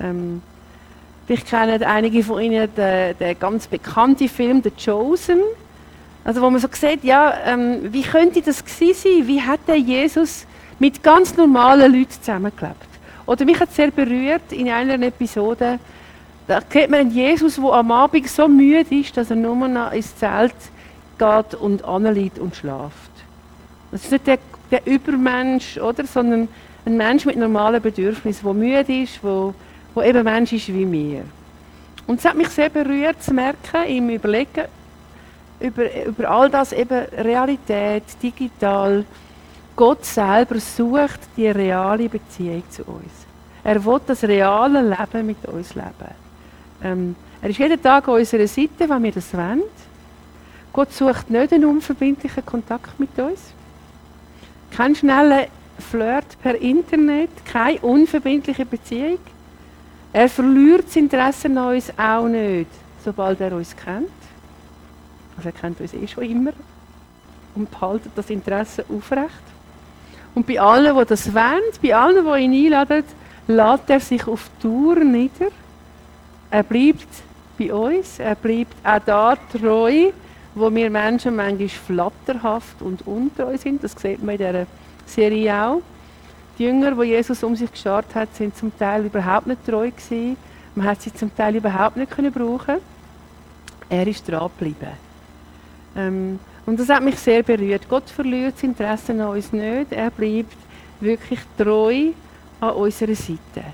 Ähm, 0.01 0.43
vielleicht 1.27 1.49
kennen 1.49 1.83
einige 1.83 2.25
von 2.25 2.41
Ihnen 2.41 2.75
den, 2.75 3.19
den 3.19 3.39
ganz 3.39 3.67
bekannten 3.67 4.31
Film 4.31 4.63
The 4.63 4.71
Chosen. 4.71 5.41
Also 6.25 6.43
wo 6.43 6.51
man 6.51 6.61
so 6.61 6.69
sieht, 6.71 7.05
ja, 7.05 7.35
ähm, 7.47 7.93
wie 7.93 8.03
könnte 8.03 8.43
das 8.43 8.65
gewesen 8.65 8.95
sein? 8.95 9.27
Wie 9.27 9.41
hat 9.41 9.61
der 9.67 9.77
Jesus 9.77 10.47
mit 10.79 11.03
ganz 11.03 11.37
normalen 11.37 11.93
Leuten 11.93 12.11
zusammengelebt? 12.11 12.89
Oder 13.27 13.45
mich 13.45 13.61
hat 13.61 13.73
sehr 13.73 13.91
berührt 13.91 14.53
in 14.53 14.71
einer 14.71 15.01
Episode, 15.03 15.79
da 16.47 16.61
sieht 16.73 16.89
man 16.89 17.01
einen 17.01 17.11
Jesus, 17.11 17.57
der 17.57 17.73
am 17.73 17.93
Abend 17.93 18.27
so 18.27 18.49
müde 18.49 18.95
ist, 18.95 19.17
dass 19.17 19.29
er 19.31 19.37
nur 19.37 19.69
noch 19.69 19.93
ins 19.93 20.17
Zelt 20.17 20.55
geht 21.19 21.55
und 21.55 21.85
anliegt 21.85 22.39
und 22.39 22.57
schlaft. 22.57 23.11
Das 23.91 24.05
ist 24.05 24.13
nicht 24.13 24.27
der, 24.27 24.39
der 24.71 24.87
Übermensch, 24.87 25.77
oder, 25.77 26.07
sondern 26.07 26.49
ein 26.87 26.97
Mensch 26.97 27.27
mit 27.27 27.37
normalen 27.37 27.83
Bedürfnissen, 27.83 28.45
der 28.45 28.55
müde 28.55 29.03
ist, 29.03 29.21
der, 29.23 29.55
der 29.95 30.05
eben 30.07 30.25
Mensch 30.25 30.53
ist 30.55 30.69
wie 30.69 30.87
mir. 30.87 31.25
Und 32.07 32.21
es 32.21 32.25
hat 32.25 32.35
mich 32.35 32.49
sehr 32.49 32.71
berührt 32.71 33.23
zu 33.23 33.35
merken, 33.35 33.85
im 33.87 34.09
Überlegen 34.09 34.65
über, 35.61 36.05
über 36.05 36.31
all 36.31 36.51
das 36.51 36.73
eben 36.73 37.05
Realität, 37.17 38.05
digital, 38.23 39.05
Gott 39.77 40.05
selber 40.05 40.59
sucht 40.59 41.21
die 41.37 41.49
reale 41.49 42.09
Beziehung 42.09 42.63
zu 42.69 42.83
uns. 42.83 43.13
Er 43.63 43.85
will 43.85 44.01
das 44.07 44.25
reale 44.25 44.83
Leben 44.83 45.27
mit 45.27 45.45
uns 45.47 45.75
leben. 45.75 46.15
Ähm, 46.83 47.17
er 47.41 47.51
ist 47.51 47.59
jeden 47.59 47.81
Tag 47.81 48.09
an 48.09 48.15
unserer 48.15 48.47
Seite, 48.47 48.89
wenn 48.89 49.03
wir 49.03 49.13
das 49.13 49.33
wollen. 49.35 49.63
Gott 50.73 50.93
sucht 50.93 51.31
nicht 51.31 51.53
einen 51.53 51.65
unverbindlichen 51.65 52.45
Kontakt 52.45 52.99
mit 52.99 53.17
uns. 53.19 53.53
Kein 54.71 54.95
schneller 54.95 55.47
Flirt 55.79 56.41
per 56.43 56.57
Internet, 56.61 57.31
keine 57.45 57.79
unverbindliche 57.81 58.67
Beziehung. 58.67 59.19
Er 60.13 60.29
verliert 60.29 60.87
das 60.89 60.97
Interesse 60.97 61.47
an 61.47 61.59
uns 61.59 61.93
auch 61.97 62.27
nicht, 62.27 62.71
sobald 63.05 63.41
er 63.41 63.53
uns 63.53 63.77
kennt. 63.77 64.18
Also 65.39 65.51
er 65.51 65.53
kennt 65.53 65.81
uns 65.81 65.95
eh 65.95 66.07
schon 66.09 66.25
immer 66.25 66.53
und 67.55 67.71
behaltet 67.71 68.13
das 68.17 68.29
Interesse 68.29 68.85
aufrecht. 68.89 69.31
Und 70.35 70.47
bei 70.47 70.61
allen, 70.61 70.97
die 70.97 71.05
das 71.05 71.33
wollen, 71.33 71.63
bei 71.81 71.95
allen, 71.95 72.25
die 72.25 72.45
ihn 72.45 72.67
einladen, 72.67 73.05
lädt 73.47 73.89
er 73.89 74.01
sich 74.01 74.27
auf 74.27 74.51
Tour 74.61 74.97
nieder. 74.97 75.49
Er 76.51 76.63
bleibt 76.65 77.09
bei 77.57 77.73
uns, 77.73 78.19
er 78.19 78.35
bleibt 78.35 78.75
auch 78.85 79.01
da 79.05 79.37
treu, 79.53 80.11
wo 80.55 80.75
wir 80.75 80.91
Menschen 80.91 81.37
manchmal 81.37 81.69
flatterhaft 81.69 82.83
und 82.83 83.07
untreu 83.07 83.57
sind. 83.57 83.83
Das 83.85 83.93
sieht 83.93 84.23
man 84.23 84.35
in 84.35 84.39
dieser 84.39 84.67
Serie 85.07 85.55
auch. 85.55 85.83
Die 86.59 86.65
Jünger, 86.65 86.93
die 86.93 87.11
Jesus 87.11 87.45
um 87.45 87.55
sich 87.55 87.71
geschart 87.71 88.13
hat, 88.15 88.35
sind 88.35 88.57
zum 88.57 88.77
Teil 88.77 89.07
überhaupt 89.07 89.47
nicht 89.47 89.65
treu 89.65 89.89
gewesen. 89.91 90.37
Man 90.75 90.87
hat 90.87 91.01
sie 91.01 91.15
zum 91.15 91.35
Teil 91.37 91.55
überhaupt 91.55 91.97
nicht 91.97 92.11
brauchen. 92.11 92.79
Er 93.89 94.07
ist 94.07 94.29
dran 94.29 94.51
geblieben. 94.59 95.08
Ähm, 95.99 96.39
und 96.65 96.79
das 96.79 96.89
hat 96.89 97.03
mich 97.03 97.19
sehr 97.19 97.43
berührt. 97.43 97.89
Gott 97.89 98.09
verliert 98.09 98.55
das 98.55 98.63
Interesse 98.63 99.13
an 99.13 99.21
uns 99.21 99.53
nicht. 99.53 99.91
Er 99.91 100.11
bleibt 100.11 100.57
wirklich 101.01 101.41
treu 101.57 102.11
an 102.61 102.71
unserer 102.71 103.15
Seite. 103.15 103.65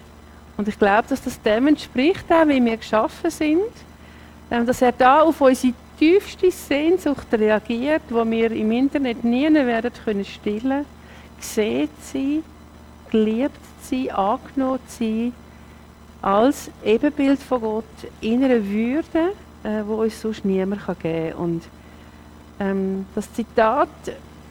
Und 0.57 0.69
ich 0.69 0.79
glaube, 0.79 1.05
dass 1.09 1.23
das 1.23 1.41
dem 1.43 1.67
entspricht, 1.67 2.25
auch 2.31 2.47
wie 2.47 2.65
wir 2.65 2.77
geschaffen 2.77 3.31
sind, 3.31 3.73
ähm, 4.51 4.67
dass 4.67 4.81
er 4.81 4.93
da 4.93 5.21
auf 5.21 5.41
unsere 5.41 5.75
tiefste 5.99 6.51
Sehnsucht 6.51 7.27
reagiert, 7.33 8.03
wo 8.11 8.25
wir 8.29 8.51
im 8.53 8.73
Internet 8.73 9.25
nie 9.25 9.53
werden 9.53 9.91
können 10.05 10.25
stillen, 10.25 10.85
gesehen 11.39 11.89
sein, 12.01 12.43
geliebt 13.11 13.61
sein, 13.83 14.11
angenommen 14.11 14.81
sein, 14.87 15.33
als 16.23 16.71
Ebenbild 16.85 17.41
von 17.41 17.61
Gott 17.61 17.85
in 18.21 18.45
einer 18.45 18.65
Würde, 18.65 19.33
äh, 19.63 19.83
wo 19.87 20.03
uns 20.03 20.21
sonst 20.21 20.45
niemand 20.45 20.87
geben 21.01 21.31
kann. 21.31 21.39
Und 21.39 21.63
ähm, 22.61 23.07
das 23.15 23.33
Zitat 23.33 23.89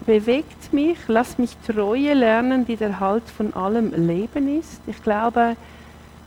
bewegt 0.06 0.74
mich, 0.74 0.98
lass 1.08 1.38
mich 1.38 1.56
Treue 1.66 2.14
lernen, 2.14 2.66
die 2.66 2.76
der 2.76 3.00
Halt 3.00 3.24
von 3.30 3.54
allem 3.54 3.94
Leben 3.94 4.60
ist. 4.60 4.82
Ich 4.88 5.02
glaube, 5.02 5.56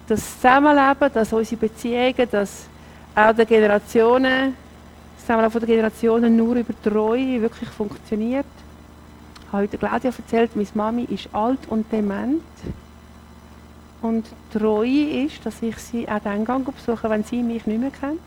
das 0.06 0.36
Zusammenleben, 0.36 1.12
dass 1.12 1.32
unsere 1.32 1.60
Beziehungen, 1.60 2.28
dass 2.30 2.66
auch 3.14 3.34
der 3.34 3.46
Generationen, 3.46 4.54
das 5.16 5.26
Zusammenleben 5.26 5.60
der 5.60 5.68
Generationen 5.68 6.36
nur 6.36 6.56
über 6.56 6.74
Treue 6.82 7.40
wirklich 7.42 7.68
funktioniert. 7.68 8.46
Ich 9.40 9.52
habe 9.52 9.62
heute 9.64 9.78
Claudia 9.78 10.10
erzählt, 10.16 10.56
meine 10.56 10.68
Mami 10.74 11.04
ist 11.04 11.28
alt 11.32 11.60
und 11.68 11.90
dement. 11.92 12.42
Und 14.02 14.26
Treue 14.52 15.24
ist, 15.24 15.44
dass 15.44 15.62
ich 15.62 15.76
sie 15.78 16.08
auch 16.08 16.20
dann 16.22 16.44
besuche, 16.44 17.10
wenn 17.10 17.24
sie 17.24 17.42
mich 17.42 17.66
nicht 17.66 17.80
mehr 17.80 17.90
kennt. 17.90 18.20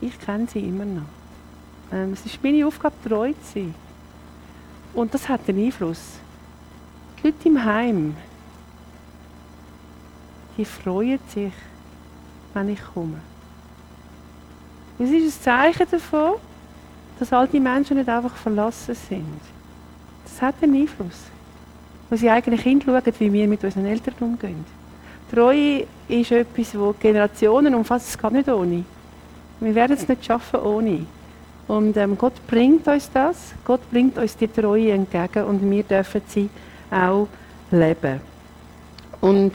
Ich 0.00 0.18
kenne 0.20 0.46
sie 0.46 0.60
immer 0.60 0.84
noch. 0.84 1.23
Ähm, 1.94 2.12
es 2.12 2.26
ist 2.26 2.42
meine 2.42 2.66
Aufgabe, 2.66 2.96
treu 3.08 3.32
zu 3.32 3.52
sein. 3.54 3.74
Und 4.94 5.14
das 5.14 5.28
hat 5.28 5.48
einen 5.48 5.64
Einfluss. 5.64 6.18
Die 7.18 7.28
Leute 7.28 7.48
im 7.48 7.64
Heim, 7.64 8.16
die 10.56 10.64
freuen 10.64 11.20
sich, 11.28 11.52
wenn 12.52 12.68
ich 12.68 12.80
komme. 12.92 13.20
Es 14.98 15.10
ist 15.10 15.38
ein 15.38 15.42
Zeichen 15.42 15.86
davon, 15.90 16.34
dass 17.18 17.32
all 17.32 17.46
die 17.46 17.60
Menschen 17.60 17.96
nicht 17.96 18.08
einfach 18.08 18.34
verlassen 18.34 18.94
sind. 18.94 19.40
Das 20.24 20.42
hat 20.42 20.56
einen 20.62 20.74
Einfluss. 20.74 21.22
Weil 22.10 22.18
sie 22.18 22.30
eigene 22.30 22.56
Kinder 22.56 22.86
schauen, 22.86 23.14
wie 23.18 23.32
wir 23.32 23.48
mit 23.48 23.62
unseren 23.62 23.86
Eltern 23.86 24.14
umgehen. 24.20 24.64
Treue 25.32 25.86
ist 26.08 26.30
etwas, 26.32 26.72
das 26.72 27.00
Generationen 27.00 27.74
umfasst. 27.74 28.08
Es 28.08 28.18
geht 28.18 28.32
nicht 28.32 28.48
ohne. 28.48 28.84
Wir 29.60 29.74
werden 29.74 29.96
es 29.96 30.06
nicht 30.06 30.24
schaffen 30.24 30.60
ohne. 30.60 31.06
Und 31.66 31.96
ähm, 31.96 32.18
Gott 32.18 32.34
bringt 32.46 32.86
uns 32.86 33.10
das, 33.10 33.54
Gott 33.64 33.80
bringt 33.90 34.18
uns 34.18 34.36
die 34.36 34.48
Treue 34.48 34.92
entgegen 34.92 35.44
und 35.44 35.68
wir 35.70 35.82
dürfen 35.82 36.22
sie 36.28 36.50
auch 36.90 37.26
leben. 37.70 38.20
Und 39.20 39.52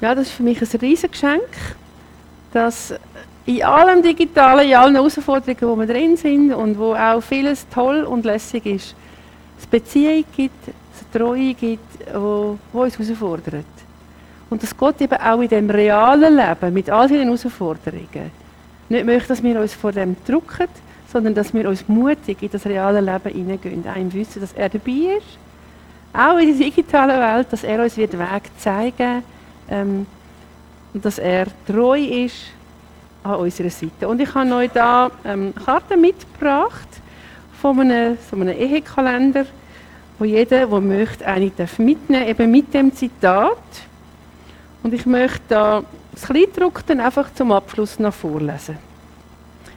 ja, 0.00 0.14
das 0.14 0.28
ist 0.28 0.34
für 0.34 0.42
mich 0.42 0.60
ein 0.60 0.80
riesiges 0.80 1.10
Geschenk, 1.10 1.48
dass 2.52 2.94
in 3.46 3.64
allem 3.64 4.02
Digitalen, 4.02 4.68
in 4.68 4.74
allen 4.76 4.94
Herausforderungen, 4.94 5.60
wo 5.60 5.76
wir 5.76 5.86
drin 5.86 6.16
sind 6.16 6.52
und 6.52 6.78
wo 6.78 6.94
auch 6.94 7.20
vieles 7.20 7.66
toll 7.68 8.04
und 8.04 8.24
lässig 8.24 8.66
ist, 8.66 8.94
es 9.58 9.66
Beziehung 9.66 10.24
gibt, 10.36 10.68
es 10.68 11.18
Treue 11.18 11.54
gibt, 11.54 12.14
wo, 12.14 12.58
wo 12.72 12.82
uns 12.82 12.98
herausfordert. 12.98 13.64
Und 14.50 14.62
dass 14.62 14.76
Gott 14.76 15.00
eben 15.00 15.16
auch 15.16 15.40
in 15.40 15.48
dem 15.48 15.70
realen 15.70 16.36
Leben 16.36 16.74
mit 16.74 16.90
all 16.90 17.08
diesen 17.08 17.24
Herausforderungen 17.24 18.30
nicht 18.88 19.06
möchte, 19.06 19.28
dass 19.28 19.42
wir 19.42 19.60
uns 19.60 19.74
vor 19.74 19.92
dem 19.92 20.16
drücken, 20.26 20.68
sondern 21.12 21.34
dass 21.34 21.52
wir 21.52 21.68
uns 21.68 21.86
mutig 21.88 22.42
in 22.42 22.50
das 22.50 22.64
reale 22.64 23.00
Leben 23.00 23.34
hineingehen. 23.34 23.86
Ein 23.86 24.12
Wissen, 24.14 24.40
dass 24.40 24.52
er 24.54 24.70
dabei 24.70 25.16
ist, 25.18 25.38
auch 26.14 26.38
in 26.38 26.48
der 26.48 26.66
digitalen 26.66 27.20
Welt, 27.20 27.48
dass 27.50 27.64
er 27.64 27.82
uns 27.82 27.94
den 27.94 28.12
Weg 28.12 28.42
zeigen 28.58 29.22
ähm, 29.68 30.06
und 30.94 31.04
dass 31.04 31.18
er 31.18 31.46
treu 31.66 31.98
ist 31.98 32.46
an 33.22 33.36
unserer 33.36 33.70
Seite. 33.70 34.08
Und 34.08 34.20
ich 34.20 34.34
habe 34.34 34.54
euch 34.54 34.70
da 34.72 35.10
ähm, 35.24 35.54
Karten 35.54 36.00
mitgebracht 36.00 36.88
von 37.60 37.78
einem, 37.78 38.16
so 38.30 38.36
einem 38.36 38.48
Ehekalender, 38.48 39.44
wo 40.18 40.24
jeder, 40.24 40.66
der 40.66 40.80
möchte, 40.80 41.26
eine 41.26 41.52
mitnehmen 41.78 42.26
eben 42.26 42.50
mit 42.50 42.72
dem 42.72 42.94
Zitat. 42.94 43.58
Und 44.82 44.94
ich 44.94 45.06
möchte 45.06 45.40
da 45.48 45.84
das 46.12 46.24
Kleidruck 46.24 46.86
dann 46.86 47.00
einfach 47.00 47.32
zum 47.34 47.52
Abschluss 47.52 47.98
noch 47.98 48.14
vorlesen. 48.14 48.91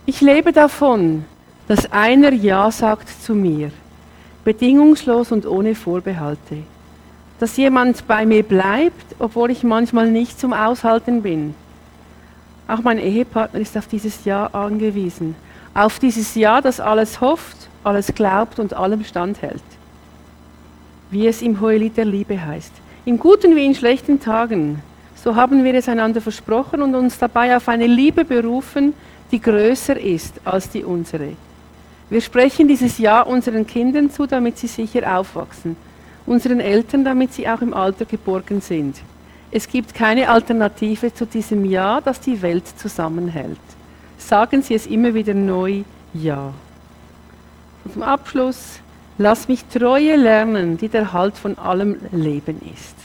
Ich 0.07 0.21
lebe 0.21 0.51
davon, 0.51 1.25
dass 1.67 1.91
einer 1.91 2.31
Ja 2.31 2.69
sagt 2.69 3.09
zu 3.09 3.33
mir, 3.33 3.71
bedingungslos 4.43 5.31
und 5.31 5.47
ohne 5.47 5.73
Vorbehalte. 5.73 6.57
Dass 7.39 7.57
jemand 7.57 8.07
bei 8.07 8.23
mir 8.23 8.43
bleibt, 8.43 9.15
obwohl 9.17 9.49
ich 9.49 9.63
manchmal 9.63 10.11
nicht 10.11 10.39
zum 10.39 10.53
Aushalten 10.53 11.23
bin. 11.23 11.55
Auch 12.67 12.83
mein 12.83 12.99
Ehepartner 12.99 13.59
ist 13.59 13.75
auf 13.77 13.87
dieses 13.87 14.25
Ja 14.25 14.45
angewiesen. 14.53 15.35
Auf 15.73 15.97
dieses 15.97 16.35
Ja, 16.35 16.61
das 16.61 16.79
alles 16.79 17.19
hofft, 17.19 17.57
alles 17.83 18.13
glaubt 18.13 18.59
und 18.59 18.75
allem 18.75 19.03
standhält. 19.03 19.63
Wie 21.09 21.25
es 21.25 21.41
im 21.41 21.59
Hohelied 21.59 21.97
der 21.97 22.05
Liebe 22.05 22.45
heißt. 22.45 22.71
In 23.05 23.17
guten 23.17 23.55
wie 23.55 23.65
in 23.65 23.73
schlechten 23.73 24.19
Tagen. 24.19 24.83
So 25.15 25.35
haben 25.35 25.63
wir 25.63 25.73
es 25.73 25.89
einander 25.89 26.21
versprochen 26.21 26.83
und 26.83 26.93
uns 26.93 27.17
dabei 27.17 27.57
auf 27.57 27.67
eine 27.67 27.87
Liebe 27.87 28.23
berufen, 28.23 28.93
die 29.35 29.41
größer 29.41 29.99
ist 29.99 30.39
als 30.45 30.69
die 30.69 30.85
unsere. 30.85 31.33
Wir 32.09 32.21
sprechen 32.21 32.69
dieses 32.69 32.97
Ja 32.99 33.21
unseren 33.21 33.67
Kindern 33.67 34.09
zu, 34.09 34.25
damit 34.25 34.57
sie 34.57 34.67
sicher 34.67 35.19
aufwachsen, 35.19 35.75
unseren 36.25 36.61
Eltern, 36.61 37.03
damit 37.03 37.33
sie 37.33 37.45
auch 37.49 37.59
im 37.59 37.73
Alter 37.73 38.05
geborgen 38.05 38.61
sind. 38.61 38.95
Es 39.51 39.67
gibt 39.67 39.93
keine 39.93 40.29
Alternative 40.29 41.13
zu 41.13 41.25
diesem 41.25 41.65
Ja, 41.65 41.99
das 41.99 42.21
die 42.21 42.41
Welt 42.41 42.65
zusammenhält. 42.77 43.59
Sagen 44.17 44.61
Sie 44.61 44.73
es 44.73 44.87
immer 44.87 45.13
wieder 45.13 45.33
neu 45.33 45.83
Ja. 46.13 46.53
Und 47.83 47.93
zum 47.93 48.03
Abschluss, 48.03 48.79
lass 49.17 49.49
mich 49.49 49.65
Treue 49.65 50.15
lernen, 50.15 50.77
die 50.77 50.87
der 50.87 51.11
Halt 51.11 51.37
von 51.37 51.57
allem 51.57 51.97
Leben 52.13 52.61
ist. 52.73 52.95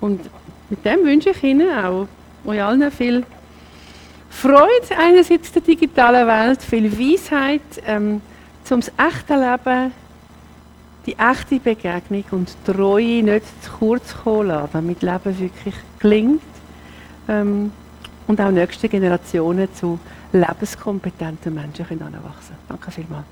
Und 0.00 0.20
mit 0.68 0.84
dem 0.84 1.04
wünsche 1.04 1.30
ich 1.30 1.44
Ihnen 1.44 1.70
auch, 1.72 2.08
euch 2.44 2.60
allen 2.60 2.90
viel 2.90 3.24
Freude 4.30 4.96
einerseits 4.96 5.52
der 5.52 5.62
digitalen 5.62 6.26
Welt, 6.26 6.62
viel 6.62 6.90
Weisheit 6.98 7.60
ähm, 7.84 8.22
zum 8.64 8.80
echten 8.80 9.40
Leben, 9.40 9.92
die 11.04 11.16
echte 11.18 11.58
Begegnung 11.58 12.24
und 12.30 12.56
Treue 12.64 13.22
nicht 13.22 13.44
zu 13.62 13.70
kurz 13.78 14.14
kommen 14.14 14.48
lassen, 14.48 14.70
damit 14.72 15.02
Leben 15.02 15.38
wirklich 15.38 15.74
gelingt 15.98 16.42
ähm, 17.28 17.72
und 18.26 18.40
auch 18.40 18.50
nächste 18.50 18.88
Generationen 18.88 19.68
zu 19.74 19.98
lebenskompetenten 20.32 21.52
Menschen 21.52 21.84
heranwachsen 21.86 22.22
können. 22.22 22.66
Danke 22.68 22.90
vielmals. 22.90 23.26